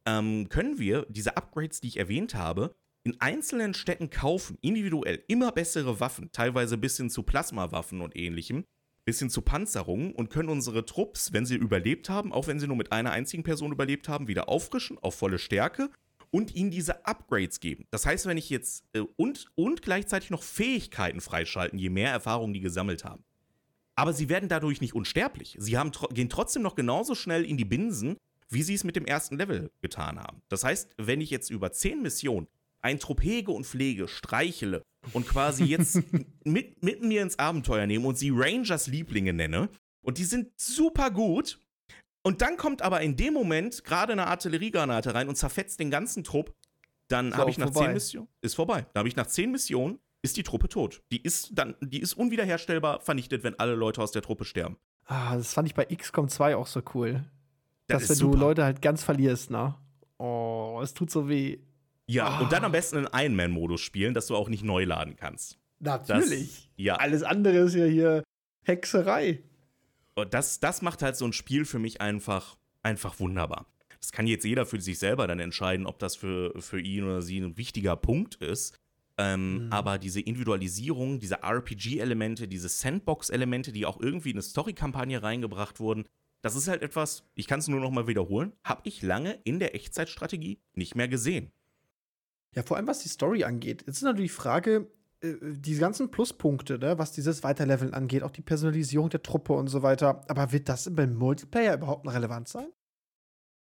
ähm, 0.06 0.50
können 0.50 0.80
wir 0.80 1.06
diese 1.10 1.38
Upgrades, 1.38 1.80
die 1.80 1.90
ich 1.90 1.98
erwähnt 1.98 2.34
habe, 2.34 2.74
in 3.04 3.20
einzelnen 3.22 3.74
Städten 3.74 4.10
kaufen, 4.10 4.58
individuell, 4.62 5.24
immer 5.28 5.52
bessere 5.52 6.00
Waffen, 6.00 6.32
teilweise 6.32 6.78
bis 6.78 6.98
hin 6.98 7.10
zu 7.10 7.24
Plasmawaffen 7.24 8.02
und 8.02 8.16
ähnlichem, 8.16 8.66
bis 9.06 9.20
hin 9.20 9.30
zu 9.30 9.42
Panzerungen 9.42 10.12
und 10.12 10.30
können 10.30 10.50
unsere 10.50 10.86
Trupps, 10.86 11.34
wenn 11.34 11.46
sie 11.46 11.56
überlebt 11.56 12.10
haben, 12.10 12.32
auch 12.32 12.48
wenn 12.48 12.60
sie 12.60 12.68
nur 12.68 12.76
mit 12.76 12.92
einer 12.92 13.12
einzigen 13.12 13.44
Person 13.44 13.72
überlebt 13.72 14.10
haben, 14.10 14.28
wieder 14.28 14.50
auffrischen 14.50 14.98
auf 15.00 15.16
volle 15.16 15.40
Stärke 15.40 15.90
und 16.32 16.54
ihnen 16.56 16.72
diese 16.72 17.06
Upgrades 17.06 17.60
geben. 17.60 17.88
Das 17.90 18.06
heißt, 18.06 18.26
wenn 18.28 18.38
ich 18.38 18.50
jetzt 18.50 18.84
äh, 18.94 19.00
und, 19.18 19.48
und 19.56 19.82
gleichzeitig 19.82 20.30
noch 20.30 20.44
Fähigkeiten 20.44 21.22
freischalten, 21.22 21.80
je 21.80 21.90
mehr 21.90 22.12
Erfahrungen 22.12 22.54
die 22.54 22.60
gesammelt 22.60 23.04
haben. 23.04 23.24
Aber 23.96 24.14
sie 24.14 24.30
werden 24.30 24.48
dadurch 24.48 24.80
nicht 24.80 24.94
unsterblich. 24.94 25.58
Sie 25.60 25.78
haben, 25.78 25.92
gehen 26.12 26.30
trotzdem 26.30 26.62
noch 26.62 26.76
genauso 26.76 27.16
schnell 27.16 27.44
in 27.44 27.58
die 27.58 27.66
Binsen, 27.66 28.16
wie 28.48 28.64
sie 28.64 28.74
es 28.74 28.84
mit 28.84 28.96
dem 28.96 29.06
ersten 29.06 29.38
Level 29.38 29.72
getan 29.82 30.20
haben. 30.20 30.42
Das 30.50 30.64
heißt, 30.64 30.94
wenn 30.98 31.22
ich 31.22 31.30
jetzt 31.30 31.50
über 31.50 31.72
10 31.72 32.02
Missionen 32.02 32.48
ein 32.82 33.00
Trupp 33.00 33.24
hege 33.24 33.52
und 33.52 33.66
pflege, 33.66 34.08
streichele 34.08 34.84
und 35.14 35.28
quasi 35.28 35.66
jetzt 35.66 36.02
mit, 36.44 36.84
mit 36.84 37.04
mir 37.04 37.22
ins 37.22 37.40
Abenteuer 37.40 37.86
nehme 37.88 38.08
und 38.08 38.18
sie 38.18 38.32
Rangers 38.34 38.88
Lieblinge 38.88 39.34
nenne. 39.34 39.70
Und 40.02 40.18
die 40.18 40.24
sind 40.24 40.52
super 40.60 41.12
gut. 41.12 41.60
Und 42.24 42.42
dann 42.42 42.58
kommt 42.58 42.82
aber 42.82 43.02
in 43.02 43.16
dem 43.16 43.34
Moment 43.34 43.84
gerade 43.84 44.14
eine 44.14 44.28
Artilleriegranate 44.28 45.14
rein 45.14 45.30
und 45.30 45.36
zerfetzt 45.36 45.80
den 45.80 45.90
ganzen 45.90 46.24
Trupp. 46.24 46.54
Dann 47.08 47.36
habe 47.36 47.50
ich 47.50 47.58
nach 47.58 47.72
vorbei. 47.72 47.86
zehn 47.86 47.94
Missionen. 47.94 48.28
Ist 48.42 48.56
vorbei. 48.56 48.86
Da 48.94 49.00
habe 49.00 49.10
ich 49.10 49.16
nach 49.16 49.28
zehn 49.28 49.52
Missionen 49.52 50.00
ist 50.22 50.38
die 50.38 50.44
Truppe 50.44 50.68
tot. 50.68 51.02
Die 51.12 51.22
ist 51.22 51.52
dann, 51.54 51.76
die 51.82 52.00
ist 52.00 52.14
unwiederherstellbar 52.14 53.00
vernichtet, 53.00 53.44
wenn 53.44 53.58
alle 53.58 53.76
Leute 53.76 54.02
aus 54.02 54.12
der 54.12 54.22
Truppe 54.22 54.46
sterben. 54.46 54.78
Ah, 55.06 55.36
das 55.36 55.54
fand 55.54 55.68
ich 55.68 55.76
bei 55.76 55.86
XCOM 55.86 56.28
2 56.28 56.56
auch 56.56 56.68
so 56.68 56.82
cool. 56.94 57.24
Das 57.88 58.02
dass 58.02 58.10
wenn 58.10 58.16
super. 58.18 58.34
du 58.34 58.40
Leute 58.40 58.64
halt 58.64 58.82
ganz 58.82 59.04
verlierst, 59.04 59.50
ne? 59.50 59.76
Oh, 60.18 60.80
es 60.84 60.94
tut 60.94 61.10
so 61.10 61.30
weh. 61.30 61.60
Ja, 62.10 62.40
oh. 62.40 62.44
und 62.44 62.52
dann 62.52 62.64
am 62.66 62.72
besten 62.72 62.98
in 62.98 63.08
Ein-Man-Modus 63.08 63.82
spielen, 63.82 64.16
dass 64.16 64.26
du 64.26 64.36
auch 64.36 64.50
nicht 64.50 64.64
neu 64.64 64.84
laden 64.84 65.16
kannst. 65.16 65.60
Natürlich. 65.80 66.48
Das, 66.48 66.70
ja. 66.76 66.96
Alles 66.96 67.22
andere 67.22 67.60
ist 67.60 67.76
ja 67.76 67.86
hier 67.86 68.24
Hexerei. 68.64 69.44
das, 70.32 70.60
das 70.60 70.82
macht 70.82 71.04
halt 71.04 71.16
so 71.16 71.26
ein 71.26 71.34
Spiel 71.34 71.66
für 71.66 71.78
mich 71.78 72.02
einfach, 72.02 72.58
einfach 72.82 73.20
wunderbar. 73.20 73.68
Das 74.00 74.12
kann 74.12 74.26
jetzt 74.26 74.44
jeder 74.44 74.66
für 74.66 74.82
sich 74.82 74.98
selber 74.98 75.28
dann 75.28 75.40
entscheiden, 75.40 75.86
ob 75.86 76.00
das 76.00 76.16
für, 76.16 76.60
für 76.60 76.82
ihn 76.82 77.04
oder 77.04 77.22
sie 77.22 77.40
ein 77.40 77.58
wichtiger 77.58 77.96
Punkt 77.96 78.36
ist. 78.36 78.76
Ähm, 79.20 79.66
mhm. 79.66 79.74
Aber 79.74 80.00
diese 80.00 80.20
Individualisierung, 80.20 81.20
diese 81.20 81.44
RPG-Elemente, 81.44 82.48
diese 82.48 82.70
Sandbox-Elemente, 82.70 83.72
die 83.72 83.86
auch 83.86 84.00
irgendwie 84.00 84.32
in 84.32 84.38
eine 84.38 84.42
Story-Kampagne 84.42 85.22
reingebracht 85.22 85.80
wurden, 85.80 86.06
das 86.42 86.56
ist 86.56 86.68
halt 86.68 86.82
etwas, 86.82 87.24
ich 87.36 87.46
kann 87.46 87.60
es 87.60 87.68
nur 87.68 87.82
noch 87.82 87.92
mal 87.92 88.08
wiederholen, 88.08 88.54
habe 88.64 88.82
ich 88.86 89.04
lange 89.04 89.40
in 89.44 89.60
der 89.60 89.76
Echtzeitstrategie 89.76 90.60
nicht 90.74 90.96
mehr 90.96 91.08
gesehen. 91.08 91.52
Ja, 92.56 92.64
vor 92.64 92.78
allem 92.78 92.88
was 92.88 93.00
die 93.00 93.10
Story 93.10 93.44
angeht. 93.44 93.84
Jetzt 93.86 93.98
ist 93.98 94.04
natürlich 94.04 94.32
die 94.32 94.38
Frage, 94.38 94.88
äh, 95.22 95.36
die 95.42 95.76
ganzen 95.78 96.12
Pluspunkte, 96.12 96.80
ne, 96.80 96.98
was 96.98 97.12
dieses 97.12 97.44
Weiterleveln 97.44 97.94
angeht, 97.94 98.24
auch 98.24 98.32
die 98.32 98.42
Personalisierung 98.42 99.10
der 99.10 99.22
Truppe 99.22 99.54
und 99.54 99.68
so 99.68 99.84
weiter. 99.84 100.22
Aber 100.28 100.52
wird 100.52 100.70
das 100.70 100.94
beim 100.94 101.16
Multiplayer 101.16 101.76
überhaupt 101.76 102.06
noch 102.06 102.14
relevant 102.14 102.48
sein? 102.48 102.68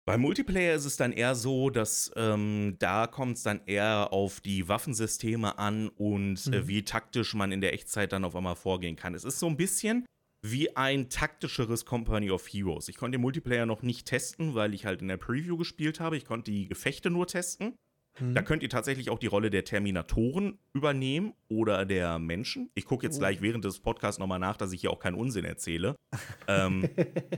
Beim 0.05 0.21
Multiplayer 0.21 0.73
ist 0.73 0.85
es 0.85 0.97
dann 0.97 1.11
eher 1.11 1.35
so, 1.35 1.69
dass 1.69 2.11
ähm, 2.15 2.77
da 2.79 3.05
kommt 3.05 3.37
es 3.37 3.43
dann 3.43 3.61
eher 3.67 4.11
auf 4.11 4.41
die 4.41 4.67
Waffensysteme 4.67 5.59
an 5.59 5.89
und 5.89 6.47
äh, 6.47 6.49
mhm. 6.49 6.53
äh, 6.53 6.67
wie 6.67 6.83
taktisch 6.83 7.35
man 7.35 7.51
in 7.51 7.61
der 7.61 7.73
Echtzeit 7.73 8.11
dann 8.11 8.25
auf 8.25 8.35
einmal 8.35 8.55
vorgehen 8.55 8.95
kann. 8.95 9.13
Es 9.13 9.23
ist 9.23 9.37
so 9.37 9.45
ein 9.45 9.57
bisschen 9.57 10.05
wie 10.41 10.75
ein 10.75 11.09
taktischeres 11.09 11.85
Company 11.85 12.31
of 12.31 12.47
Heroes. 12.47 12.87
Ich 12.87 12.97
konnte 12.97 13.17
den 13.17 13.21
Multiplayer 13.21 13.65
noch 13.65 13.83
nicht 13.83 14.07
testen, 14.07 14.55
weil 14.55 14.73
ich 14.73 14.85
halt 14.85 15.01
in 15.01 15.09
der 15.09 15.17
Preview 15.17 15.57
gespielt 15.57 15.99
habe. 15.99 16.17
Ich 16.17 16.25
konnte 16.25 16.49
die 16.49 16.67
Gefechte 16.67 17.09
nur 17.09 17.27
testen. 17.27 17.75
Mhm. 18.19 18.35
Da 18.35 18.41
könnt 18.41 18.63
ihr 18.63 18.69
tatsächlich 18.69 19.09
auch 19.09 19.19
die 19.19 19.27
Rolle 19.27 19.49
der 19.49 19.63
Terminatoren 19.63 20.59
übernehmen 20.73 21.33
oder 21.47 21.85
der 21.85 22.19
Menschen. 22.19 22.69
Ich 22.75 22.85
gucke 22.85 23.05
jetzt 23.05 23.17
oh. 23.17 23.19
gleich 23.19 23.41
während 23.41 23.65
des 23.65 23.79
Podcasts 23.79 24.19
nochmal 24.19 24.39
nach, 24.39 24.57
dass 24.57 24.71
ich 24.71 24.81
hier 24.81 24.91
auch 24.91 24.99
keinen 24.99 25.15
Unsinn 25.15 25.45
erzähle. 25.45 25.95
ähm, 26.47 26.89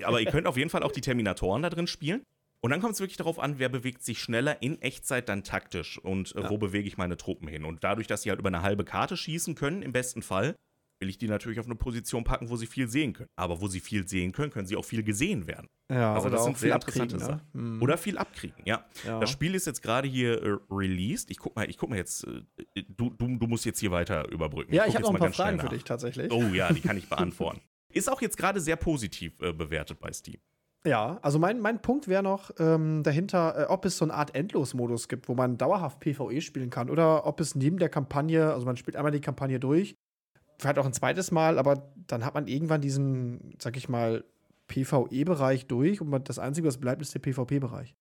aber 0.04 0.22
ihr 0.22 0.32
könnt 0.32 0.48
auf 0.48 0.58
jeden 0.58 0.70
Fall 0.70 0.84
auch 0.84 0.92
die 0.92 1.02
Terminatoren 1.02 1.62
da 1.62 1.70
drin 1.70 1.88
spielen. 1.88 2.24
Und 2.64 2.70
dann 2.70 2.80
kommt 2.80 2.94
es 2.94 3.00
wirklich 3.00 3.18
darauf 3.18 3.40
an, 3.40 3.58
wer 3.58 3.70
bewegt 3.70 4.04
sich 4.04 4.20
schneller 4.20 4.62
in 4.62 4.80
Echtzeit 4.82 5.28
dann 5.30 5.44
taktisch 5.44 5.98
und 5.98 6.36
äh, 6.36 6.42
ja. 6.42 6.50
wo 6.50 6.60
bewege 6.60 6.88
ich 6.88 6.96
meine 6.96 7.18
Truppen 7.18 7.48
hin. 7.48 7.66
Und 7.66 7.84
dadurch, 7.84 8.06
dass 8.06 8.22
sie 8.22 8.30
halt 8.30 8.40
über 8.40 8.50
eine 8.50 8.62
halbe 8.62 8.86
Karte 8.86 9.18
schießen 9.18 9.56
können, 9.56 9.82
im 9.82 9.92
besten 9.92 10.22
Fall, 10.22 10.56
will 11.02 11.10
ich 11.10 11.18
die 11.18 11.28
natürlich 11.28 11.60
auf 11.60 11.66
eine 11.66 11.76
Position 11.76 12.24
packen, 12.24 12.50
wo 12.50 12.56
sie 12.56 12.68
viel 12.68 12.88
sehen 12.88 13.14
können. 13.14 13.30
Aber 13.36 13.60
wo 13.60 13.68
sie 13.68 13.80
viel 13.80 14.08
sehen 14.08 14.32
können, 14.32 14.52
können 14.52 14.68
sie 14.68 14.76
auch 14.76 14.86
viel 14.86 15.04
gesehen 15.04 15.48
werden. 15.48 15.68
Ja, 15.92 16.14
also 16.14 16.30
das 16.30 16.46
sind 16.46 16.58
sehr 16.58 16.76
interessante 16.76 17.18
ne? 17.18 17.26
Sachen. 17.26 17.42
Mhm. 17.54 17.82
Oder 17.82 17.98
viel 17.98 18.18
abkriegen, 18.18 18.64
ja. 18.66 18.86
ja. 19.06 19.20
Das 19.20 19.30
Spiel 19.30 19.56
ist 19.56 19.66
jetzt 19.66 19.82
gerade 19.82 20.08
hier 20.08 20.42
äh, 20.42 20.58
released. 20.70 21.32
Ich 21.32 21.40
guck 21.40 21.56
mal, 21.56 21.70
ich 21.70 21.78
guck 21.78 21.90
mal 21.90 21.98
jetzt, 21.98 22.26
äh, 22.26 22.84
du, 22.88 23.10
du, 23.10 23.36
du 23.38 23.48
musst 23.48 23.66
jetzt 23.66 23.80
hier 23.80 23.92
weiter 23.92 24.30
überbrücken. 24.30 24.74
Ja, 24.74 24.84
ich, 24.84 24.90
ich 24.90 24.96
habe 24.96 25.06
noch 25.06 25.14
ein 25.14 25.20
paar 25.20 25.34
Fragen 25.34 25.60
für 25.60 25.70
dich 25.70 25.84
tatsächlich. 25.84 26.32
Oh 26.32 26.44
ja, 26.54 26.72
die 26.72 26.82
kann 26.82 26.96
ich 26.96 27.10
beantworten. 27.10 27.62
ist 27.92 28.10
auch 28.10 28.22
jetzt 28.22 28.38
gerade 28.38 28.62
sehr 28.62 28.76
positiv 28.76 29.42
äh, 29.42 29.52
bewertet 29.52 30.00
bei 30.00 30.14
Steam. 30.14 30.40
Ja, 30.86 31.20
also 31.22 31.38
mein, 31.38 31.60
mein 31.60 31.82
Punkt 31.82 32.08
wäre 32.08 32.24
noch 32.24 32.52
ähm, 32.58 33.04
dahinter, 33.04 33.56
äh, 33.56 33.64
ob 33.66 33.86
es 33.86 33.98
so 33.98 34.06
eine 34.06 34.14
Art 34.16 34.34
Endlos-Modus 34.34 35.08
gibt, 35.08 35.30
wo 35.30 35.36
man 35.36 35.58
dauerhaft 35.58 36.00
PvE 36.00 36.42
spielen 36.42 36.72
kann 36.72 36.90
oder 36.90 37.28
ob 37.28 37.40
es 37.40 37.54
neben 37.54 37.78
der 37.78 37.90
Kampagne, 37.90 38.52
also 38.52 38.66
man 38.66 38.78
spielt 38.78 38.96
einmal 38.96 39.12
die 39.12 39.22
Kampagne 39.22 39.60
durch, 39.60 39.96
vielleicht 40.62 40.80
auch 40.80 40.86
ein 40.86 40.94
zweites 40.94 41.32
Mal, 41.32 41.58
aber 41.58 41.92
dann 42.08 42.26
hat 42.26 42.34
man 42.34 42.48
irgendwann 42.48 42.82
diesen, 42.82 43.56
sag 43.60 43.78
ich 43.78 43.90
mal, 43.90 44.24
PvE-Bereich 44.68 45.68
durch 45.68 46.02
und 46.02 46.30
das 46.30 46.40
Einzige, 46.40 46.68
was 46.68 46.78
bleibt, 46.78 47.02
ist 47.02 47.14
der 47.14 47.20
PvP-Bereich. 47.20 47.96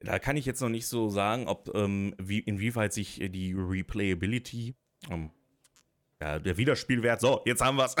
Da 0.00 0.18
kann 0.18 0.36
ich 0.36 0.44
jetzt 0.44 0.60
noch 0.60 0.68
nicht 0.68 0.86
so 0.86 1.08
sagen, 1.08 1.48
ob 1.48 1.74
ähm, 1.74 2.14
wie, 2.18 2.40
inwieweit 2.40 2.92
sich 2.92 3.20
die 3.30 3.54
Replayability 3.54 4.74
ähm, 5.10 5.30
ja, 6.20 6.38
der 6.38 6.56
Wiederspielwert, 6.56 7.20
so, 7.20 7.42
jetzt 7.44 7.60
haben 7.60 7.76
wir 7.76 7.86
es. 7.86 7.96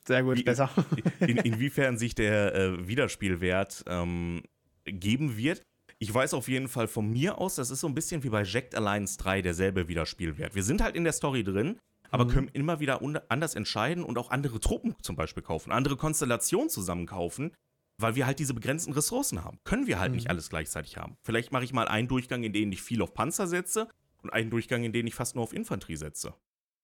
Sehr 0.04 0.22
gut, 0.22 0.38
Wie, 0.38 0.42
besser. 0.42 0.70
In, 1.20 1.36
inwiefern 1.38 1.98
sich 1.98 2.14
der 2.14 2.54
äh, 2.54 2.88
Wiederspielwert 2.88 3.84
ähm, 3.86 4.42
geben 4.84 5.36
wird. 5.36 5.62
Ich 5.98 6.12
weiß 6.12 6.34
auf 6.34 6.48
jeden 6.48 6.68
Fall 6.68 6.88
von 6.88 7.10
mir 7.10 7.38
aus, 7.38 7.56
das 7.56 7.70
ist 7.70 7.80
so 7.80 7.86
ein 7.86 7.94
bisschen 7.94 8.22
wie 8.22 8.30
bei 8.30 8.42
Jacked 8.42 8.74
Alliance 8.74 9.18
3 9.18 9.42
derselbe 9.42 9.86
Wiederspielwert. 9.86 10.54
Wir 10.54 10.62
sind 10.62 10.82
halt 10.82 10.96
in 10.96 11.04
der 11.04 11.12
Story 11.12 11.44
drin, 11.44 11.78
aber 12.10 12.24
mhm. 12.24 12.28
können 12.28 12.50
immer 12.52 12.80
wieder 12.80 13.00
anders 13.28 13.54
entscheiden 13.54 14.04
und 14.04 14.18
auch 14.18 14.30
andere 14.30 14.60
Truppen 14.60 14.94
zum 15.02 15.16
Beispiel 15.16 15.42
kaufen, 15.42 15.72
andere 15.72 15.96
Konstellationen 15.96 16.68
zusammen 16.68 17.06
kaufen, 17.06 17.52
weil 17.98 18.16
wir 18.16 18.26
halt 18.26 18.38
diese 18.38 18.54
begrenzten 18.54 18.92
Ressourcen 18.92 19.44
haben. 19.44 19.58
Können 19.64 19.86
wir 19.86 20.00
halt 20.00 20.10
mhm. 20.10 20.16
nicht 20.16 20.30
alles 20.30 20.48
gleichzeitig 20.48 20.96
haben. 20.96 21.16
Vielleicht 21.22 21.52
mache 21.52 21.64
ich 21.64 21.72
mal 21.72 21.88
einen 21.88 22.08
Durchgang, 22.08 22.42
in 22.42 22.52
dem 22.52 22.72
ich 22.72 22.82
viel 22.82 23.02
auf 23.02 23.14
Panzer 23.14 23.46
setze 23.46 23.88
und 24.22 24.30
einen 24.30 24.50
Durchgang, 24.50 24.84
in 24.84 24.92
dem 24.92 25.06
ich 25.06 25.14
fast 25.14 25.34
nur 25.34 25.44
auf 25.44 25.52
Infanterie 25.52 25.96
setze. 25.96 26.34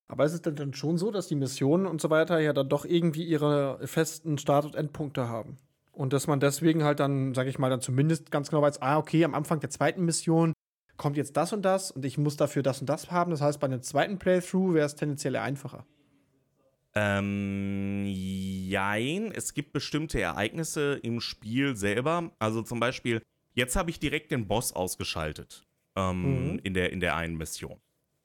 Aber 0.09 0.25
ist 0.25 0.35
es 0.35 0.43
denn 0.43 0.55
dann 0.55 0.73
schon 0.73 0.99
so, 0.99 1.11
dass 1.11 1.27
die 1.27 1.35
Missionen 1.35 1.87
und 1.87 2.01
so 2.01 2.11
weiter 2.11 2.39
ja 2.39 2.53
dann 2.53 2.69
doch 2.69 2.85
irgendwie 2.85 3.25
ihre 3.25 3.85
festen 3.87 4.39
Start- 4.39 4.65
und 4.65 4.77
Endpunkte 4.77 5.29
haben? 5.29 5.57
Und 5.91 6.13
dass 6.13 6.27
man 6.27 6.41
deswegen 6.41 6.85
halt 6.85 7.01
dann, 7.01 7.35
sag 7.35 7.47
ich 7.47 7.59
mal, 7.59 7.71
dann 7.71 7.81
zumindest 7.81 8.31
ganz 8.31 8.51
genau 8.51 8.63
weiß, 8.63 8.83
ah, 8.83 8.99
okay, 8.99 9.25
am 9.25 9.35
Anfang 9.35 9.61
der 9.61 9.71
zweiten 9.71 10.05
Mission 10.05 10.53
kommt 10.97 11.17
jetzt 11.17 11.37
das 11.37 11.53
und 11.53 11.63
das 11.63 11.91
und 11.91 12.05
ich 12.05 12.19
muss 12.19 12.37
dafür 12.37 12.63
das 12.63 12.81
und 12.81 12.89
das 12.89 13.11
haben. 13.11 13.31
Das 13.31 13.41
heißt, 13.41 13.61
bei 13.61 13.67
einem 13.67 13.83
zweiten 13.83 14.19
Playthrough 14.19 14.75
wäre 14.75 14.87
es 14.87 14.95
tendenziell 14.95 15.37
einfacher. 15.37 15.87
Ähm, 16.95 18.05
jein. 18.07 19.31
Es 19.31 19.53
gibt 19.53 19.75
bestimmte 19.75 20.19
Ereignisse 20.19 20.95
im 21.03 21.21
Spiel 21.21 21.77
selber. 21.77 22.33
Also 22.39 22.63
zum 22.63 22.81
Beispiel, 22.81 23.21
jetzt 23.53 23.77
habe 23.77 23.91
ich 23.91 24.01
direkt 24.01 24.31
den 24.31 24.49
Boss 24.49 24.73
ausgeschaltet 24.73 25.67
ähm, 25.95 26.53
mhm. 26.53 26.59
in, 26.63 26.73
der, 26.73 26.93
in 26.93 27.01
der 27.01 27.15
einen 27.17 27.37
Mission. 27.37 27.79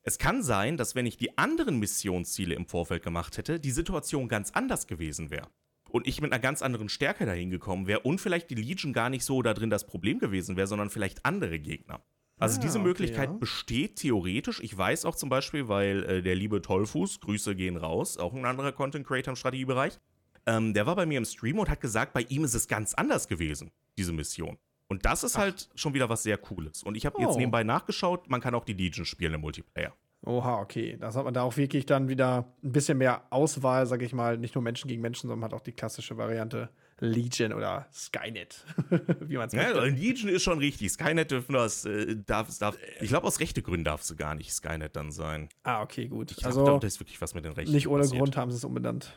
Es 0.04 0.18
kann 0.18 0.42
sein, 0.42 0.78
dass 0.78 0.96
wenn 0.96 1.06
ich 1.06 1.18
die 1.18 1.38
anderen 1.38 1.80
Missionsziele 1.80 2.56
im 2.56 2.66
Vorfeld 2.66 3.04
gemacht 3.04 3.38
hätte, 3.38 3.60
die 3.60 3.72
Situation 3.72 4.30
ganz 4.30 4.52
anders 4.52 4.88
gewesen 4.88 5.30
wäre. 5.30 5.50
Und 5.90 6.08
ich 6.08 6.22
mit 6.22 6.32
einer 6.32 6.42
ganz 6.42 6.62
anderen 6.62 6.88
Stärke 6.88 7.26
dahin 7.26 7.50
gekommen 7.50 7.86
wäre 7.86 8.00
und 8.00 8.22
vielleicht 8.22 8.50
die 8.50 8.56
Legion 8.56 8.94
gar 8.94 9.10
nicht 9.10 9.26
so 9.26 9.42
da 9.42 9.54
drin 9.54 9.70
das 9.70 9.86
Problem 9.86 10.20
gewesen 10.20 10.56
wäre, 10.56 10.68
sondern 10.68 10.90
vielleicht 10.90 11.26
andere 11.26 11.60
Gegner. 11.60 12.02
Also 12.42 12.60
ah, 12.60 12.64
diese 12.64 12.80
okay, 12.80 12.88
Möglichkeit 12.88 13.30
ja. 13.30 13.36
besteht 13.38 13.98
theoretisch. 13.98 14.62
Ich 14.62 14.76
weiß 14.76 15.06
auch 15.06 15.16
zum 15.16 15.30
Beispiel, 15.30 15.68
weil 15.68 16.04
äh, 16.06 16.22
der 16.24 16.34
liebe 16.34 16.60
Tollfuß, 16.60 17.20
Grüße 17.20 17.56
gehen 17.56 17.78
raus, 17.78 18.18
auch 18.18 18.34
ein 18.34 18.46
anderer 18.46 18.72
Content 18.72 19.06
Creator 19.06 19.34
im 19.34 19.36
Strategiebereich, 19.36 20.00
ähm, 20.48 20.74
der 20.74 20.88
war 20.88 20.96
bei 20.96 21.06
mir 21.06 21.20
im 21.20 21.26
Stream 21.26 21.60
und 21.60 21.70
hat 21.70 21.82
gesagt, 21.82 22.14
bei 22.14 22.24
ihm 22.24 22.44
ist 22.44 22.56
es 22.56 22.68
ganz 22.68 22.96
anders 22.96 23.28
gewesen, 23.28 23.70
diese 23.96 24.12
Mission. 24.12 24.58
Und 24.88 25.06
das 25.06 25.24
ist 25.24 25.36
Ach. 25.36 25.42
halt 25.42 25.70
schon 25.76 25.94
wieder 25.94 26.10
was 26.10 26.24
sehr 26.24 26.38
Cooles. 26.38 26.82
Und 26.82 26.98
ich 26.98 27.06
habe 27.06 27.16
oh. 27.20 27.22
jetzt 27.22 27.38
nebenbei 27.38 27.64
nachgeschaut, 27.64 28.28
man 28.28 28.42
kann 28.42 28.56
auch 28.56 28.66
die 28.66 28.74
Legion 28.74 29.06
spielen 29.06 29.36
im 29.36 29.42
Multiplayer. 29.42 29.94
Oha, 30.26 30.62
okay. 30.62 30.98
Das 31.00 31.16
hat 31.16 31.26
man 31.26 31.36
da 31.36 31.44
auch 31.44 31.58
wirklich 31.58 31.86
dann 31.86 32.10
wieder 32.10 32.52
ein 32.64 32.72
bisschen 32.72 32.98
mehr 32.98 33.22
Auswahl, 33.30 33.86
sag 33.86 34.02
ich 34.02 34.14
mal. 34.14 34.40
Nicht 34.40 34.56
nur 34.56 34.64
Menschen 34.64 34.88
gegen 34.88 35.02
Menschen, 35.04 35.30
sondern 35.30 35.46
hat 35.46 35.54
auch 35.54 35.64
die 35.64 35.74
klassische 35.74 36.18
Variante 36.18 36.70
Legion 37.02 37.52
oder 37.52 37.88
Skynet, 37.92 38.64
wie 39.22 39.36
man 39.36 39.48
es 39.48 39.54
ja, 39.54 39.72
Legion 39.84 40.30
ist 40.30 40.44
schon 40.44 40.60
richtig. 40.60 40.92
Skynet 40.92 41.32
dürfen 41.32 41.54
das, 41.54 41.84
äh, 41.84 42.16
darf, 42.16 42.56
darf, 42.60 42.78
ich 43.02 43.10
glaube, 43.10 43.26
aus 43.26 43.40
rechte 43.40 43.64
Gründen 43.64 43.86
darf 43.86 44.02
es 44.02 44.16
gar 44.16 44.36
nicht 44.36 44.54
Skynet 44.54 44.96
dann 44.96 45.12
sein. 45.12 45.50
Ah, 45.64 45.82
okay, 45.82 46.08
gut. 46.08 46.32
Ich 46.32 46.46
also, 46.46 46.64
glaube, 46.64 46.80
da 46.80 46.88
ist 46.88 47.00
wirklich 47.00 47.20
was 47.20 47.34
mit 47.34 47.44
den 47.44 47.54
Rechten 47.54 47.74
Nicht 47.74 47.88
ohne 47.88 48.04
passiert. 48.04 48.20
Grund 48.20 48.38
haben 48.38 48.52
sie 48.52 48.58
es 48.58 48.64
umbenannt. 48.64 49.14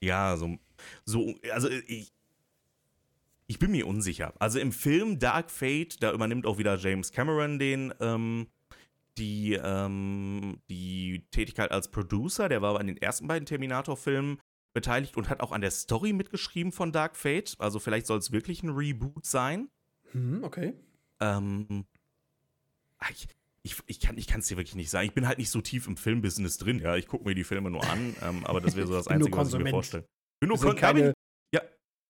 Ja, 0.00 0.36
so, 0.38 0.58
so 1.04 1.34
also 1.52 1.68
ich, 1.68 2.12
ich 3.46 3.58
bin 3.58 3.72
mir 3.72 3.86
unsicher. 3.86 4.32
Also 4.38 4.58
im 4.58 4.72
Film 4.72 5.18
Dark 5.18 5.50
Fate, 5.50 6.02
da 6.02 6.12
übernimmt 6.12 6.46
auch 6.46 6.56
wieder 6.56 6.76
James 6.76 7.12
Cameron 7.12 7.58
den, 7.58 7.92
ähm, 8.00 8.46
die, 9.18 9.52
ähm, 9.52 10.60
die 10.70 11.26
Tätigkeit 11.30 11.72
als 11.72 11.90
Producer. 11.90 12.48
Der 12.48 12.62
war 12.62 12.78
an 12.80 12.86
den 12.86 12.96
ersten 12.96 13.26
beiden 13.26 13.44
Terminator-Filmen 13.44 14.38
beteiligt 14.80 15.16
und 15.16 15.28
hat 15.28 15.40
auch 15.40 15.52
an 15.52 15.60
der 15.60 15.70
Story 15.70 16.12
mitgeschrieben 16.12 16.72
von 16.72 16.92
Dark 16.92 17.16
Fate. 17.16 17.54
Also 17.58 17.78
vielleicht 17.78 18.06
soll 18.06 18.18
es 18.18 18.32
wirklich 18.32 18.62
ein 18.62 18.70
Reboot 18.70 19.26
sein. 19.26 19.68
Hm, 20.12 20.42
okay. 20.44 20.74
Ähm, 21.20 21.84
ah, 22.98 23.08
ich, 23.10 23.28
ich, 23.62 23.76
ich 23.86 24.26
kann 24.26 24.40
es 24.40 24.46
dir 24.46 24.56
wirklich 24.56 24.76
nicht 24.76 24.90
sagen. 24.90 25.06
Ich 25.06 25.14
bin 25.14 25.26
halt 25.26 25.38
nicht 25.38 25.50
so 25.50 25.60
tief 25.60 25.86
im 25.86 25.96
Filmbusiness 25.96 26.58
drin. 26.58 26.80
Ja, 26.80 26.96
ich 26.96 27.06
gucke 27.06 27.24
mir 27.24 27.34
die 27.34 27.44
Filme 27.44 27.70
nur 27.70 27.84
an, 27.84 28.14
ähm, 28.22 28.44
aber 28.46 28.60
das 28.60 28.76
wäre 28.76 28.86
so 28.86 28.92
das 28.94 29.08
Einzige, 29.08 29.36
was 29.36 29.52
ich 29.52 29.58
mir 29.58 29.70
vorstelle. 29.70 30.06
Bin 30.40 30.48
nur 30.48 30.76
keine, 30.76 31.14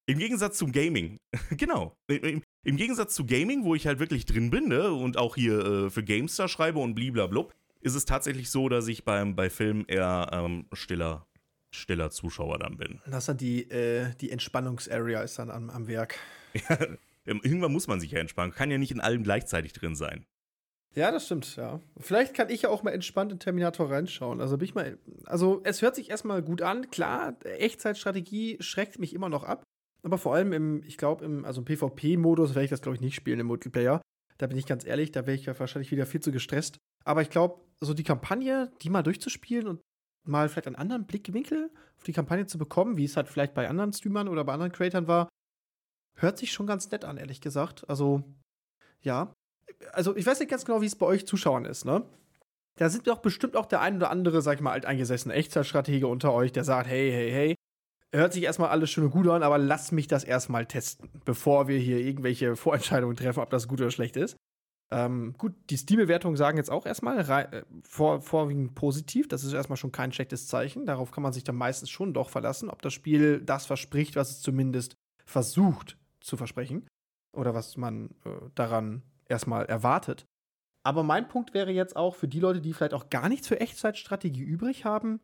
im 0.08 0.18
Gegensatz 0.18 0.56
zum 0.56 0.72
Gaming, 0.72 1.20
genau. 1.58 1.94
Im, 2.06 2.42
Im, 2.64 2.76
Gegensatz 2.78 3.14
zu 3.14 3.26
Gaming, 3.26 3.64
wo 3.64 3.74
ich 3.74 3.86
halt 3.86 3.98
wirklich 3.98 4.24
drin 4.24 4.48
bin 4.48 4.68
ne, 4.68 4.90
und 4.90 5.18
auch 5.18 5.34
hier 5.34 5.58
äh, 5.58 5.90
für 5.90 6.02
GameStar 6.02 6.48
schreibe 6.48 6.78
und 6.78 6.94
bliblablub, 6.94 7.54
ist 7.82 7.94
es 7.94 8.06
tatsächlich 8.06 8.48
so, 8.48 8.70
dass 8.70 8.88
ich 8.88 9.04
beim, 9.04 9.36
bei 9.36 9.50
Filmen 9.50 9.84
eher 9.86 10.30
ähm, 10.32 10.64
stiller, 10.72 11.26
stiller 11.70 12.10
Zuschauer 12.10 12.58
dann 12.58 12.76
bin. 12.76 13.00
Das 13.06 13.24
ist 13.24 13.28
dann 13.28 13.36
die, 13.36 13.70
äh, 13.70 14.14
die 14.20 14.30
Entspannungsarea 14.30 15.22
ist 15.22 15.38
dann 15.38 15.50
am, 15.50 15.70
am 15.70 15.86
Werk. 15.86 16.16
Ja, 16.68 16.78
irgendwann 17.26 17.72
muss 17.72 17.86
man 17.86 18.00
sich 18.00 18.10
ja 18.10 18.20
entspannen. 18.20 18.54
Kann 18.54 18.70
ja 18.70 18.78
nicht 18.78 18.90
in 18.90 19.00
allem 19.00 19.22
gleichzeitig 19.22 19.74
drin 19.74 19.94
sein. 19.94 20.24
Ja, 20.94 21.10
das 21.10 21.26
stimmt, 21.26 21.56
ja. 21.56 21.80
Vielleicht 21.98 22.34
kann 22.34 22.48
ich 22.48 22.62
ja 22.62 22.70
auch 22.70 22.82
mal 22.82 22.92
entspannt 22.92 23.30
in 23.30 23.38
Terminator 23.38 23.90
reinschauen. 23.90 24.40
Also 24.40 24.56
bin 24.56 24.64
ich 24.64 24.74
mal. 24.74 24.98
Also, 25.26 25.60
es 25.64 25.82
hört 25.82 25.94
sich 25.94 26.10
erstmal 26.10 26.42
gut 26.42 26.62
an. 26.62 26.90
Klar, 26.90 27.36
Echtzeitstrategie 27.44 28.56
schreckt 28.60 28.98
mich 28.98 29.14
immer 29.14 29.28
noch 29.28 29.44
ab. 29.44 29.62
Aber 30.02 30.16
vor 30.16 30.34
allem 30.34 30.52
im, 30.52 30.82
ich 30.84 30.96
glaube, 30.96 31.24
im 31.24 31.44
also 31.44 31.60
im 31.60 31.66
PvP-Modus 31.66 32.50
werde 32.54 32.64
ich 32.64 32.70
das, 32.70 32.80
glaube 32.80 32.96
ich, 32.96 33.00
nicht 33.02 33.14
spielen 33.14 33.40
im 33.40 33.46
Multiplayer. 33.46 34.00
Da 34.38 34.46
bin 34.46 34.56
ich 34.56 34.66
ganz 34.66 34.86
ehrlich, 34.86 35.12
da 35.12 35.26
wäre 35.26 35.36
ich 35.36 35.46
ja 35.46 35.58
wahrscheinlich 35.58 35.90
wieder 35.90 36.06
viel 36.06 36.20
zu 36.20 36.32
gestresst. 36.32 36.78
Aber 37.04 37.22
ich 37.22 37.30
glaube, 37.30 37.60
so 37.80 37.94
die 37.94 38.04
Kampagne, 38.04 38.72
die 38.82 38.90
mal 38.90 39.02
durchzuspielen 39.02 39.66
und 39.66 39.80
mal 40.28 40.48
vielleicht 40.48 40.66
einen 40.66 40.76
anderen 40.76 41.06
Blickwinkel 41.06 41.70
auf 41.96 42.04
die 42.04 42.12
Kampagne 42.12 42.46
zu 42.46 42.58
bekommen, 42.58 42.96
wie 42.96 43.04
es 43.04 43.16
halt 43.16 43.28
vielleicht 43.28 43.54
bei 43.54 43.68
anderen 43.68 43.92
Streamern 43.92 44.28
oder 44.28 44.44
bei 44.44 44.52
anderen 44.52 44.72
Creatern 44.72 45.08
war, 45.08 45.28
hört 46.16 46.38
sich 46.38 46.52
schon 46.52 46.66
ganz 46.66 46.90
nett 46.90 47.04
an, 47.04 47.16
ehrlich 47.16 47.40
gesagt. 47.40 47.88
Also, 47.88 48.22
ja. 49.00 49.32
Also, 49.92 50.16
ich 50.16 50.26
weiß 50.26 50.40
nicht 50.40 50.50
ganz 50.50 50.64
genau, 50.64 50.80
wie 50.80 50.86
es 50.86 50.96
bei 50.96 51.06
euch 51.06 51.26
Zuschauern 51.26 51.64
ist, 51.64 51.84
ne? 51.84 52.04
Da 52.76 52.88
sind 52.88 53.08
doch 53.08 53.18
bestimmt 53.18 53.56
auch 53.56 53.66
der 53.66 53.80
ein 53.80 53.96
oder 53.96 54.10
andere, 54.10 54.40
sag 54.40 54.54
ich 54.54 54.60
mal, 54.60 54.72
alteingesessene 54.72 55.34
Echtzeitstratege 55.34 56.06
unter 56.06 56.32
euch, 56.32 56.52
der 56.52 56.62
sagt, 56.62 56.88
hey, 56.88 57.10
hey, 57.10 57.30
hey, 57.30 57.54
hört 58.14 58.32
sich 58.32 58.44
erstmal 58.44 58.70
alles 58.70 58.90
schön 58.90 59.04
und 59.04 59.10
gut 59.10 59.26
an, 59.28 59.42
aber 59.42 59.58
lasst 59.58 59.92
mich 59.92 60.06
das 60.06 60.24
erstmal 60.24 60.66
testen, 60.66 61.08
bevor 61.24 61.68
wir 61.68 61.78
hier 61.78 61.98
irgendwelche 61.98 62.56
Vorentscheidungen 62.56 63.16
treffen, 63.16 63.40
ob 63.40 63.50
das 63.50 63.68
gut 63.68 63.80
oder 63.80 63.90
schlecht 63.90 64.16
ist. 64.16 64.36
Ähm, 64.90 65.34
gut, 65.36 65.54
die 65.68 65.76
Steam-Bewertungen 65.76 66.36
sagen 66.36 66.56
jetzt 66.56 66.70
auch 66.70 66.86
erstmal 66.86 67.18
äh, 67.18 67.62
vor, 67.82 68.22
vorwiegend 68.22 68.74
positiv. 68.74 69.28
Das 69.28 69.44
ist 69.44 69.52
erstmal 69.52 69.76
schon 69.76 69.92
kein 69.92 70.12
schlechtes 70.12 70.46
Zeichen. 70.46 70.86
Darauf 70.86 71.10
kann 71.10 71.22
man 71.22 71.32
sich 71.32 71.44
dann 71.44 71.56
meistens 71.56 71.90
schon 71.90 72.14
doch 72.14 72.30
verlassen, 72.30 72.70
ob 72.70 72.80
das 72.80 72.94
Spiel 72.94 73.40
das 73.40 73.66
verspricht, 73.66 74.16
was 74.16 74.30
es 74.30 74.40
zumindest 74.40 74.94
versucht 75.26 75.98
zu 76.20 76.36
versprechen. 76.36 76.86
Oder 77.36 77.54
was 77.54 77.76
man 77.76 78.10
äh, 78.24 78.30
daran 78.54 79.02
erstmal 79.28 79.66
erwartet. 79.66 80.24
Aber 80.82 81.02
mein 81.02 81.28
Punkt 81.28 81.52
wäre 81.52 81.70
jetzt 81.70 81.96
auch 81.96 82.14
für 82.14 82.28
die 82.28 82.40
Leute, 82.40 82.62
die 82.62 82.72
vielleicht 82.72 82.94
auch 82.94 83.10
gar 83.10 83.28
nichts 83.28 83.46
für 83.46 83.60
Echtzeitstrategie 83.60 84.42
übrig 84.42 84.86
haben. 84.86 85.20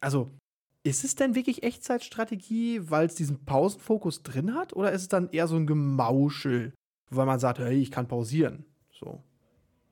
Also, 0.00 0.30
ist 0.82 1.04
es 1.04 1.14
denn 1.14 1.34
wirklich 1.34 1.62
Echtzeitstrategie, 1.62 2.80
weil 2.88 3.06
es 3.06 3.14
diesen 3.14 3.44
Pausenfokus 3.44 4.22
drin 4.22 4.54
hat? 4.54 4.72
Oder 4.74 4.92
ist 4.92 5.02
es 5.02 5.08
dann 5.08 5.28
eher 5.28 5.46
so 5.46 5.56
ein 5.56 5.66
Gemauschel, 5.66 6.72
weil 7.10 7.26
man 7.26 7.38
sagt, 7.38 7.58
hey, 7.58 7.78
ich 7.78 7.90
kann 7.90 8.08
pausieren? 8.08 8.64
So. 8.98 9.22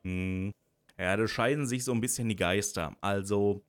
Hm. 0.02 0.52
Ja, 0.98 1.16
da 1.16 1.28
scheiden 1.28 1.66
sich 1.66 1.84
so 1.84 1.92
ein 1.92 2.00
bisschen 2.00 2.28
die 2.28 2.36
Geister. 2.36 2.96
Also, 3.00 3.62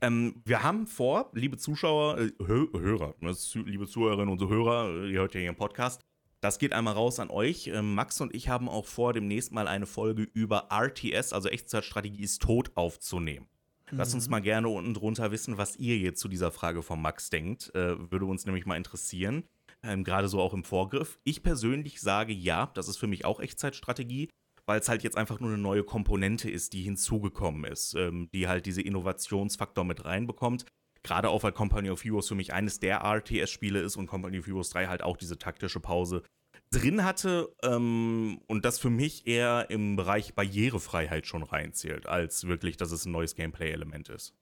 ähm, 0.00 0.42
wir 0.44 0.62
haben 0.62 0.86
vor, 0.86 1.30
liebe 1.32 1.58
Zuschauer, 1.58 2.18
äh, 2.18 2.32
Hörer, 2.40 3.14
ne, 3.20 3.34
liebe 3.66 3.86
Zuhörerinnen 3.86 4.30
und 4.30 4.38
Zuhörer, 4.38 5.04
ihr 5.04 5.20
hört 5.20 5.34
ja 5.34 5.40
hier 5.40 5.50
im 5.50 5.56
Podcast, 5.56 6.00
das 6.40 6.58
geht 6.58 6.72
einmal 6.72 6.94
raus 6.94 7.20
an 7.20 7.30
euch. 7.30 7.68
Ähm, 7.68 7.94
Max 7.94 8.20
und 8.20 8.34
ich 8.34 8.48
haben 8.48 8.68
auch 8.68 8.86
vor, 8.86 9.12
demnächst 9.12 9.52
mal 9.52 9.68
eine 9.68 9.86
Folge 9.86 10.22
über 10.22 10.68
RTS, 10.72 11.32
also 11.32 11.48
Echtzeitstrategie 11.48 12.22
ist 12.22 12.42
tot, 12.42 12.72
aufzunehmen. 12.74 13.46
Mhm. 13.90 13.98
Lasst 13.98 14.14
uns 14.14 14.26
mhm. 14.26 14.32
mal 14.32 14.40
gerne 14.40 14.68
unten 14.68 14.94
drunter 14.94 15.30
wissen, 15.30 15.56
was 15.56 15.76
ihr 15.76 15.98
jetzt 15.98 16.20
zu 16.20 16.28
dieser 16.28 16.50
Frage 16.50 16.82
von 16.82 17.00
Max 17.00 17.30
denkt. 17.30 17.72
Äh, 17.74 18.10
würde 18.10 18.24
uns 18.24 18.44
nämlich 18.44 18.66
mal 18.66 18.76
interessieren. 18.76 19.44
Ähm, 19.84 20.02
Gerade 20.02 20.28
so 20.28 20.40
auch 20.40 20.54
im 20.54 20.64
Vorgriff. 20.64 21.18
Ich 21.22 21.44
persönlich 21.44 22.00
sage 22.00 22.32
ja, 22.32 22.70
das 22.74 22.88
ist 22.88 22.96
für 22.96 23.06
mich 23.06 23.24
auch 23.24 23.38
Echtzeitstrategie 23.38 24.28
weil 24.66 24.80
es 24.80 24.88
halt 24.88 25.02
jetzt 25.02 25.16
einfach 25.16 25.40
nur 25.40 25.50
eine 25.50 25.58
neue 25.58 25.84
Komponente 25.84 26.50
ist, 26.50 26.72
die 26.72 26.82
hinzugekommen 26.82 27.64
ist, 27.64 27.94
ähm, 27.94 28.28
die 28.32 28.48
halt 28.48 28.66
diese 28.66 28.82
Innovationsfaktor 28.82 29.84
mit 29.84 30.04
reinbekommt. 30.04 30.64
Gerade 31.02 31.30
auch, 31.30 31.42
weil 31.42 31.52
Company 31.52 31.90
of 31.90 32.04
Heroes 32.04 32.28
für 32.28 32.36
mich 32.36 32.52
eines 32.52 32.78
der 32.78 33.02
RTS-Spiele 33.02 33.80
ist 33.80 33.96
und 33.96 34.06
Company 34.06 34.38
of 34.38 34.46
Heroes 34.46 34.70
3 34.70 34.86
halt 34.86 35.02
auch 35.02 35.16
diese 35.16 35.38
taktische 35.38 35.80
Pause 35.80 36.22
drin 36.70 37.04
hatte 37.04 37.52
ähm, 37.62 38.40
und 38.46 38.64
das 38.64 38.78
für 38.78 38.90
mich 38.90 39.26
eher 39.26 39.66
im 39.68 39.96
Bereich 39.96 40.34
Barrierefreiheit 40.34 41.26
schon 41.26 41.42
reinzählt, 41.42 42.06
als 42.06 42.46
wirklich, 42.46 42.76
dass 42.76 42.92
es 42.92 43.04
ein 43.04 43.12
neues 43.12 43.34
Gameplay-Element 43.34 44.08
ist. 44.08 44.34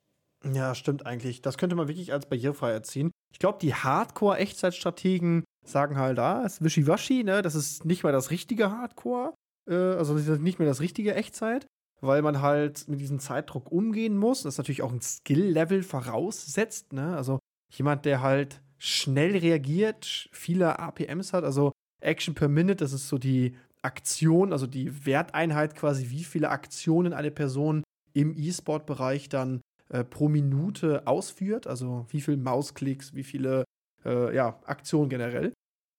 Ja, 0.45 0.75
stimmt 0.75 1.07
eigentlich. 1.07 1.43
Das 1.43 1.59
könnte 1.59 1.77
man 1.77 1.89
wirklich 1.89 2.12
als 2.12 2.29
Barrierefreiheit 2.29 2.87
ziehen. 2.87 3.11
Ich 3.33 3.39
glaube, 3.39 3.59
die 3.61 3.75
Hardcore-Echtzeitstrategen 3.75 5.45
sagen 5.66 5.99
halt, 5.99 6.18
ah, 6.18 6.45
ist 6.45 6.62
wischiwaschi, 6.62 7.25
ne? 7.25 7.43
Das 7.43 7.55
ist 7.55 7.85
nicht 7.85 8.03
mal 8.03 8.12
das 8.12 8.31
richtige 8.31 8.71
Hardcore 8.71 9.35
äh, 9.71 9.75
also 9.75 10.14
nicht 10.14 10.59
mehr 10.59 10.68
das 10.68 10.81
richtige 10.81 11.14
Echtzeit, 11.14 11.66
weil 12.01 12.23
man 12.23 12.43
halt 12.43 12.89
mit 12.89 13.01
diesem 13.01 13.21
Zeitdruck 13.21 13.71
umgehen 13.73 14.16
muss. 14.16 14.43
Das 14.43 14.59
natürlich 14.59 14.83
auch 14.83 14.93
ein 14.93 15.01
Skill-Level 15.01 15.83
voraussetzt. 15.83 16.93
Ne? 16.93 17.16
Also 17.16 17.39
jemand, 17.71 18.05
der 18.05 18.21
halt 18.21 18.61
schnell 18.79 19.37
reagiert, 19.37 20.29
viele 20.33 20.79
APMs 20.79 21.33
hat, 21.33 21.45
also 21.45 21.73
Action 22.01 22.35
per 22.35 22.49
Minute, 22.49 22.77
das 22.77 22.93
ist 22.93 23.09
so 23.09 23.18
die 23.18 23.55
Aktion, 23.83 24.53
also 24.53 24.66
die 24.66 25.07
Werteinheit 25.07 25.75
quasi, 25.75 26.11
wie 26.11 26.25
viele 26.25 26.51
Aktionen 26.51 27.12
eine 27.12 27.31
Person 27.31 27.83
im 28.12 28.35
E-Sport-Bereich 28.37 29.29
dann 29.29 29.61
äh, 29.91 30.05
pro 30.05 30.29
Minute 30.29 31.07
ausführt, 31.07 31.66
also 31.66 32.07
wie 32.09 32.21
viele 32.21 32.39
Mausklicks, 32.39 33.14
wie 33.14 33.25
viele 33.25 33.64
äh, 34.05 34.35
ja, 34.35 34.59
Aktionen 34.64 35.11
generell. 35.11 35.53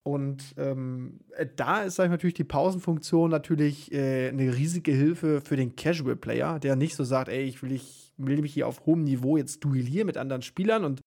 Und 0.04 0.54
ähm, 0.56 1.20
äh, 1.36 1.46
da 1.54 1.82
ist, 1.82 1.98
ich 1.98 2.08
natürlich 2.08 2.34
die 2.34 2.44
Pausenfunktion 2.44 3.30
natürlich 3.30 3.92
äh, 3.92 4.28
eine 4.28 4.54
riesige 4.54 4.92
Hilfe 4.92 5.40
für 5.40 5.56
den 5.56 5.76
Casual 5.76 6.16
Player, 6.16 6.58
der 6.58 6.74
nicht 6.74 6.96
so 6.96 7.04
sagt, 7.04 7.28
ey, 7.28 7.42
ich 7.42 7.62
will, 7.62 7.72
ich 7.72 8.12
will 8.16 8.40
mich 8.42 8.52
hier 8.52 8.66
auf 8.66 8.84
hohem 8.84 9.04
Niveau 9.04 9.36
jetzt 9.36 9.60
duellieren 9.64 10.06
mit 10.06 10.16
anderen 10.16 10.42
Spielern 10.42 10.84
und 10.84 11.00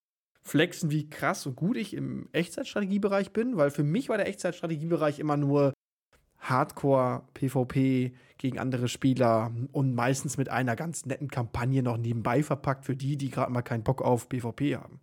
flexen, 0.44 0.92
wie 0.92 1.10
krass 1.10 1.46
und 1.46 1.56
gut 1.56 1.76
ich 1.76 1.94
im 1.94 2.30
Echtzeitstrategiebereich 2.32 3.34
bin, 3.34 3.58
weil 3.58 3.72
für 3.72 3.84
mich 3.84 4.08
war 4.08 4.18
der 4.18 4.28
Echtzeitstrategiebereich 4.28 5.20
immer 5.20 5.36
nur 5.36 5.74
Hardcore 6.40 7.24
PvP 7.34 8.14
gegen 8.38 8.60
andere 8.60 8.88
Spieler 8.88 9.52
und 9.72 9.96
meistens 9.96 10.38
mit 10.38 10.50
einer 10.50 10.76
ganz 10.76 11.06
netten 11.06 11.30
Kampagne 11.30 11.82
noch 11.82 11.98
nebenbei 11.98 12.44
verpackt 12.44 12.86
für 12.86 12.96
die, 12.96 13.18
die 13.18 13.30
gerade 13.30 13.52
mal 13.52 13.64
keinen 13.64 13.84
Bock 13.84 14.02
auf 14.02 14.30
PvP 14.30 14.76
haben. 14.76 15.00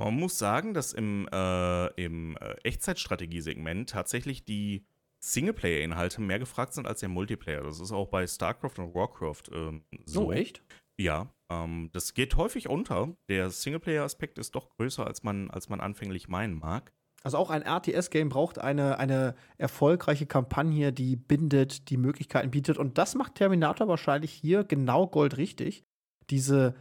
Man 0.00 0.14
muss 0.14 0.38
sagen, 0.38 0.72
dass 0.72 0.94
im, 0.94 1.28
äh, 1.30 1.86
im 2.02 2.34
äh, 2.38 2.54
Echtzeitstrategie-Segment 2.64 3.90
tatsächlich 3.90 4.44
die 4.46 4.86
Singleplayer-Inhalte 5.18 6.22
mehr 6.22 6.38
gefragt 6.38 6.72
sind 6.72 6.86
als 6.86 7.00
der 7.00 7.10
Multiplayer. 7.10 7.62
Das 7.62 7.80
ist 7.80 7.92
auch 7.92 8.08
bei 8.08 8.26
StarCraft 8.26 8.78
und 8.78 8.94
Warcraft 8.94 9.42
ähm, 9.52 9.84
so. 10.06 10.28
Oh, 10.28 10.32
echt? 10.32 10.62
Ja, 10.98 11.34
ähm, 11.50 11.90
das 11.92 12.14
geht 12.14 12.34
häufig 12.36 12.70
unter. 12.70 13.14
Der 13.28 13.50
Singleplayer-Aspekt 13.50 14.38
ist 14.38 14.54
doch 14.54 14.70
größer, 14.70 15.06
als 15.06 15.22
man, 15.22 15.50
als 15.50 15.68
man 15.68 15.80
anfänglich 15.80 16.28
meinen 16.28 16.58
mag. 16.58 16.94
Also 17.22 17.36
auch 17.36 17.50
ein 17.50 17.62
RTS-Game 17.62 18.30
braucht 18.30 18.58
eine, 18.58 18.98
eine 18.98 19.34
erfolgreiche 19.58 20.24
Kampagne, 20.24 20.94
die 20.94 21.16
bindet, 21.16 21.90
die 21.90 21.98
Möglichkeiten 21.98 22.50
bietet. 22.50 22.78
Und 22.78 22.96
das 22.96 23.14
macht 23.14 23.34
Terminator 23.34 23.86
wahrscheinlich 23.86 24.32
hier 24.32 24.64
genau 24.64 25.06
goldrichtig. 25.06 25.84
Diese, 26.30 26.74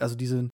also 0.00 0.16
diesen 0.16 0.50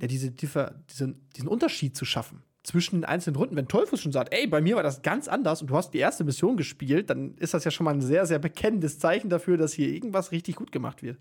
ja, 0.00 0.08
diese, 0.08 0.30
diese, 0.30 0.82
diesen 0.88 1.48
Unterschied 1.48 1.96
zu 1.96 2.04
schaffen 2.04 2.42
zwischen 2.62 2.96
den 2.96 3.04
einzelnen 3.04 3.36
Runden. 3.36 3.56
Wenn 3.56 3.68
Teufels 3.68 4.02
schon 4.02 4.12
sagt, 4.12 4.34
ey, 4.34 4.46
bei 4.46 4.60
mir 4.60 4.76
war 4.76 4.82
das 4.82 5.02
ganz 5.02 5.28
anders 5.28 5.62
und 5.62 5.70
du 5.70 5.76
hast 5.76 5.92
die 5.92 5.98
erste 5.98 6.24
Mission 6.24 6.56
gespielt, 6.56 7.10
dann 7.10 7.34
ist 7.36 7.54
das 7.54 7.64
ja 7.64 7.70
schon 7.70 7.84
mal 7.84 7.94
ein 7.94 8.02
sehr, 8.02 8.26
sehr 8.26 8.38
bekennendes 8.38 8.98
Zeichen 8.98 9.30
dafür, 9.30 9.56
dass 9.56 9.72
hier 9.72 9.88
irgendwas 9.88 10.32
richtig 10.32 10.56
gut 10.56 10.72
gemacht 10.72 11.02
wird. 11.02 11.18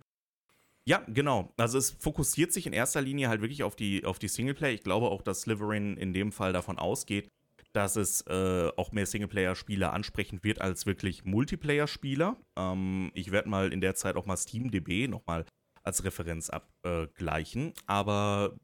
Ja, 0.86 1.04
genau. 1.08 1.54
Also 1.58 1.78
es 1.78 1.92
fokussiert 1.92 2.52
sich 2.52 2.66
in 2.66 2.74
erster 2.74 3.02
Linie 3.02 3.30
halt 3.30 3.42
wirklich 3.42 3.64
auf 3.64 3.76
die, 3.76 4.06
auf 4.06 4.18
die 4.18 4.28
Singleplayer. 4.28 4.74
Ich 4.74 4.84
glaube 4.84 5.10
auch, 5.10 5.22
dass 5.22 5.42
Slytherin 5.42 5.98
in 5.98 6.14
dem 6.14 6.32
Fall 6.32 6.52
davon 6.52 6.80
ausgeht, 6.80 7.30
dass 7.74 7.96
es 7.96 8.22
äh, 8.22 8.70
auch 8.76 8.92
mehr 8.92 9.06
Singleplayer-Spieler 9.06 9.94
ansprechend 9.94 10.44
wird 10.44 10.62
als 10.62 10.86
wirklich 10.86 11.26
Multiplayer-Spieler. 11.26 12.38
Ähm, 12.58 13.12
ich 13.14 13.32
werde 13.32 13.50
mal 13.50 13.72
in 13.72 13.82
der 13.82 13.96
Zeit 13.96 14.16
auch 14.16 14.26
mal 14.26 14.38
SteamDB 14.38 15.08
nochmal 15.08 15.46
als 15.90 16.04
Referenz 16.04 16.50
abgleichen. 16.50 17.74
Aber 17.86 18.56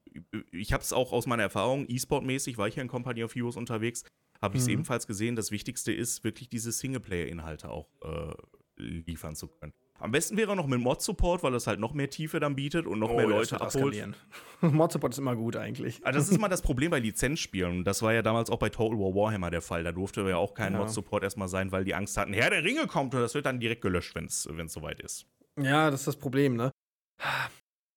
ich 0.52 0.74
habe 0.74 0.84
es 0.84 0.94
auch 0.94 1.12
aus 1.12 1.28
meiner 1.28 1.44
Erfahrung, 1.44 1.86
E-Sport-mäßig, 1.88 2.58
war 2.58 2.68
ich 2.68 2.76
ja 2.76 2.82
in 2.82 2.88
Company 2.88 3.24
of 3.24 3.36
Heroes 3.36 3.58
unterwegs, 3.58 4.04
habe 4.42 4.56
ich 4.56 4.62
es 4.62 4.68
mhm. 4.68 4.74
ebenfalls 4.74 5.08
gesehen. 5.08 5.36
Das 5.36 5.52
Wichtigste 5.52 5.92
ist, 5.92 6.24
wirklich 6.24 6.50
diese 6.50 6.72
Singleplayer-Inhalte 6.72 7.70
auch 7.70 7.90
äh, 8.04 8.34
liefern 8.78 9.36
zu 9.36 9.48
können. 9.48 9.74
Am 9.98 10.12
besten 10.12 10.36
wäre 10.36 10.58
noch 10.58 10.68
mit 10.68 10.80
Mod-Support, 10.82 11.42
weil 11.42 11.54
das 11.54 11.68
halt 11.68 11.80
noch 11.80 11.94
mehr 11.94 12.10
Tiefe 12.10 12.42
dann 12.42 12.56
bietet 12.56 12.86
und 12.86 13.00
noch 13.00 13.12
oh, 13.12 13.16
mehr 13.16 13.28
Leute 13.28 13.62
abholt. 13.62 13.96
Mod-Support 14.62 15.14
ist 15.14 15.20
immer 15.20 15.38
gut 15.38 15.56
eigentlich. 15.56 16.02
Aber 16.04 16.12
das 16.12 16.28
ist 16.28 16.38
mal 16.38 16.48
das 16.50 16.62
Problem 16.62 16.92
bei 16.92 17.00
Lizenzspielen. 17.00 17.86
Das 17.86 18.02
war 18.02 18.14
ja 18.14 18.22
damals 18.22 18.50
auch 18.50 18.60
bei 18.60 18.70
Total 18.70 19.00
War 19.00 19.16
Warhammer 19.16 19.52
der 19.52 19.62
Fall. 19.62 19.84
Da 19.86 19.94
durfte 19.94 20.28
ja 20.28 20.36
auch 20.36 20.54
kein 20.54 20.74
ja. 20.74 20.80
Mod-Support 20.80 21.24
erstmal 21.24 21.48
sein, 21.48 21.72
weil 21.72 21.86
die 21.86 21.96
Angst 21.96 22.18
hatten, 22.18 22.34
Herr 22.34 22.50
der 22.50 22.64
Ringe 22.64 22.88
kommt 22.88 23.16
und 23.16 23.22
das 23.22 23.34
wird 23.36 23.46
dann 23.46 23.60
direkt 23.62 23.82
gelöscht, 23.82 24.16
wenn 24.16 24.26
es 24.26 24.44
soweit 24.44 25.00
ist. 25.00 25.28
Ja, 25.58 25.90
das 25.90 26.02
ist 26.02 26.08
das 26.08 26.18
Problem, 26.18 26.58
ne? 26.58 26.72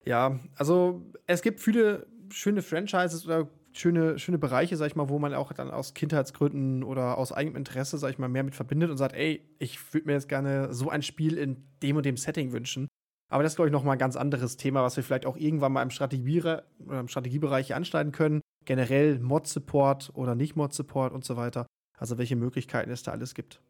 Ja, 0.05 0.39
also 0.57 1.11
es 1.27 1.43
gibt 1.43 1.61
viele 1.61 2.07
schöne 2.31 2.63
Franchises 2.63 3.27
oder 3.27 3.49
schöne, 3.73 4.19
schöne 4.19 4.39
Bereiche, 4.39 4.77
sag 4.77 4.87
ich 4.87 4.97
mal, 4.97 5.09
wo 5.09 5.19
man 5.19 5.35
auch 5.35 5.53
dann 5.53 5.71
aus 5.71 5.95
Kindheitsgründen 5.95 6.83
oder 6.83 7.19
aus 7.19 7.33
eigenem 7.33 7.57
Interesse, 7.57 7.99
sag 7.99 8.11
ich 8.11 8.19
mal, 8.19 8.29
mehr 8.29 8.43
mit 8.43 8.55
verbindet 8.55 8.91
und 8.91 8.97
sagt, 8.97 9.15
ey, 9.15 9.47
ich 9.59 9.93
würde 9.93 10.07
mir 10.07 10.15
jetzt 10.15 10.29
gerne 10.29 10.73
so 10.73 10.91
ein 10.91 11.03
Spiel 11.03 11.39
in 11.39 11.69
dem 11.83 11.97
und 11.97 12.07
dem 12.07 12.17
Setting 12.17 12.53
wünschen. 12.53 12.89
Aber 13.31 13.43
das 13.43 13.53
ist, 13.53 13.57
glaube 13.57 13.69
ich, 13.69 13.73
noch 13.73 13.85
mal 13.85 13.93
ein 13.93 13.99
ganz 13.99 14.17
anderes 14.17 14.57
Thema, 14.57 14.83
was 14.83 14.97
wir 14.97 15.05
vielleicht 15.05 15.27
auch 15.27 15.37
irgendwann 15.37 15.73
mal 15.73 15.83
im, 15.83 15.91
Strategie 15.91 16.43
im 16.79 17.09
Strategiebereich 17.09 17.75
anschneiden 17.75 18.13
können. 18.13 18.41
Generell 18.65 19.19
Mod-Support 19.19 20.13
oder 20.15 20.35
nicht 20.35 20.57
Mod-Support 20.57 21.13
und 21.13 21.25
so 21.25 21.37
weiter. 21.37 21.67
Also 21.99 22.17
welche 22.17 22.37
Möglichkeiten 22.37 22.91
es 22.91 23.03
da 23.03 23.13
alles 23.13 23.35
gibt. 23.35 23.61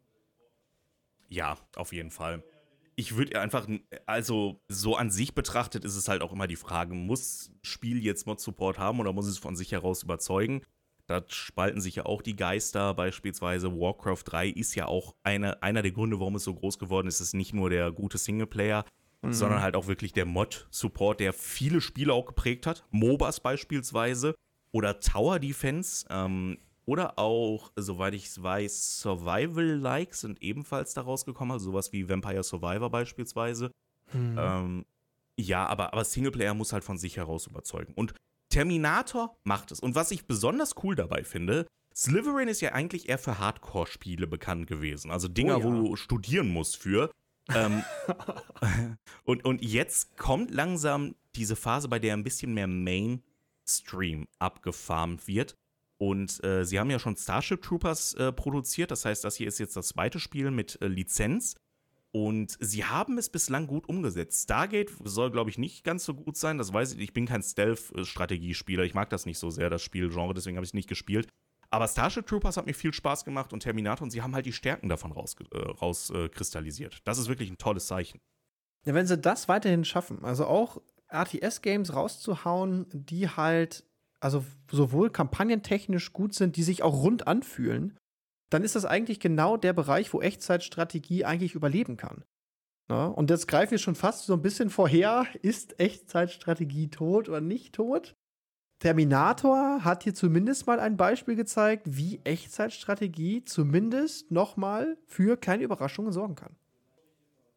Ja, 1.27 1.57
auf 1.75 1.91
jeden 1.91 2.11
Fall 2.11 2.43
ich 2.99 3.15
würde 3.15 3.39
einfach, 3.39 3.65
also 4.05 4.61
so 4.67 4.97
an 4.97 5.09
sich 5.09 5.33
betrachtet 5.33 5.85
ist 5.85 5.95
es 5.95 6.09
halt 6.09 6.21
auch 6.21 6.33
immer 6.33 6.47
die 6.47 6.57
Frage, 6.57 6.93
muss 6.93 7.49
Spiel 7.61 8.03
jetzt 8.03 8.27
Mod-Support 8.27 8.77
haben 8.77 8.99
oder 8.99 9.13
muss 9.13 9.25
es 9.25 9.37
von 9.37 9.55
sich 9.55 9.71
heraus 9.71 10.03
überzeugen? 10.03 10.63
Da 11.07 11.23
spalten 11.29 11.79
sich 11.79 11.95
ja 11.95 12.05
auch 12.05 12.21
die 12.21 12.35
Geister. 12.35 12.93
Beispielsweise 12.93 13.71
Warcraft 13.71 14.23
3 14.25 14.49
ist 14.49 14.75
ja 14.75 14.87
auch 14.87 15.15
eine, 15.23 15.63
einer 15.63 15.81
der 15.81 15.93
Gründe, 15.93 16.19
warum 16.19 16.35
es 16.35 16.43
so 16.43 16.53
groß 16.53 16.77
geworden 16.77 17.07
ist. 17.07 17.21
Es 17.21 17.27
ist 17.27 17.35
nicht 17.35 17.53
nur 17.53 17.69
der 17.69 17.93
gute 17.93 18.17
Singleplayer, 18.17 18.83
mhm. 19.21 19.31
sondern 19.31 19.61
halt 19.61 19.77
auch 19.77 19.87
wirklich 19.87 20.11
der 20.11 20.25
Mod-Support, 20.25 21.21
der 21.21 21.31
viele 21.31 21.79
Spiele 21.79 22.11
auch 22.11 22.25
geprägt 22.25 22.67
hat. 22.67 22.83
MOBAs 22.91 23.39
beispielsweise 23.39 24.35
oder 24.73 24.99
Tower 24.99 25.39
Defense. 25.39 26.05
Ähm, 26.09 26.57
oder 26.89 27.19
auch, 27.19 27.71
soweit 27.75 28.15
ich 28.15 28.25
es 28.25 28.41
weiß, 28.41 29.01
Survival-like 29.01 30.15
sind 30.15 30.41
ebenfalls 30.41 30.95
da 30.95 31.01
rausgekommen, 31.01 31.51
also 31.51 31.69
sowas 31.69 31.93
wie 31.93 32.09
Vampire 32.09 32.41
Survivor 32.41 32.89
beispielsweise. 32.89 33.69
Mhm. 34.11 34.35
Ähm, 34.39 34.85
ja, 35.37 35.67
aber, 35.67 35.93
aber 35.93 36.03
Singleplayer 36.03 36.55
muss 36.55 36.73
halt 36.73 36.83
von 36.83 36.97
sich 36.97 37.17
heraus 37.17 37.45
überzeugen. 37.45 37.93
Und 37.93 38.15
Terminator 38.49 39.37
macht 39.43 39.71
es. 39.71 39.79
Und 39.79 39.93
was 39.93 40.09
ich 40.09 40.25
besonders 40.25 40.73
cool 40.83 40.95
dabei 40.95 41.23
finde, 41.23 41.67
Slytherin 41.95 42.47
ist 42.47 42.61
ja 42.61 42.71
eigentlich 42.71 43.07
eher 43.07 43.19
für 43.19 43.37
Hardcore-Spiele 43.37 44.25
bekannt 44.25 44.65
gewesen. 44.65 45.11
Also 45.11 45.27
Dinger, 45.27 45.57
oh 45.57 45.59
ja. 45.59 45.63
wo 45.65 45.71
du 45.71 45.95
studieren 45.95 46.49
musst 46.49 46.77
für. 46.77 47.11
ähm, 47.53 47.83
und, 49.25 49.45
und 49.45 49.63
jetzt 49.63 50.17
kommt 50.17 50.49
langsam 50.49 51.13
diese 51.35 51.55
Phase, 51.55 51.87
bei 51.87 51.99
der 51.99 52.15
ein 52.15 52.23
bisschen 52.23 52.55
mehr 52.55 52.67
Mainstream 52.67 54.27
abgefarmt 54.39 55.27
wird. 55.27 55.55
Und 56.01 56.43
äh, 56.43 56.65
sie 56.65 56.79
haben 56.79 56.89
ja 56.89 56.99
schon 56.99 57.17
Starship 57.17 57.61
Troopers 57.61 58.13
äh, 58.13 58.31
produziert. 58.31 58.91
Das 58.91 59.03
heißt, 59.03 59.23
das 59.23 59.35
hier 59.35 59.47
ist 59.47 59.59
jetzt 59.59 59.75
das 59.75 59.89
zweite 59.89 60.19
Spiel 60.19 60.49
mit 60.49 60.81
äh, 60.81 60.87
Lizenz. 60.87 61.55
Und 62.11 62.57
sie 62.59 62.85
haben 62.85 63.17
es 63.17 63.29
bislang 63.29 63.67
gut 63.67 63.87
umgesetzt. 63.87 64.43
Stargate 64.43 64.91
soll, 65.03 65.29
glaube 65.29 65.49
ich, 65.49 65.57
nicht 65.57 65.83
ganz 65.83 66.05
so 66.05 66.15
gut 66.15 66.37
sein. 66.37 66.57
Das 66.57 66.73
weiß 66.73 66.93
ich. 66.93 66.99
Ich 66.99 67.13
bin 67.13 67.27
kein 67.27 67.43
Stealth-Strategiespieler. 67.43 68.83
Ich 68.83 68.93
mag 68.93 69.09
das 69.09 69.25
nicht 69.25 69.37
so 69.37 69.49
sehr, 69.49 69.69
das 69.69 69.83
Spielgenre. 69.83 70.33
Deswegen 70.33 70.57
habe 70.57 70.63
ich 70.63 70.71
es 70.71 70.73
nicht 70.73 70.89
gespielt. 70.89 71.27
Aber 71.69 71.87
Starship 71.87 72.25
Troopers 72.25 72.57
hat 72.57 72.65
mir 72.65 72.73
viel 72.73 72.93
Spaß 72.93 73.25
gemacht 73.25 73.53
und 73.53 73.59
Terminator 73.59 74.03
und 74.03 74.09
sie 74.09 74.21
haben 74.21 74.33
halt 74.33 74.45
die 74.45 74.53
Stärken 74.53 74.89
davon 74.89 75.11
rauskristallisiert. 75.11 76.93
Raus, 76.93 76.99
äh, 76.99 77.03
das 77.03 77.17
ist 77.19 77.27
wirklich 77.27 77.51
ein 77.51 77.57
tolles 77.57 77.85
Zeichen. 77.85 78.19
Ja, 78.85 78.93
wenn 78.93 79.05
sie 79.05 79.17
das 79.17 79.47
weiterhin 79.47 79.85
schaffen, 79.85 80.23
also 80.23 80.45
auch 80.47 80.81
RTS-Games 81.09 81.93
rauszuhauen, 81.93 82.87
die 82.91 83.29
halt 83.29 83.85
also 84.19 84.45
sowohl 84.71 85.09
kampagnentechnisch 85.09 86.13
gut 86.13 86.33
sind, 86.33 86.55
die 86.55 86.63
sich 86.63 86.83
auch 86.83 87.01
rund 87.03 87.27
anfühlen, 87.27 87.97
dann 88.49 88.63
ist 88.63 88.75
das 88.75 88.85
eigentlich 88.85 89.19
genau 89.19 89.57
der 89.57 89.73
Bereich, 89.73 90.13
wo 90.13 90.21
Echtzeitstrategie 90.21 91.25
eigentlich 91.25 91.55
überleben 91.55 91.97
kann. 91.97 92.23
Ja, 92.89 93.05
und 93.05 93.29
jetzt 93.29 93.47
greifen 93.47 93.71
wir 93.71 93.77
schon 93.77 93.95
fast 93.95 94.25
so 94.25 94.33
ein 94.33 94.41
bisschen 94.41 94.71
vorher, 94.71 95.27
ist 95.43 95.79
Echtzeitstrategie 95.79 96.89
tot 96.89 97.29
oder 97.29 97.39
nicht 97.39 97.75
tot? 97.75 98.15
Terminator 98.79 99.83
hat 99.83 100.03
hier 100.03 100.15
zumindest 100.15 100.65
mal 100.65 100.79
ein 100.79 100.97
Beispiel 100.97 101.35
gezeigt, 101.35 101.85
wie 101.85 102.21
Echtzeitstrategie 102.23 103.43
zumindest 103.43 104.31
noch 104.31 104.57
mal 104.57 104.97
für 105.05 105.37
keine 105.37 105.63
Überraschungen 105.63 106.13
sorgen 106.13 106.35
kann. 106.35 106.55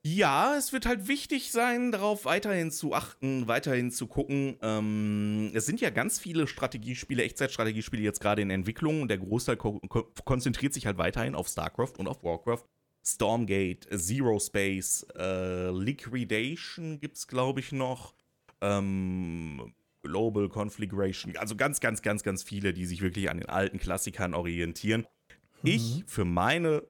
Ja, 0.05 0.57
es 0.57 0.72
wird 0.72 0.84
halt 0.84 1.07
wichtig 1.07 1.53
sein, 1.53 1.92
darauf 1.92 2.24
weiterhin 2.24 2.72
zu 2.72 2.92
achten, 2.92 3.46
weiterhin 3.46 3.92
zu 3.92 4.09
gucken. 4.09 4.57
Ähm, 4.61 5.53
es 5.55 5.64
sind 5.64 5.80
ja 5.80 5.90
ganz 5.90 6.18
viele 6.18 6.48
Strategiespiele, 6.48 7.22
Echtzeitstrategiespiele 7.22 8.03
jetzt 8.03 8.20
gerade 8.20 8.42
in 8.42 8.50
Entwicklung 8.50 9.03
und 9.03 9.09
der 9.09 9.18
Großteil 9.18 9.57
ko 9.57 9.78
ko 9.88 10.12
konzentriert 10.24 10.74
sich 10.74 10.86
halt 10.86 10.98
weiterhin 10.98 11.36
auf 11.36 11.46
StarCraft 11.46 11.94
und 11.98 12.09
auf 12.09 12.24
Warcraft. 12.24 12.64
Stormgate, 13.05 13.88
Zero 13.96 14.40
Space, 14.40 15.07
äh, 15.16 15.70
Liquidation 15.70 16.98
gibt's 16.98 17.28
glaube 17.28 17.61
ich 17.61 17.70
noch. 17.70 18.14
Ähm, 18.61 19.72
Global 20.03 20.48
Configuration, 20.48 21.36
also 21.36 21.55
ganz, 21.55 21.78
ganz, 21.78 22.03
ganz, 22.03 22.24
ganz 22.24 22.42
viele, 22.42 22.72
die 22.72 22.86
sich 22.86 23.03
wirklich 23.03 23.30
an 23.30 23.38
den 23.38 23.48
alten 23.48 23.78
Klassikern 23.78 24.34
orientieren. 24.34 25.07
Mhm. 25.62 25.70
Ich 25.70 26.05
für 26.09 26.24
meine 26.24 26.82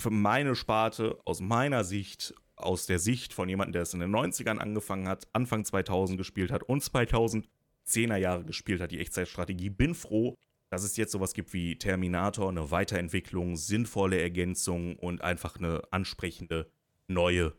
für 0.00 0.10
meine 0.10 0.54
Sparte, 0.54 1.18
aus 1.24 1.40
meiner 1.40 1.84
Sicht, 1.84 2.34
aus 2.56 2.86
der 2.86 2.98
Sicht 2.98 3.32
von 3.32 3.48
jemandem, 3.48 3.72
der 3.72 3.82
es 3.82 3.94
in 3.94 4.00
den 4.00 4.14
90ern 4.14 4.58
angefangen 4.58 5.08
hat, 5.08 5.28
Anfang 5.32 5.64
2000 5.64 6.18
gespielt 6.18 6.50
hat 6.50 6.62
und 6.62 6.82
2010er 6.82 8.16
Jahre 8.16 8.44
gespielt 8.44 8.80
hat, 8.80 8.90
die 8.90 9.00
Echtzeitstrategie, 9.00 9.70
bin 9.70 9.94
froh, 9.94 10.34
dass 10.70 10.84
es 10.84 10.96
jetzt 10.96 11.12
sowas 11.12 11.34
gibt 11.34 11.52
wie 11.52 11.76
Terminator, 11.76 12.48
eine 12.48 12.70
Weiterentwicklung, 12.70 13.56
sinnvolle 13.56 14.20
Ergänzung 14.20 14.96
und 14.96 15.22
einfach 15.22 15.56
eine 15.56 15.82
ansprechende 15.90 16.70
neue, 17.08 17.54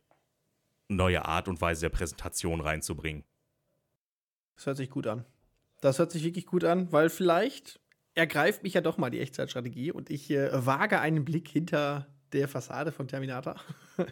neue 0.87 1.25
Art 1.25 1.47
und 1.47 1.61
Weise 1.61 1.81
der 1.81 1.89
Präsentation 1.89 2.61
reinzubringen. 2.61 3.23
Das 4.55 4.65
hört 4.65 4.77
sich 4.77 4.89
gut 4.89 5.07
an. 5.07 5.25
Das 5.81 5.99
hört 5.99 6.11
sich 6.11 6.23
wirklich 6.23 6.45
gut 6.45 6.63
an, 6.63 6.91
weil 6.91 7.09
vielleicht 7.09 7.81
ergreift 8.13 8.63
mich 8.63 8.73
ja 8.73 8.81
doch 8.81 8.97
mal 8.97 9.09
die 9.09 9.19
Echtzeitstrategie 9.19 9.91
und 9.91 10.09
ich 10.09 10.29
äh, 10.29 10.65
wage 10.65 10.99
einen 10.99 11.25
Blick 11.25 11.47
hinter 11.49 12.07
der 12.33 12.47
Fassade 12.47 12.91
von 12.91 13.07
Terminator. 13.07 13.55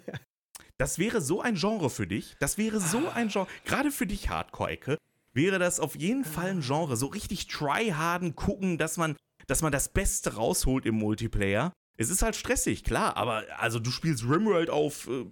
das 0.78 1.00
wäre 1.00 1.22
so 1.22 1.42
ein 1.42 1.56
Genre 1.56 1.90
für 1.90 2.08
dich. 2.08 2.36
Das 2.40 2.58
wäre 2.58 2.80
so 2.80 3.08
ah. 3.08 3.14
ein 3.14 3.30
Genre. 3.30 3.48
Gerade 3.66 3.92
für 3.92 4.08
dich, 4.08 4.30
Hardcore-Ecke, 4.30 4.98
wäre 5.34 5.60
das 5.60 5.80
auf 5.80 5.96
jeden 5.96 6.26
Fall 6.26 6.52
ein 6.52 6.62
Genre. 6.62 6.98
So 6.98 7.08
richtig 7.08 7.48
tryharden, 7.48 8.36
gucken, 8.36 8.78
dass 8.78 8.98
man, 8.98 9.16
dass 9.48 9.62
man 9.62 9.72
das 9.72 9.90
Beste 9.90 10.36
rausholt 10.36 10.86
im 10.86 10.96
Multiplayer. 10.96 11.74
Es 11.98 12.10
ist 12.10 12.22
halt 12.22 12.38
stressig, 12.38 12.86
klar, 12.86 13.18
aber 13.18 13.44
also 13.58 13.78
du 13.78 13.92
spielst 13.92 14.24
Rimworld 14.24 14.70
auf, 14.70 15.10
äh, 15.10 15.26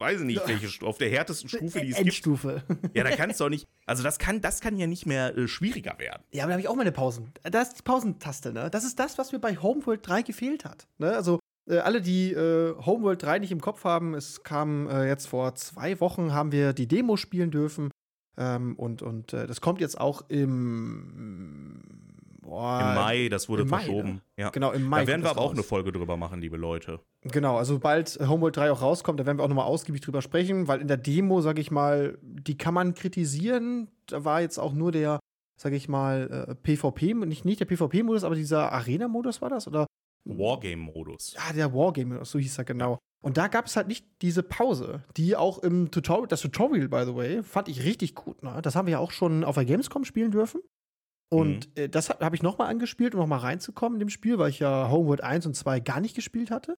weiß 0.00 0.20
ich 0.20 0.26
nicht, 0.26 0.46
welche, 0.46 0.84
auf 0.84 0.98
der 0.98 1.08
härtesten 1.08 1.48
Stufe, 1.48 1.80
die 1.80 1.92
es 1.92 1.96
Endstufe. 1.96 2.62
gibt. 2.68 2.94
Ja, 2.94 3.04
da 3.04 3.16
kannst 3.16 3.40
du 3.40 3.46
auch 3.46 3.48
nicht. 3.48 3.66
Also 3.86 4.02
das 4.02 4.18
kann, 4.18 4.42
das 4.42 4.60
kann 4.60 4.76
ja 4.76 4.86
nicht 4.86 5.06
mehr 5.06 5.34
äh, 5.34 5.48
schwieriger 5.48 5.98
werden. 5.98 6.22
Ja, 6.30 6.44
aber 6.44 6.50
da 6.50 6.52
habe 6.54 6.60
ich 6.60 6.68
auch 6.68 6.76
meine 6.76 6.92
Pausen. 6.92 7.32
Da 7.42 7.62
ist 7.62 7.78
die 7.78 7.82
Pausentaste, 7.82 8.52
ne? 8.52 8.68
Das 8.70 8.84
ist 8.84 8.98
das, 8.98 9.16
was 9.16 9.32
mir 9.32 9.38
bei 9.38 9.56
Homeworld 9.56 10.06
3 10.06 10.20
gefehlt 10.20 10.66
hat. 10.66 10.86
Ne? 10.98 11.16
Also 11.16 11.39
äh, 11.70 11.78
alle, 11.78 12.00
die 12.00 12.32
äh, 12.32 12.74
Homeworld 12.84 13.22
3 13.22 13.38
nicht 13.38 13.52
im 13.52 13.60
Kopf 13.60 13.84
haben, 13.84 14.14
es 14.14 14.42
kam 14.42 14.88
äh, 14.88 15.06
jetzt 15.06 15.26
vor 15.26 15.54
zwei 15.54 16.00
Wochen, 16.00 16.32
haben 16.32 16.52
wir 16.52 16.72
die 16.72 16.88
Demo 16.88 17.16
spielen 17.16 17.50
dürfen. 17.50 17.90
Ähm, 18.36 18.74
und 18.76 19.02
und 19.02 19.32
äh, 19.32 19.46
das 19.46 19.60
kommt 19.60 19.80
jetzt 19.80 20.00
auch 20.00 20.22
im, 20.28 21.82
boah, 22.42 22.80
Im 22.80 22.94
Mai, 22.94 23.28
das 23.28 23.48
wurde 23.48 23.66
verschoben. 23.66 24.08
Mai, 24.08 24.14
ne? 24.14 24.22
ja. 24.38 24.50
Genau, 24.50 24.72
im 24.72 24.84
Mai. 24.84 25.02
Da 25.02 25.06
werden 25.08 25.22
wir 25.22 25.30
aber 25.30 25.40
auch 25.40 25.52
eine 25.52 25.62
Folge 25.62 25.92
drüber 25.92 26.16
machen, 26.16 26.40
liebe 26.40 26.56
Leute. 26.56 27.00
Genau, 27.22 27.58
also 27.58 27.74
sobald 27.74 28.18
Homeworld 28.20 28.56
3 28.56 28.72
auch 28.72 28.82
rauskommt, 28.82 29.20
da 29.20 29.26
werden 29.26 29.38
wir 29.38 29.44
auch 29.44 29.48
nochmal 29.48 29.66
ausgiebig 29.66 30.00
drüber 30.00 30.22
sprechen, 30.22 30.68
weil 30.68 30.80
in 30.80 30.88
der 30.88 30.96
Demo, 30.96 31.40
sag 31.40 31.58
ich 31.58 31.70
mal, 31.70 32.18
die 32.22 32.56
kann 32.56 32.74
man 32.74 32.94
kritisieren. 32.94 33.88
Da 34.06 34.24
war 34.24 34.40
jetzt 34.40 34.58
auch 34.58 34.72
nur 34.72 34.92
der, 34.92 35.20
sag 35.60 35.72
ich 35.72 35.88
mal, 35.88 36.46
äh, 36.48 36.54
PvP, 36.54 37.14
nicht, 37.14 37.44
nicht 37.44 37.60
der 37.60 37.66
PvP-Modus, 37.66 38.24
aber 38.24 38.34
dieser 38.34 38.72
Arena-Modus 38.72 39.42
war 39.42 39.50
das? 39.50 39.66
Oder 39.68 39.86
Wargame-Modus. 40.24 41.34
Ja, 41.34 41.52
der 41.52 41.72
Wargame-Modus, 41.74 42.30
so 42.30 42.38
hieß 42.38 42.58
er 42.58 42.64
genau. 42.64 42.98
Und 43.22 43.36
da 43.36 43.48
gab 43.48 43.66
es 43.66 43.76
halt 43.76 43.88
nicht 43.88 44.06
diese 44.22 44.42
Pause, 44.42 45.04
die 45.16 45.36
auch 45.36 45.58
im 45.58 45.90
Tutorial, 45.90 46.26
das 46.26 46.40
Tutorial, 46.40 46.88
by 46.88 47.04
the 47.04 47.14
way, 47.14 47.42
fand 47.42 47.68
ich 47.68 47.84
richtig 47.84 48.14
gut. 48.14 48.42
Ne? 48.42 48.60
Das 48.62 48.76
haben 48.76 48.86
wir 48.86 48.92
ja 48.92 48.98
auch 48.98 49.10
schon 49.10 49.44
auf 49.44 49.56
der 49.56 49.66
Gamescom 49.66 50.04
spielen 50.04 50.30
dürfen. 50.30 50.62
Und 51.32 51.68
mhm. 51.68 51.82
äh, 51.82 51.88
das 51.88 52.08
habe 52.08 52.34
ich 52.34 52.42
nochmal 52.42 52.68
angespielt, 52.68 53.14
um 53.14 53.20
nochmal 53.20 53.40
reinzukommen 53.40 53.96
in 53.96 54.00
dem 54.00 54.08
Spiel, 54.08 54.38
weil 54.38 54.50
ich 54.50 54.58
ja 54.58 54.90
Homeworld 54.90 55.22
1 55.22 55.46
und 55.46 55.54
2 55.54 55.80
gar 55.80 56.00
nicht 56.00 56.14
gespielt 56.14 56.50
hatte. 56.50 56.74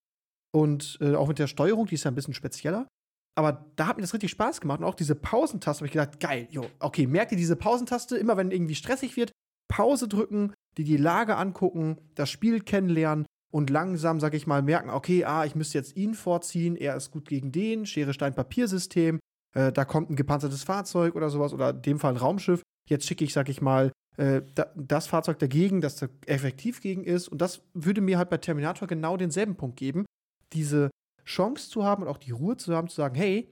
Und 0.54 0.98
äh, 1.00 1.14
auch 1.14 1.28
mit 1.28 1.38
der 1.38 1.46
Steuerung, 1.46 1.86
die 1.86 1.94
ist 1.94 2.04
ja 2.04 2.10
ein 2.10 2.14
bisschen 2.14 2.34
spezieller. 2.34 2.88
Aber 3.34 3.72
da 3.76 3.86
hat 3.86 3.96
mir 3.96 4.02
das 4.02 4.12
richtig 4.12 4.30
Spaß 4.32 4.60
gemacht. 4.60 4.80
Und 4.80 4.84
auch 4.84 4.94
diese 4.94 5.14
Pausentaste 5.14 5.80
habe 5.80 5.86
ich 5.86 5.92
gedacht, 5.92 6.20
geil, 6.20 6.48
jo, 6.50 6.66
okay, 6.80 7.06
merkt 7.06 7.32
ihr 7.32 7.38
diese 7.38 7.56
Pausentaste, 7.56 8.18
immer 8.18 8.36
wenn 8.36 8.50
irgendwie 8.50 8.74
stressig 8.74 9.16
wird, 9.16 9.32
Pause 9.68 10.08
drücken, 10.08 10.52
die 10.76 10.84
die 10.84 10.96
Lage 10.96 11.36
angucken, 11.36 11.98
das 12.14 12.30
Spiel 12.30 12.60
kennenlernen 12.60 13.26
und 13.52 13.70
langsam, 13.70 14.20
sag 14.20 14.34
ich 14.34 14.46
mal, 14.46 14.62
merken, 14.62 14.90
okay, 14.90 15.24
ah, 15.24 15.44
ich 15.44 15.54
müsste 15.54 15.78
jetzt 15.78 15.96
ihn 15.96 16.14
vorziehen, 16.14 16.76
er 16.76 16.96
ist 16.96 17.10
gut 17.10 17.28
gegen 17.28 17.52
den, 17.52 17.86
Schere, 17.86 18.14
Stein, 18.14 18.34
Papiersystem, 18.34 19.18
äh, 19.54 19.72
da 19.72 19.84
kommt 19.84 20.10
ein 20.10 20.16
gepanzertes 20.16 20.64
Fahrzeug 20.64 21.14
oder 21.14 21.30
sowas 21.30 21.52
oder 21.52 21.70
in 21.70 21.82
dem 21.82 21.98
Fall 21.98 22.14
ein 22.14 22.18
Raumschiff. 22.18 22.62
Jetzt 22.88 23.06
schicke 23.06 23.24
ich, 23.24 23.32
sag 23.32 23.48
ich 23.48 23.60
mal, 23.60 23.92
äh, 24.16 24.42
da, 24.54 24.72
das 24.74 25.06
Fahrzeug 25.06 25.38
dagegen, 25.38 25.80
das 25.80 25.96
da 25.96 26.08
effektiv 26.26 26.80
gegen 26.80 27.04
ist. 27.04 27.28
Und 27.28 27.40
das 27.40 27.62
würde 27.74 28.00
mir 28.00 28.18
halt 28.18 28.30
bei 28.30 28.38
Terminator 28.38 28.88
genau 28.88 29.16
denselben 29.16 29.56
Punkt 29.56 29.76
geben, 29.76 30.04
diese 30.52 30.90
Chance 31.24 31.70
zu 31.70 31.84
haben 31.84 32.02
und 32.02 32.08
auch 32.08 32.18
die 32.18 32.32
Ruhe 32.32 32.56
zu 32.56 32.74
haben, 32.74 32.88
zu 32.88 32.96
sagen, 32.96 33.14
hey, 33.14 33.50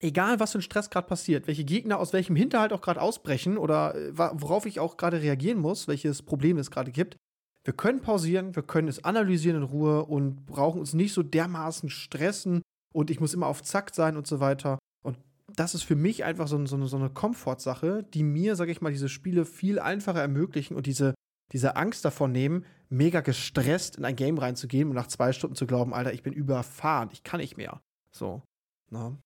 egal 0.00 0.40
was 0.40 0.52
für 0.52 0.58
ein 0.58 0.62
Stress 0.62 0.90
gerade 0.90 1.06
passiert, 1.06 1.46
welche 1.46 1.64
Gegner 1.64 1.98
aus 1.98 2.12
welchem 2.12 2.36
Hinterhalt 2.36 2.72
auch 2.72 2.80
gerade 2.80 3.00
ausbrechen 3.00 3.58
oder 3.58 3.94
äh, 3.94 4.16
worauf 4.16 4.66
ich 4.66 4.80
auch 4.80 4.96
gerade 4.96 5.22
reagieren 5.22 5.58
muss, 5.58 5.88
welches 5.88 6.22
Problem 6.22 6.58
es 6.58 6.70
gerade 6.70 6.90
gibt, 6.90 7.16
wir 7.64 7.74
können 7.74 8.00
pausieren, 8.00 8.56
wir 8.56 8.62
können 8.62 8.88
es 8.88 9.04
analysieren 9.04 9.58
in 9.58 9.62
Ruhe 9.62 10.04
und 10.04 10.46
brauchen 10.46 10.80
uns 10.80 10.94
nicht 10.94 11.12
so 11.12 11.22
dermaßen 11.22 11.90
stressen 11.90 12.62
und 12.92 13.10
ich 13.10 13.20
muss 13.20 13.34
immer 13.34 13.46
auf 13.46 13.62
Zack 13.62 13.94
sein 13.94 14.16
und 14.16 14.26
so 14.26 14.40
weiter. 14.40 14.78
Und 15.02 15.18
das 15.54 15.74
ist 15.74 15.82
für 15.82 15.96
mich 15.96 16.24
einfach 16.24 16.48
so, 16.48 16.64
so, 16.64 16.86
so 16.86 16.96
eine 16.96 17.10
Komfortsache, 17.10 18.02
die 18.14 18.22
mir, 18.22 18.56
sag 18.56 18.68
ich 18.70 18.80
mal, 18.80 18.92
diese 18.92 19.10
Spiele 19.10 19.44
viel 19.44 19.78
einfacher 19.78 20.22
ermöglichen 20.22 20.74
und 20.74 20.86
diese, 20.86 21.14
diese 21.52 21.76
Angst 21.76 22.04
davon 22.04 22.32
nehmen, 22.32 22.64
mega 22.88 23.20
gestresst 23.20 23.96
in 23.96 24.06
ein 24.06 24.16
Game 24.16 24.38
reinzugehen 24.38 24.88
und 24.88 24.94
nach 24.94 25.08
zwei 25.08 25.32
Stunden 25.32 25.56
zu 25.56 25.66
glauben, 25.66 25.92
Alter, 25.92 26.14
ich 26.14 26.22
bin 26.22 26.32
überfahren, 26.32 27.10
ich 27.12 27.22
kann 27.22 27.40
nicht 27.40 27.58
mehr. 27.58 27.80
So. 28.10 28.42
Na? 28.90 29.18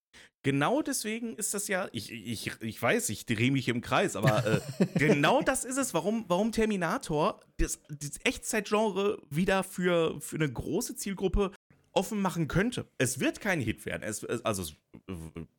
Genau 0.45 0.83
deswegen 0.83 1.37
ist 1.37 1.55
das 1.55 1.69
ja, 1.69 1.89
ich, 1.93 2.13
ich, 2.13 2.53
ich 2.61 2.81
weiß, 2.81 3.09
ich 3.09 3.25
drehe 3.25 3.51
mich 3.51 3.67
im 3.69 3.81
Kreis, 3.81 4.15
aber 4.15 4.47
äh, 4.47 4.87
genau 4.99 5.41
das 5.41 5.65
ist 5.65 5.79
es, 5.79 5.95
warum, 5.95 6.27
warum 6.29 6.53
Terminator 6.53 7.41
das, 7.57 7.81
das 7.89 8.21
Echtzeitgenre 8.25 9.23
wieder 9.31 9.65
für, 9.65 10.21
für 10.21 10.37
eine 10.37 10.53
große 10.53 10.97
Zielgruppe 10.97 11.51
offen 11.93 12.21
machen 12.21 12.47
könnte. 12.47 12.87
Es 12.99 13.21
wird 13.21 13.41
kein 13.41 13.59
Hit 13.59 13.87
werden. 13.87 14.03
Es, 14.03 14.23
also, 14.25 14.71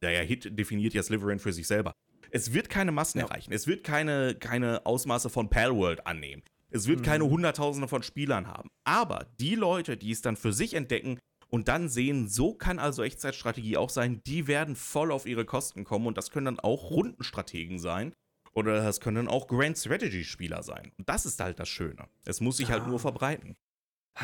naja, 0.02 0.22
Hit 0.22 0.58
definiert 0.58 0.94
ja 0.94 1.02
Slytherin 1.02 1.40
für 1.40 1.52
sich 1.52 1.66
selber. 1.66 1.92
Es 2.30 2.54
wird 2.54 2.70
keine 2.70 2.92
Massen 2.92 3.20
ja. 3.20 3.26
erreichen. 3.26 3.54
Es 3.54 3.66
wird 3.66 3.84
keine, 3.84 4.36
keine 4.36 4.86
Ausmaße 4.86 5.32
von 5.32 5.50
Palworld 5.50 6.06
annehmen. 6.06 6.44
Es 6.70 6.88
wird 6.88 7.00
mhm. 7.00 7.06
keine 7.06 7.26
Hunderttausende 7.26 7.88
von 7.88 8.04
Spielern 8.04 8.48
haben. 8.48 8.70
Aber 8.84 9.26
die 9.40 9.56
Leute, 9.56 9.98
die 9.98 10.12
es 10.12 10.22
dann 10.22 10.36
für 10.36 10.54
sich 10.54 10.76
entdecken 10.76 11.18
und 11.50 11.68
dann 11.68 11.90
sehen, 11.90 12.28
so 12.28 12.54
kann 12.54 12.80
also 12.80 13.04
Echtzeitstrategie 13.04 13.78
auch 13.78 13.90
sein, 13.90 14.22
die 14.26 14.48
werden 14.48 14.76
voll 14.76 15.12
auf 15.12 15.26
ihre 15.26 15.46
Kosten 15.46 15.84
kommen 15.84 16.08
und 16.08 16.18
das 16.18 16.32
können 16.32 16.46
dann 16.46 16.60
auch 16.60 16.92
Rundenstrategen 16.92 17.80
sein. 17.80 18.14
Oder 18.54 18.82
das 18.82 19.02
können 19.02 19.18
dann 19.18 19.28
auch 19.28 19.48
Grand 19.48 19.78
Strategy-Spieler 19.78 20.64
sein. 20.64 20.94
Und 20.98 21.10
das 21.10 21.26
ist 21.26 21.42
halt 21.42 21.60
das 21.60 21.68
Schöne. 21.68 22.08
Es 22.24 22.40
muss 22.40 22.58
sich 22.58 22.70
ja. 22.70 22.76
halt 22.76 22.88
nur 22.88 23.00
verbreiten. 23.00 23.58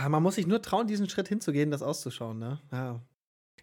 Man 0.08 0.24
muss 0.24 0.36
sich 0.36 0.48
nur 0.48 0.62
trauen, 0.62 0.88
diesen 0.88 1.10
Schritt 1.10 1.28
hinzugehen, 1.28 1.70
das 1.70 1.82
auszuschauen, 1.82 2.40
ne? 2.40 2.62
Ja. 2.72 3.02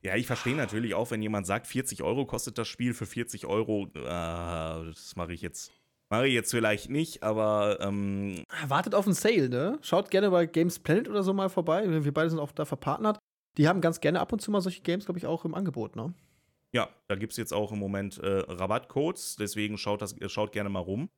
Ja, 0.02 0.14
ich 0.14 0.26
verstehe 0.26 0.54
natürlich 0.54 0.94
auch, 0.94 1.11
wenn 1.11 1.22
jemand 1.22 1.46
sagt, 1.46 1.66
40 1.66 2.02
Euro 2.02 2.26
kostet 2.26 2.59
das 2.59 2.68
Spiel, 2.68 2.94
für 2.94 3.06
40 3.06 3.46
Euro, 3.46 3.88
äh, 3.94 4.00
das 4.02 5.16
mache 5.16 5.32
ich 5.32 5.40
jetzt. 5.40 5.72
Mache 6.11 6.28
ich 6.28 6.34
jetzt 6.34 6.50
vielleicht 6.50 6.88
nicht, 6.88 7.22
aber. 7.22 7.78
Ähm 7.80 8.44
Wartet 8.66 8.94
auf 8.94 9.06
einen 9.06 9.14
Sale, 9.14 9.48
ne? 9.48 9.78
Schaut 9.82 10.11
gerne 10.11 10.30
bei 10.30 10.46
Games 10.46 10.78
Planet 10.78 11.09
oder 11.09 11.22
so 11.22 11.34
mal 11.34 11.50
vorbei. 11.50 11.84
Wir 11.86 12.14
beide 12.14 12.30
sind 12.30 12.38
auch 12.38 12.52
da 12.52 12.64
verpartnert. 12.64 13.18
Die 13.59 13.68
haben 13.68 13.80
ganz 13.80 14.00
gerne 14.00 14.20
ab 14.20 14.32
und 14.32 14.40
zu 14.40 14.50
mal 14.50 14.61
solche 14.61 14.82
Games, 14.82 15.04
glaube 15.04 15.18
ich, 15.18 15.26
auch 15.26 15.44
im 15.44 15.54
Angebot, 15.54 15.96
ne? 15.96 16.14
Ja, 16.72 16.88
da 17.09 17.16
gibt 17.16 17.32
es 17.32 17.36
jetzt 17.36 17.52
auch 17.52 17.72
im 17.72 17.78
Moment 17.78 18.18
äh, 18.18 18.44
Rabattcodes, 18.46 19.36
deswegen 19.36 19.78
schaut, 19.78 20.00
das, 20.00 20.14
schaut 20.28 20.52
gerne 20.52 20.70
mal 20.70 20.80
rum. 20.80 21.11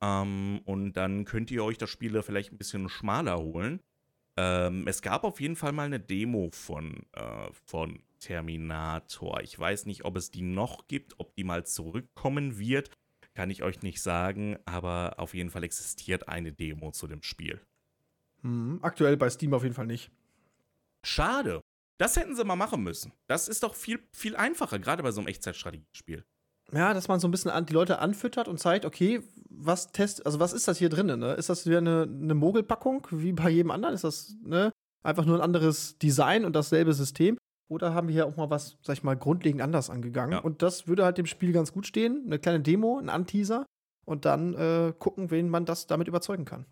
Ähm, 0.00 0.60
und 0.64 0.92
dann 0.92 1.24
könnt 1.24 1.50
ihr 1.50 1.64
euch 1.64 1.78
das 1.78 1.90
Spiel 1.90 2.22
vielleicht 2.22 2.52
ein 2.52 2.58
bisschen 2.58 2.88
schmaler 2.88 3.38
holen. 3.38 3.80
Ähm, 4.36 4.86
es 4.86 5.02
gab 5.02 5.24
auf 5.24 5.40
jeden 5.40 5.56
Fall 5.56 5.72
mal 5.72 5.86
eine 5.86 6.00
Demo 6.00 6.50
von, 6.52 7.06
äh, 7.12 7.48
von 7.66 8.02
Terminator. 8.20 9.40
Ich 9.40 9.58
weiß 9.58 9.86
nicht, 9.86 10.04
ob 10.04 10.16
es 10.16 10.30
die 10.30 10.42
noch 10.42 10.86
gibt, 10.86 11.18
ob 11.18 11.34
die 11.34 11.44
mal 11.44 11.66
zurückkommen 11.66 12.58
wird. 12.58 12.90
Kann 13.34 13.50
ich 13.50 13.62
euch 13.62 13.82
nicht 13.82 14.00
sagen, 14.00 14.58
aber 14.64 15.14
auf 15.18 15.34
jeden 15.34 15.50
Fall 15.50 15.64
existiert 15.64 16.28
eine 16.28 16.52
Demo 16.52 16.92
zu 16.92 17.06
dem 17.06 17.22
Spiel. 17.22 17.60
Hm, 18.42 18.78
aktuell 18.82 19.16
bei 19.16 19.28
Steam 19.30 19.54
auf 19.54 19.62
jeden 19.62 19.74
Fall 19.74 19.86
nicht. 19.86 20.10
Schade. 21.02 21.59
Das 22.00 22.16
hätten 22.16 22.34
sie 22.34 22.44
mal 22.46 22.56
machen 22.56 22.82
müssen. 22.82 23.12
Das 23.26 23.46
ist 23.46 23.62
doch 23.62 23.74
viel, 23.74 23.98
viel 24.10 24.34
einfacher, 24.34 24.78
gerade 24.78 25.02
bei 25.02 25.12
so 25.12 25.20
einem 25.20 25.28
Echtzeitstrategiespiel. 25.28 26.24
Ja, 26.72 26.94
dass 26.94 27.08
man 27.08 27.20
so 27.20 27.28
ein 27.28 27.30
bisschen 27.30 27.50
an, 27.50 27.66
die 27.66 27.74
Leute 27.74 27.98
anfüttert 27.98 28.48
und 28.48 28.58
zeigt, 28.58 28.86
okay, 28.86 29.20
was 29.50 29.92
test, 29.92 30.24
also 30.24 30.40
was 30.40 30.54
ist 30.54 30.66
das 30.66 30.78
hier 30.78 30.88
drinnen? 30.88 31.20
Ne? 31.20 31.34
Ist 31.34 31.50
das 31.50 31.66
wieder 31.66 31.76
eine, 31.76 32.08
eine 32.10 32.32
Mogelpackung 32.32 33.06
wie 33.10 33.32
bei 33.32 33.50
jedem 33.50 33.70
anderen? 33.70 33.94
Ist 33.94 34.04
das 34.04 34.34
ne, 34.42 34.72
einfach 35.02 35.26
nur 35.26 35.36
ein 35.36 35.42
anderes 35.42 35.98
Design 35.98 36.46
und 36.46 36.56
dasselbe 36.56 36.94
System? 36.94 37.36
Oder 37.68 37.92
haben 37.92 38.08
wir 38.08 38.14
hier 38.14 38.26
auch 38.26 38.36
mal 38.36 38.48
was, 38.48 38.78
sag 38.80 38.94
ich 38.94 39.02
mal, 39.02 39.16
grundlegend 39.16 39.60
anders 39.60 39.90
angegangen? 39.90 40.32
Ja. 40.32 40.38
Und 40.38 40.62
das 40.62 40.88
würde 40.88 41.04
halt 41.04 41.18
dem 41.18 41.26
Spiel 41.26 41.52
ganz 41.52 41.70
gut 41.70 41.86
stehen. 41.86 42.22
Eine 42.24 42.38
kleine 42.38 42.60
Demo, 42.60 42.98
ein 42.98 43.10
Anteaser 43.10 43.66
und 44.06 44.24
dann 44.24 44.54
äh, 44.54 44.94
gucken, 44.98 45.30
wen 45.30 45.50
man 45.50 45.66
das 45.66 45.86
damit 45.86 46.08
überzeugen 46.08 46.46
kann. 46.46 46.64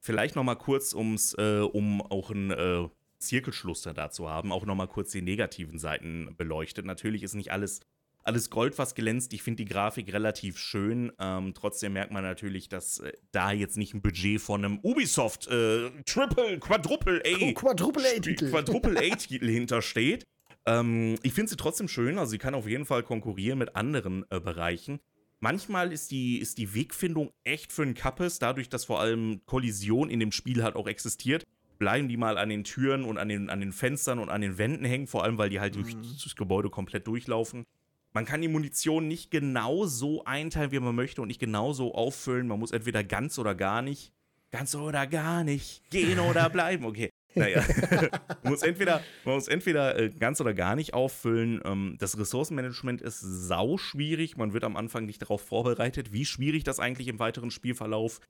Vielleicht 0.00 0.34
noch 0.34 0.42
mal 0.42 0.56
kurz, 0.56 0.94
ums, 0.94 1.34
äh, 1.34 1.60
um 1.60 2.02
auch 2.02 2.30
ein 2.30 2.50
äh, 2.50 2.88
Zirkelschluss 3.18 3.82
da 3.82 4.10
zu 4.10 4.28
haben, 4.28 4.52
auch 4.52 4.66
nochmal 4.66 4.88
kurz 4.88 5.10
die 5.10 5.22
negativen 5.22 5.78
Seiten 5.78 6.34
beleuchtet. 6.36 6.84
Natürlich 6.84 7.22
ist 7.22 7.34
nicht 7.34 7.52
alles, 7.52 7.80
alles 8.22 8.50
Gold, 8.50 8.78
was 8.78 8.94
glänzt. 8.94 9.32
Ich 9.32 9.42
finde 9.42 9.64
die 9.64 9.68
Grafik 9.68 10.12
relativ 10.12 10.58
schön. 10.58 11.12
Ähm, 11.18 11.54
trotzdem 11.54 11.94
merkt 11.94 12.12
man 12.12 12.22
natürlich, 12.22 12.68
dass 12.68 13.00
äh, 13.00 13.12
da 13.32 13.52
jetzt 13.52 13.76
nicht 13.76 13.94
ein 13.94 14.02
Budget 14.02 14.40
von 14.40 14.64
einem 14.64 14.78
Ubisoft 14.82 15.48
äh, 15.48 15.90
Triple, 16.04 16.58
Quadruple 16.58 17.22
A, 17.24 17.52
Quadruple 17.52 18.04
A-Titel 18.16 18.50
Quadruple 18.50 18.98
A-Titel 18.98 19.48
hintersteht. 19.50 20.26
Ähm, 20.66 21.16
ich 21.22 21.32
finde 21.32 21.50
sie 21.50 21.56
trotzdem 21.56 21.88
schön. 21.88 22.18
Also 22.18 22.30
sie 22.30 22.38
kann 22.38 22.54
auf 22.54 22.68
jeden 22.68 22.84
Fall 22.84 23.02
konkurrieren 23.02 23.58
mit 23.58 23.74
anderen 23.76 24.24
äh, 24.30 24.40
Bereichen. 24.40 25.00
Manchmal 25.40 25.92
ist 25.92 26.10
die, 26.10 26.38
ist 26.38 26.58
die 26.58 26.74
Wegfindung 26.74 27.30
echt 27.44 27.72
für 27.72 27.82
ein 27.82 27.94
Kappes, 27.94 28.40
dadurch, 28.40 28.68
dass 28.68 28.84
vor 28.84 29.00
allem 29.00 29.40
Kollision 29.46 30.10
in 30.10 30.18
dem 30.18 30.32
Spiel 30.32 30.64
halt 30.64 30.74
auch 30.74 30.88
existiert 30.88 31.46
bleiben 31.78 32.08
die 32.08 32.16
mal 32.16 32.38
an 32.38 32.48
den 32.48 32.64
Türen 32.64 33.04
und 33.04 33.18
an 33.18 33.28
den, 33.28 33.50
an 33.50 33.60
den 33.60 33.72
Fenstern 33.72 34.18
und 34.18 34.28
an 34.28 34.40
den 34.40 34.58
Wänden 34.58 34.84
hängen, 34.84 35.06
vor 35.06 35.24
allem 35.24 35.38
weil 35.38 35.50
die 35.50 35.60
halt 35.60 35.76
mhm. 35.76 35.82
durch 35.82 35.96
das 36.22 36.36
Gebäude 36.36 36.70
komplett 36.70 37.06
durchlaufen. 37.06 37.64
Man 38.12 38.24
kann 38.24 38.40
die 38.40 38.48
Munition 38.48 39.06
nicht 39.06 39.30
genau 39.30 39.86
so 39.86 40.24
einteilen, 40.24 40.72
wie 40.72 40.80
man 40.80 40.94
möchte 40.94 41.22
und 41.22 41.28
nicht 41.28 41.40
genau 41.40 41.72
so 41.72 41.94
auffüllen. 41.94 42.48
Man 42.48 42.58
muss 42.58 42.72
entweder 42.72 43.04
ganz 43.04 43.38
oder 43.38 43.54
gar 43.54 43.82
nicht, 43.82 44.12
ganz 44.50 44.74
oder 44.74 45.06
gar 45.06 45.44
nicht, 45.44 45.88
gehen 45.90 46.18
oder 46.18 46.48
bleiben. 46.50 46.84
Okay. 46.84 47.10
Naja, 47.34 47.64
man 48.42 48.52
muss 48.52 48.62
entweder, 48.62 49.02
man 49.24 49.34
muss 49.34 49.48
entweder 49.48 49.98
äh, 49.98 50.10
ganz 50.10 50.40
oder 50.40 50.54
gar 50.54 50.76
nicht 50.76 50.94
auffüllen. 50.94 51.60
Ähm, 51.64 51.96
das 51.98 52.18
Ressourcenmanagement 52.18 53.02
ist 53.02 53.20
sau 53.20 53.76
schwierig. 53.76 54.36
Man 54.36 54.52
wird 54.52 54.64
am 54.64 54.76
Anfang 54.76 55.04
nicht 55.04 55.22
darauf 55.22 55.42
vorbereitet, 55.42 56.12
wie 56.12 56.24
schwierig 56.24 56.64
das 56.64 56.80
eigentlich 56.80 57.08
im 57.08 57.18
weiteren 57.18 57.50
Spielverlauf 57.50 58.20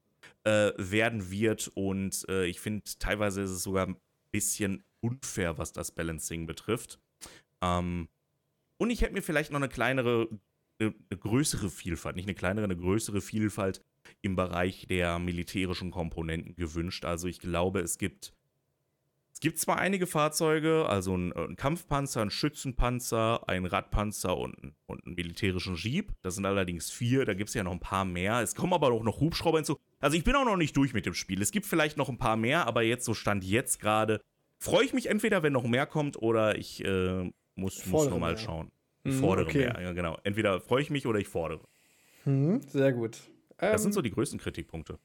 äh, 0.44 0.72
werden 0.76 1.30
wird. 1.30 1.70
Und 1.74 2.26
äh, 2.28 2.46
ich 2.46 2.60
finde, 2.60 2.82
teilweise 2.98 3.42
ist 3.42 3.50
es 3.50 3.62
sogar 3.62 3.86
ein 3.86 3.96
bisschen 4.30 4.84
unfair, 5.00 5.58
was 5.58 5.72
das 5.72 5.92
Balancing 5.92 6.46
betrifft. 6.46 6.98
Ähm, 7.62 8.08
und 8.78 8.90
ich 8.90 9.02
hätte 9.02 9.12
mir 9.12 9.22
vielleicht 9.22 9.50
noch 9.50 9.58
eine 9.58 9.68
kleinere, 9.68 10.28
eine, 10.80 10.94
eine 11.10 11.18
größere 11.18 11.70
Vielfalt, 11.70 12.16
nicht 12.16 12.28
eine 12.28 12.34
kleinere, 12.34 12.64
eine 12.64 12.76
größere 12.76 13.20
Vielfalt 13.20 13.82
im 14.22 14.36
Bereich 14.36 14.86
der 14.88 15.18
militärischen 15.18 15.90
Komponenten 15.90 16.54
gewünscht. 16.54 17.04
Also 17.04 17.28
ich 17.28 17.40
glaube, 17.40 17.80
es 17.80 17.98
gibt 17.98 18.32
es 19.38 19.40
gibt 19.40 19.60
zwar 19.60 19.78
einige 19.78 20.08
Fahrzeuge, 20.08 20.86
also 20.88 21.14
einen, 21.14 21.32
einen 21.32 21.54
Kampfpanzer, 21.54 22.22
einen 22.22 22.32
Schützenpanzer, 22.32 23.48
einen 23.48 23.66
Radpanzer 23.66 24.36
und, 24.36 24.56
und 24.86 25.06
einen 25.06 25.14
militärischen 25.14 25.76
Jeep. 25.76 26.10
Das 26.22 26.34
sind 26.34 26.44
allerdings 26.44 26.90
vier, 26.90 27.24
da 27.24 27.34
gibt 27.34 27.46
es 27.46 27.54
ja 27.54 27.62
noch 27.62 27.70
ein 27.70 27.78
paar 27.78 28.04
mehr. 28.04 28.40
Es 28.40 28.56
kommen 28.56 28.72
aber 28.72 28.90
auch 28.90 29.04
noch 29.04 29.20
Hubschrauber 29.20 29.58
hinzu. 29.58 29.78
Also 30.00 30.16
ich 30.16 30.24
bin 30.24 30.34
auch 30.34 30.44
noch 30.44 30.56
nicht 30.56 30.76
durch 30.76 30.92
mit 30.92 31.06
dem 31.06 31.14
Spiel. 31.14 31.40
Es 31.40 31.52
gibt 31.52 31.66
vielleicht 31.66 31.96
noch 31.96 32.08
ein 32.08 32.18
paar 32.18 32.36
mehr, 32.36 32.66
aber 32.66 32.82
jetzt, 32.82 33.04
so 33.04 33.14
stand 33.14 33.44
jetzt 33.44 33.78
gerade, 33.78 34.20
freue 34.58 34.84
ich 34.84 34.92
mich 34.92 35.06
entweder, 35.06 35.44
wenn 35.44 35.52
noch 35.52 35.62
mehr 35.62 35.86
kommt, 35.86 36.20
oder 36.20 36.58
ich 36.58 36.84
äh, 36.84 37.30
muss, 37.54 37.86
muss 37.86 38.10
nochmal 38.10 38.38
schauen. 38.38 38.72
Ich 39.04 39.14
mhm, 39.14 39.20
fordere 39.20 39.46
okay. 39.46 39.58
mehr, 39.58 39.80
ja, 39.80 39.92
genau. 39.92 40.18
Entweder 40.24 40.60
freue 40.60 40.82
ich 40.82 40.90
mich 40.90 41.06
oder 41.06 41.20
ich 41.20 41.28
fordere. 41.28 41.60
Hm, 42.24 42.60
sehr 42.62 42.92
gut. 42.92 43.20
Das 43.56 43.70
ähm, 43.70 43.78
sind 43.78 43.92
so 43.92 44.02
die 44.02 44.10
größten 44.10 44.40
Kritikpunkte. 44.40 44.98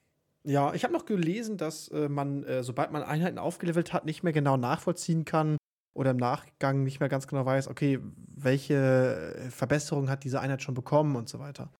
Ja, 0.45 0.73
ich 0.73 0.83
habe 0.83 0.93
noch 0.93 1.05
gelesen, 1.05 1.57
dass 1.57 1.87
äh, 1.89 2.09
man, 2.09 2.43
äh, 2.43 2.63
sobald 2.63 2.91
man 2.91 3.03
Einheiten 3.03 3.37
aufgelevelt 3.37 3.93
hat, 3.93 4.05
nicht 4.05 4.23
mehr 4.23 4.33
genau 4.33 4.57
nachvollziehen 4.57 5.23
kann 5.23 5.57
oder 5.95 6.11
im 6.11 6.17
Nachgang 6.17 6.83
nicht 6.83 6.99
mehr 6.99 7.09
ganz 7.09 7.27
genau 7.27 7.45
weiß, 7.45 7.69
okay, 7.69 7.99
welche 8.27 9.35
äh, 9.35 9.49
Verbesserung 9.51 10.09
hat 10.09 10.23
diese 10.23 10.41
Einheit 10.41 10.61
schon 10.61 10.75
bekommen 10.75 11.15
und 11.15 11.29
so 11.29 11.39
weiter. 11.39 11.71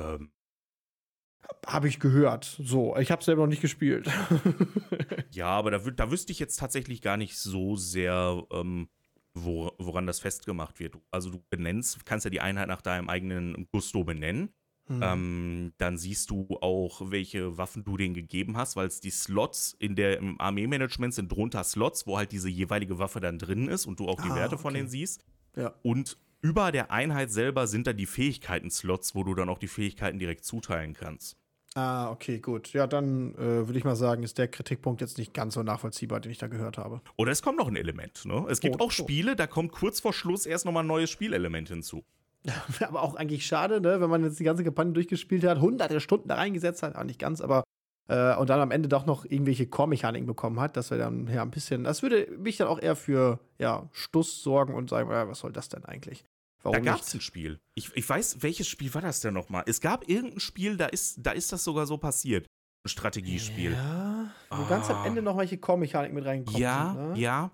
Ähm. 0.00 0.30
Habe 1.66 1.88
ich 1.88 2.00
gehört. 2.00 2.56
So, 2.58 2.96
ich 2.96 3.10
habe 3.10 3.22
selber 3.22 3.42
noch 3.42 3.48
nicht 3.48 3.60
gespielt. 3.60 4.10
ja, 5.30 5.48
aber 5.48 5.70
da, 5.70 5.78
da 5.78 6.10
wüsste 6.10 6.32
ich 6.32 6.38
jetzt 6.38 6.58
tatsächlich 6.58 7.02
gar 7.02 7.18
nicht 7.18 7.36
so 7.36 7.76
sehr, 7.76 8.46
ähm, 8.50 8.88
wo, 9.34 9.72
woran 9.78 10.06
das 10.06 10.20
festgemacht 10.20 10.80
wird. 10.80 10.96
Also 11.10 11.30
du 11.30 11.44
benennst, 11.50 12.06
kannst 12.06 12.24
ja 12.24 12.30
die 12.30 12.40
Einheit 12.40 12.68
nach 12.68 12.80
deinem 12.80 13.10
eigenen 13.10 13.68
Gusto 13.72 14.04
benennen. 14.04 14.54
Mhm. 14.86 15.00
Ähm, 15.02 15.72
dann 15.78 15.96
siehst 15.96 16.30
du 16.30 16.46
auch, 16.60 17.10
welche 17.10 17.56
Waffen 17.56 17.84
du 17.84 17.96
denen 17.96 18.14
gegeben 18.14 18.56
hast, 18.56 18.76
weil 18.76 18.86
es 18.86 19.00
die 19.00 19.10
Slots 19.10 19.74
in 19.78 19.96
der, 19.96 20.18
im 20.18 20.38
Armeemanagement 20.40 21.14
sind 21.14 21.32
drunter 21.32 21.64
Slots, 21.64 22.06
wo 22.06 22.18
halt 22.18 22.32
diese 22.32 22.50
jeweilige 22.50 22.98
Waffe 22.98 23.20
dann 23.20 23.38
drin 23.38 23.68
ist 23.68 23.86
und 23.86 23.98
du 23.98 24.08
auch 24.08 24.20
die 24.20 24.30
ah, 24.30 24.36
Werte 24.36 24.56
okay. 24.56 24.62
von 24.62 24.74
denen 24.74 24.88
siehst. 24.88 25.24
Ja. 25.56 25.74
Und 25.82 26.18
über 26.42 26.70
der 26.72 26.90
Einheit 26.90 27.30
selber 27.30 27.66
sind 27.66 27.86
dann 27.86 27.96
die 27.96 28.04
Fähigkeiten-Slots, 28.04 29.14
wo 29.14 29.24
du 29.24 29.34
dann 29.34 29.48
auch 29.48 29.58
die 29.58 29.68
Fähigkeiten 29.68 30.18
direkt 30.18 30.44
zuteilen 30.44 30.92
kannst. 30.92 31.38
Ah, 31.74 32.10
okay, 32.10 32.38
gut. 32.38 32.72
Ja, 32.72 32.86
dann 32.86 33.34
äh, 33.34 33.66
würde 33.66 33.78
ich 33.78 33.84
mal 33.84 33.96
sagen, 33.96 34.22
ist 34.22 34.38
der 34.38 34.46
Kritikpunkt 34.46 35.00
jetzt 35.00 35.18
nicht 35.18 35.34
ganz 35.34 35.54
so 35.54 35.62
nachvollziehbar, 35.62 36.20
den 36.20 36.30
ich 36.30 36.38
da 36.38 36.46
gehört 36.46 36.78
habe. 36.78 37.00
Oder 37.16 37.32
es 37.32 37.42
kommt 37.42 37.58
noch 37.58 37.66
ein 37.66 37.74
Element, 37.74 38.26
ne? 38.26 38.46
Es 38.48 38.60
gibt 38.60 38.76
oh, 38.78 38.84
auch 38.84 38.90
Spiele, 38.92 39.34
da 39.34 39.46
kommt 39.46 39.72
kurz 39.72 39.98
vor 39.98 40.12
Schluss 40.12 40.46
erst 40.46 40.66
nochmal 40.66 40.84
ein 40.84 40.88
neues 40.88 41.10
Spielelement 41.10 41.68
hinzu. 41.68 42.04
aber 42.80 43.02
auch 43.02 43.14
eigentlich 43.14 43.46
schade, 43.46 43.80
ne, 43.80 44.00
wenn 44.00 44.10
man 44.10 44.22
jetzt 44.24 44.38
die 44.38 44.44
ganze 44.44 44.64
Kampagne 44.64 44.92
durchgespielt 44.92 45.44
hat, 45.44 45.60
hunderte 45.60 46.00
Stunden 46.00 46.28
da 46.28 46.36
reingesetzt 46.36 46.82
hat, 46.82 46.96
auch 46.96 47.04
nicht 47.04 47.18
ganz, 47.18 47.40
aber 47.40 47.64
äh, 48.08 48.36
und 48.36 48.50
dann 48.50 48.60
am 48.60 48.70
Ende 48.70 48.88
doch 48.88 49.06
noch 49.06 49.24
irgendwelche 49.24 49.66
Core-Mechaniken 49.66 50.26
bekommen 50.26 50.60
hat, 50.60 50.76
dass 50.76 50.90
wir 50.90 50.98
dann 50.98 51.26
ja 51.28 51.42
ein 51.42 51.50
bisschen, 51.50 51.84
das 51.84 52.02
würde 52.02 52.28
mich 52.38 52.58
dann 52.58 52.68
auch 52.68 52.80
eher 52.80 52.96
für 52.96 53.40
ja, 53.58 53.88
Stuss 53.92 54.42
sorgen 54.42 54.74
und 54.74 54.90
sagen, 54.90 55.10
ja, 55.10 55.28
was 55.28 55.38
soll 55.38 55.52
das 55.52 55.68
denn 55.68 55.84
eigentlich? 55.84 56.24
Warum 56.62 56.82
da 56.82 56.92
gab 56.92 57.00
es 57.00 57.14
ein 57.14 57.20
Spiel. 57.20 57.60
Ich, 57.74 57.94
ich 57.94 58.08
weiß, 58.08 58.42
welches 58.42 58.68
Spiel 58.68 58.92
war 58.94 59.02
das 59.02 59.20
denn 59.20 59.34
nochmal? 59.34 59.64
Es 59.66 59.80
gab 59.80 60.08
irgendein 60.08 60.40
Spiel, 60.40 60.76
da 60.76 60.86
ist, 60.86 61.18
da 61.22 61.32
ist 61.32 61.52
das 61.52 61.62
sogar 61.62 61.86
so 61.86 61.98
passiert. 61.98 62.46
Ein 62.84 62.88
Strategiespiel. 62.88 63.72
Ja. 63.72 64.30
Wo 64.50 64.62
ah. 64.62 64.68
ganz 64.68 64.90
am 64.90 65.04
Ende 65.06 65.22
noch 65.22 65.36
welche 65.36 65.58
Core-Mechaniken 65.58 66.14
mit 66.14 66.24
reinkommen. 66.24 66.60
Ja, 66.60 66.94
sind, 66.94 67.12
ne? 67.12 67.18
ja. 67.18 67.50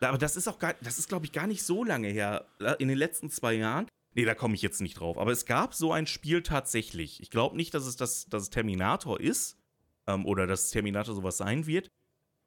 Aber 0.00 0.18
das 0.18 0.36
ist 0.36 0.48
auch 0.48 0.58
gar, 0.58 0.74
das 0.82 0.98
ist, 0.98 1.08
glaube 1.08 1.24
ich, 1.24 1.32
gar 1.32 1.46
nicht 1.46 1.62
so 1.62 1.84
lange 1.84 2.08
her. 2.08 2.46
In 2.78 2.88
den 2.88 2.98
letzten 2.98 3.30
zwei 3.30 3.54
Jahren. 3.54 3.86
Nee, 4.16 4.24
da 4.24 4.34
komme 4.34 4.54
ich 4.54 4.62
jetzt 4.62 4.80
nicht 4.80 4.98
drauf. 4.98 5.18
Aber 5.18 5.30
es 5.30 5.44
gab 5.44 5.74
so 5.74 5.92
ein 5.92 6.06
Spiel 6.06 6.42
tatsächlich. 6.42 7.20
Ich 7.20 7.30
glaube 7.30 7.54
nicht, 7.54 7.74
dass 7.74 7.84
es 7.84 7.96
das 7.96 8.26
dass 8.26 8.44
es 8.44 8.50
Terminator 8.50 9.20
ist 9.20 9.58
ähm, 10.06 10.24
oder 10.24 10.46
dass 10.46 10.70
Terminator 10.70 11.14
sowas 11.14 11.36
sein 11.36 11.66
wird. 11.66 11.90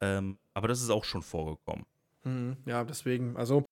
Ähm, 0.02 0.38
aber 0.52 0.66
das 0.66 0.82
ist 0.82 0.90
auch 0.90 1.04
schon 1.04 1.22
vorgekommen. 1.22 1.86
Mhm, 2.24 2.56
ja, 2.66 2.82
deswegen, 2.84 3.36
also 3.36 3.64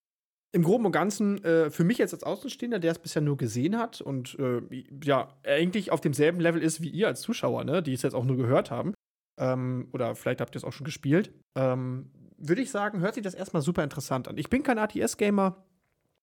im 0.53 0.63
Groben 0.63 0.87
und 0.87 0.93
Ganzen, 0.93 1.43
äh, 1.45 1.71
für 1.71 1.85
mich 1.85 1.99
jetzt 1.99 2.15
als 2.15 2.23
Außenstehender, 2.23 2.79
der 2.79 2.93
es 2.93 2.99
bisher 3.01 3.21
nur 3.21 3.37
gesehen 3.37 3.77
hat 3.77 4.01
und 4.01 4.39
äh, 4.39 4.63
ja, 5.03 5.37
eigentlich 5.45 5.91
auf 5.91 6.01
demselben 6.01 6.41
Level 6.41 6.63
ist 6.63 6.81
wie 6.81 6.89
ihr 6.89 7.09
als 7.09 7.21
Zuschauer, 7.21 7.65
ne, 7.65 7.83
die 7.83 7.93
es 7.93 8.03
jetzt 8.03 8.15
auch 8.15 8.25
nur 8.25 8.37
gehört 8.37 8.71
haben, 8.71 8.95
ähm, 9.39 9.89
oder 9.93 10.15
vielleicht 10.15 10.41
habt 10.41 10.55
ihr 10.55 10.59
es 10.59 10.65
auch 10.65 10.73
schon 10.73 10.87
gespielt, 10.87 11.33
ähm, 11.57 12.11
würde 12.39 12.63
ich 12.63 12.71
sagen, 12.71 13.01
hört 13.01 13.15
sich 13.15 13.25
das 13.25 13.35
erstmal 13.35 13.63
super 13.63 13.83
interessant 13.83 14.29
an. 14.29 14.39
Ich 14.39 14.49
bin 14.49 14.63
kein 14.63 14.79
ATS-Gamer. 14.79 15.65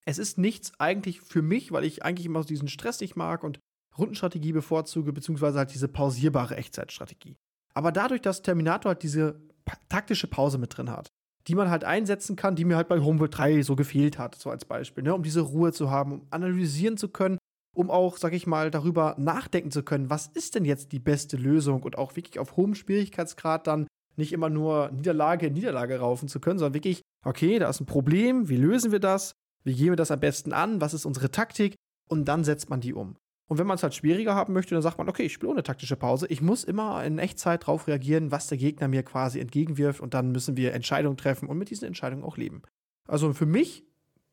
Es 0.06 0.18
ist 0.20 0.38
nichts 0.38 0.80
eigentlich 0.80 1.22
für 1.22 1.42
mich, 1.42 1.72
weil 1.72 1.84
ich 1.84 2.04
eigentlich 2.04 2.26
immer 2.26 2.44
so 2.44 2.48
diesen 2.48 2.68
Stress 2.68 3.00
nicht 3.02 3.16
mag 3.16 3.44
und 3.44 3.60
Rundenstrategie 3.98 4.52
bevorzuge, 4.52 5.14
beziehungsweise 5.14 5.58
halt 5.58 5.74
diese 5.74 5.88
pausierbare 5.88 6.56
Echtzeitstrategie. 6.56 7.38
Aber 7.74 7.92
dadurch, 7.92 8.22
dass 8.22 8.42
Terminator 8.42 8.92
halt 8.92 9.04
diese 9.04 9.42
taktische 9.90 10.28
Pause 10.28 10.58
mit 10.58 10.78
drin 10.78 10.92
hat, 10.92 11.08
die 11.48 11.56
man 11.56 11.70
halt 11.70 11.84
einsetzen 11.84 12.36
kann, 12.36 12.56
die 12.56 12.66
mir 12.66 12.76
halt 12.76 12.88
bei 12.88 13.00
Homeworld 13.00 13.38
3 13.38 13.62
so 13.62 13.76
gefehlt 13.76 14.18
hat, 14.18 14.36
so 14.36 14.50
als 14.50 14.66
Beispiel, 14.66 15.04
ne? 15.04 15.14
um 15.14 15.24
diese 15.24 15.42
Ruhe 15.42 15.72
zu 15.74 15.90
haben, 15.92 16.12
um 16.12 16.28
analysieren 16.30 16.98
zu 16.98 17.10
können, 17.10 17.38
um 17.76 17.92
auch, 17.92 18.18
sag 18.18 18.34
ich 18.34 18.48
mal, 18.48 18.72
darüber 18.72 19.16
nachdenken 19.20 19.72
zu 19.72 19.84
können, 19.84 20.10
was 20.10 20.28
ist 20.28 20.56
denn 20.56 20.66
jetzt 20.66 20.92
die 20.92 21.00
beste 21.00 21.38
Lösung 21.38 21.84
und 21.84 21.98
auch 21.98 22.16
wirklich 22.16 22.40
auf 22.40 22.56
hohem 22.56 22.74
Schwierigkeitsgrad 22.74 23.68
dann 23.68 23.88
nicht 24.16 24.32
immer 24.32 24.50
nur 24.50 24.92
Niederlage 24.92 25.48
in 25.48 25.54
Niederlage 25.54 26.00
raufen 26.00 26.30
zu 26.30 26.40
können, 26.40 26.58
sondern 26.58 26.74
wirklich, 26.74 27.02
okay, 27.26 27.60
da 27.60 27.70
ist 27.70 27.82
ein 27.82 27.86
Problem, 27.86 28.48
wie 28.48 28.56
lösen 28.56 28.92
wir 28.92 29.00
das? 29.00 29.34
Wie 29.66 29.76
gehen 29.76 29.90
wir 29.90 29.96
das 29.96 30.12
am 30.12 30.20
besten 30.20 30.54
an? 30.54 30.80
Was 30.80 30.94
ist 30.94 31.06
unsere 31.06 31.32
Taktik? 31.32 31.76
Und 32.08 32.26
dann 32.26 32.44
setzt 32.44 32.70
man 32.70 32.82
die 32.82 32.94
um. 32.94 33.18
Und 33.48 33.58
wenn 33.58 33.68
man 33.68 33.76
es 33.76 33.84
halt 33.84 33.94
schwieriger 33.94 34.34
haben 34.34 34.54
möchte, 34.54 34.74
dann 34.74 34.82
sagt 34.82 34.98
man, 34.98 35.10
okay, 35.10 35.24
ich 35.24 35.34
spiele 35.34 35.52
ohne 35.52 35.64
taktische 35.64 35.96
Pause. 35.96 36.28
Ich 36.30 36.42
muss 36.42 36.64
immer 36.64 37.04
in 37.04 37.20
Echtzeit 37.20 37.64
darauf 37.64 37.88
reagieren, 37.88 38.32
was 38.32 38.48
der 38.48 38.58
Gegner 38.58 38.88
mir 38.88 39.04
quasi 39.04 39.40
entgegenwirft 39.40 40.00
und 40.00 40.14
dann 40.14 40.32
müssen 40.32 40.56
wir 40.56 40.74
Entscheidungen 40.74 41.18
treffen 41.18 41.48
und 41.48 41.58
mit 41.58 41.70
diesen 41.70 41.86
Entscheidungen 41.86 42.24
auch 42.24 42.38
leben. 42.38 42.62
Also 43.08 43.34
für 43.34 43.46
mich 43.46 43.84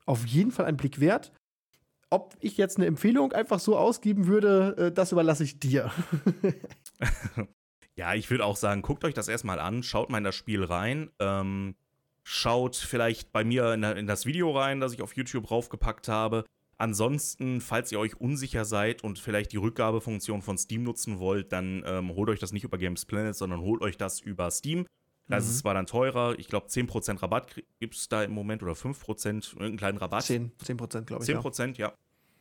auf 0.06 0.26
jeden 0.26 0.50
Fall 0.50 0.66
ein 0.66 0.76
Blick 0.76 1.00
wert. 1.00 1.32
Ob 2.10 2.36
ich 2.40 2.58
jetzt 2.58 2.76
eine 2.76 2.86
Empfehlung 2.86 3.32
einfach 3.32 3.58
so 3.58 3.76
ausgeben 3.76 4.26
würde, 4.26 4.76
äh, 4.76 4.92
das 4.92 5.12
überlasse 5.12 5.44
ich 5.44 5.60
dir. 5.60 5.90
ja, 7.96 8.14
ich 8.14 8.30
würde 8.30 8.44
auch 8.44 8.56
sagen, 8.56 8.82
guckt 8.82 9.04
euch 9.04 9.14
das 9.14 9.28
erstmal 9.28 9.58
an, 9.58 9.82
schaut 9.82 10.10
mal 10.10 10.18
in 10.18 10.24
das 10.24 10.34
Spiel 10.34 10.62
rein. 10.62 11.10
Ähm, 11.20 11.74
schaut 12.24 12.76
vielleicht 12.76 13.32
bei 13.32 13.44
mir 13.44 13.72
in, 13.72 13.82
in 13.82 14.06
das 14.06 14.26
Video 14.26 14.50
rein, 14.56 14.80
das 14.80 14.92
ich 14.92 15.02
auf 15.02 15.16
YouTube 15.16 15.50
raufgepackt 15.50 16.08
habe. 16.08 16.44
Ansonsten, 16.78 17.60
falls 17.60 17.92
ihr 17.92 18.00
euch 18.00 18.20
unsicher 18.20 18.64
seid 18.64 19.04
und 19.04 19.18
vielleicht 19.18 19.52
die 19.52 19.56
Rückgabefunktion 19.56 20.42
von 20.42 20.58
Steam 20.58 20.82
nutzen 20.82 21.20
wollt, 21.20 21.52
dann 21.52 21.84
ähm, 21.86 22.14
holt 22.14 22.28
euch 22.28 22.40
das 22.40 22.52
nicht 22.52 22.64
über 22.64 22.78
Games 22.78 23.04
Planet, 23.04 23.36
sondern 23.36 23.60
holt 23.60 23.82
euch 23.82 23.96
das 23.96 24.20
über 24.20 24.50
Steam. 24.50 24.86
Das 25.28 25.44
mhm. 25.44 25.50
ist 25.50 25.58
zwar 25.60 25.74
dann 25.74 25.86
teurer, 25.86 26.38
ich 26.38 26.48
glaube 26.48 26.66
10% 26.66 27.22
Rabatt 27.22 27.62
gibt 27.78 27.94
es 27.94 28.08
da 28.08 28.24
im 28.24 28.32
Moment 28.32 28.62
oder 28.62 28.72
5%, 28.72 29.52
irgendeinen 29.52 29.76
kleinen 29.76 29.98
Rabatt. 29.98 30.24
10%, 30.24 30.50
10 30.90 31.06
glaube 31.06 31.24
ich. 31.24 31.30
10%, 31.30 31.78
ja. 31.78 31.88
ja. 31.88 31.92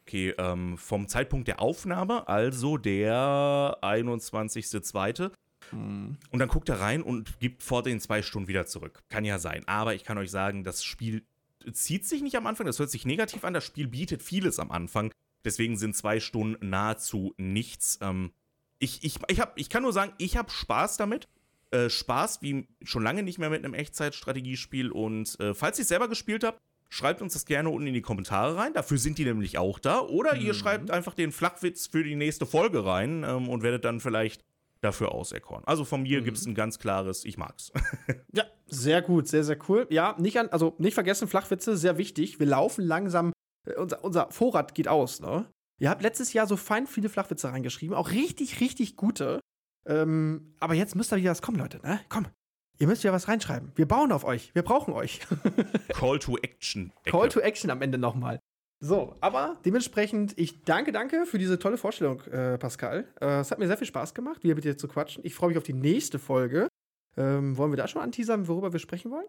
Okay, 0.08 0.34
ähm, 0.38 0.78
vom 0.78 1.08
Zeitpunkt 1.08 1.48
der 1.48 1.62
Aufnahme, 1.62 2.28
also 2.28 2.78
der 2.78 3.78
21.02. 3.82 5.32
Mhm. 5.72 6.18
Und 6.30 6.40
dann 6.40 6.50
guckt 6.50 6.70
er 6.70 6.80
rein 6.80 7.02
und 7.02 7.40
gibt 7.40 7.64
vor 7.64 7.84
den 7.84 8.00
zwei 8.00 8.22
Stunden 8.22 8.48
wieder 8.48 8.66
zurück. 8.66 9.04
Kann 9.10 9.26
ja 9.26 9.40
sein. 9.40 9.68
Aber 9.68 9.96
ich 9.96 10.04
kann 10.04 10.18
euch 10.18 10.32
sagen, 10.32 10.64
das 10.64 10.84
Spiel 10.84 11.24
zieht 11.72 12.06
sich 12.06 12.22
nicht 12.22 12.36
am 12.36 12.48
Anfang, 12.48 12.66
das 12.66 12.80
hört 12.80 12.90
sich 12.90 13.06
negativ 13.06 13.44
an. 13.44 13.54
Das 13.54 13.66
Spiel 13.66 13.88
bietet 13.88 14.24
vieles 14.24 14.60
am 14.60 14.72
Anfang. 14.72 15.14
Deswegen 15.44 15.78
sind 15.78 15.96
zwei 15.96 16.20
Stunden 16.20 16.70
nahezu 16.70 17.34
nichts. 17.38 18.00
Ähm, 18.02 18.32
ich, 18.80 19.04
ich, 19.04 19.20
ich, 19.28 19.40
hab, 19.40 19.58
ich 19.60 19.70
kann 19.70 19.84
nur 19.84 19.94
sagen, 19.94 20.14
ich 20.18 20.38
habe 20.38 20.50
Spaß 20.50 20.98
damit. 20.98 21.28
Äh, 21.72 21.90
Spaß 21.90 22.42
wie 22.42 22.68
schon 22.84 23.04
lange 23.04 23.24
nicht 23.24 23.40
mehr 23.40 23.50
mit 23.50 23.64
einem 23.64 23.74
Echtzeitstrategiespiel. 23.74 24.92
Und 24.92 25.40
äh, 25.40 25.54
falls 25.54 25.80
ihr 25.80 25.84
es 25.84 25.88
selber 25.88 26.08
gespielt 26.08 26.44
habt, 26.44 26.60
schreibt 26.90 27.22
uns 27.22 27.34
das 27.34 27.46
gerne 27.46 27.70
unten 27.70 27.88
in 27.88 27.94
die 27.94 28.02
Kommentare 28.02 28.58
rein. 28.58 28.74
Dafür 28.74 28.98
sind 28.98 29.18
die 29.18 29.26
nämlich 29.26 29.58
auch 29.58 29.80
da. 29.80 30.02
Oder 30.02 30.36
mhm. 30.36 30.42
ihr 30.42 30.54
schreibt 30.54 30.92
einfach 30.92 31.14
den 31.14 31.32
Flachwitz 31.32 31.88
für 31.88 32.04
die 32.04 32.16
nächste 32.16 32.46
Folge 32.46 32.86
rein 32.86 33.24
ähm, 33.24 33.48
und 33.50 33.64
werdet 33.64 33.86
dann 33.86 34.00
vielleicht 34.00 34.44
dafür 34.82 35.14
auserkoren. 35.14 35.64
Also 35.66 35.86
von 35.86 36.02
mir 36.02 36.22
mhm. 36.22 36.26
gibt 36.26 36.38
es 36.38 36.46
ein 36.46 36.56
ganz 36.56 36.80
klares, 36.80 37.24
ich 37.24 37.38
mag's. 37.38 37.72
ja, 38.34 38.44
sehr 38.68 39.02
gut, 39.02 39.28
sehr, 39.28 39.44
sehr 39.44 39.58
cool. 39.70 39.88
Ja, 39.90 40.16
nicht 40.20 40.38
an, 40.40 40.50
also 40.50 40.76
nicht 40.80 40.96
vergessen, 40.96 41.28
Flachwitze, 41.28 41.78
sehr 41.78 41.98
wichtig. 41.98 42.40
Wir 42.40 42.48
laufen 42.48 42.84
langsam, 42.84 43.32
äh, 43.68 43.76
unser, 43.76 44.04
unser 44.04 44.32
Vorrat 44.32 44.76
geht 44.76 44.88
aus, 44.88 45.22
ne? 45.22 45.46
Ihr 45.80 45.90
habt 45.90 46.04
letztes 46.04 46.34
Jahr 46.34 46.46
so 46.46 46.58
fein 46.58 46.86
viele 46.86 47.10
Flachwitze 47.10 47.52
reingeschrieben, 47.52 47.96
auch 47.96 48.12
richtig, 48.12 48.60
richtig 48.60 48.98
gute. 48.98 49.40
Ähm, 49.88 50.54
aber 50.60 50.76
jetzt 50.76 50.96
müsst 50.96 51.12
ihr 51.12 51.18
wieder 51.18 51.32
was 51.32 51.42
kommen, 51.42 51.58
Leute, 51.58 51.80
ne? 51.82 52.00
Komm. 52.10 52.28
Ihr 52.78 52.88
müsst 52.88 53.04
ja 53.04 53.14
was 53.14 53.28
reinschreiben. 53.28 53.72
Wir 53.76 53.88
bauen 53.88 54.12
auf 54.12 54.24
euch. 54.24 54.54
Wir 54.56 54.64
brauchen 54.64 54.94
euch. 54.94 55.20
Call 55.90 56.18
to 56.18 56.38
Action. 56.38 56.92
Call 57.06 57.30
to 57.30 57.40
Action 57.40 57.70
am 57.70 57.82
Ende 57.82 58.00
nochmal. 58.00 58.40
So, 58.84 59.16
aber 59.22 59.58
dementsprechend, 59.64 60.34
ich 60.40 60.64
danke, 60.64 60.92
danke 60.92 61.28
für 61.28 61.38
diese 61.38 61.60
tolle 61.60 61.78
Vorstellung, 61.78 62.20
äh, 62.32 62.58
Pascal. 62.58 63.06
Äh, 63.22 63.42
es 63.42 63.52
hat 63.52 63.60
mir 63.60 63.68
sehr 63.68 63.78
viel 63.78 63.86
Spaß 63.86 64.16
gemacht, 64.16 64.44
wieder 64.44 64.56
mit 64.56 64.64
dir 64.64 64.76
zu 64.76 64.88
quatschen. 64.88 65.24
Ich 65.24 65.36
freue 65.36 65.50
mich 65.50 65.58
auf 65.60 65.64
die 65.64 65.74
nächste 65.74 66.18
Folge. 66.18 66.68
Ähm, 67.16 67.58
wollen 67.58 67.72
wir 67.72 67.78
da 67.78 67.88
schon 67.88 68.02
anteasern, 68.02 68.48
worüber 68.48 68.74
wir 68.74 68.80
sprechen 68.80 69.12
wollen? 69.12 69.28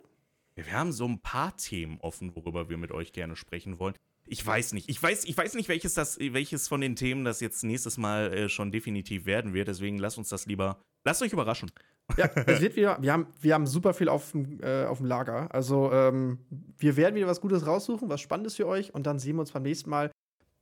Wir 0.54 0.72
haben 0.72 0.90
so 0.90 1.06
ein 1.06 1.20
paar 1.20 1.54
Themen 1.58 1.98
offen, 2.00 2.34
worüber 2.34 2.70
wir 2.70 2.78
mit 2.78 2.92
euch 2.92 3.12
gerne 3.12 3.36
sprechen 3.36 3.78
wollen. 3.78 3.94
Ich 4.26 4.46
weiß 4.46 4.72
nicht. 4.72 4.88
Ich 4.88 5.02
weiß, 5.02 5.24
ich 5.24 5.36
weiß 5.36 5.52
nicht, 5.54 5.68
welches, 5.68 5.92
das, 5.92 6.18
welches 6.18 6.68
von 6.68 6.80
den 6.80 6.96
Themen 6.96 7.24
das 7.24 7.40
jetzt 7.40 7.62
nächstes 7.62 7.98
Mal 7.98 8.32
äh, 8.32 8.48
schon 8.48 8.70
definitiv 8.70 9.26
werden 9.26 9.52
wird. 9.52 9.68
Deswegen 9.68 9.98
lasst 9.98 10.16
uns 10.16 10.30
das 10.30 10.46
lieber. 10.46 10.80
Lasst 11.04 11.20
euch 11.20 11.32
überraschen. 11.32 11.70
Ja, 12.16 12.26
es 12.46 12.60
wird 12.60 12.76
wieder, 12.76 12.98
wir 13.00 13.12
haben, 13.12 13.26
wir 13.40 13.54
haben 13.54 13.66
super 13.66 13.94
viel 13.94 14.08
auf 14.08 14.32
dem, 14.32 14.60
äh, 14.62 14.84
auf 14.84 14.98
dem 14.98 15.06
Lager. 15.06 15.52
Also 15.54 15.90
ähm, 15.92 16.38
wir 16.78 16.96
werden 16.96 17.14
wieder 17.14 17.26
was 17.26 17.40
Gutes 17.40 17.66
raussuchen, 17.66 18.08
was 18.08 18.20
Spannendes 18.20 18.56
für 18.56 18.66
euch 18.66 18.94
und 18.94 19.06
dann 19.06 19.18
sehen 19.18 19.36
wir 19.36 19.40
uns 19.40 19.52
beim 19.52 19.62
nächsten 19.62 19.90
Mal. 19.90 20.10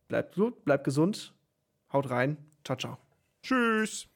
Bleibt 0.08 0.34
gut, 0.34 0.64
bleibt 0.64 0.84
gesund, 0.84 1.34
haut 1.92 2.10
rein, 2.10 2.36
ciao, 2.64 2.76
ciao. 2.76 2.98
Tschüss. 3.42 4.08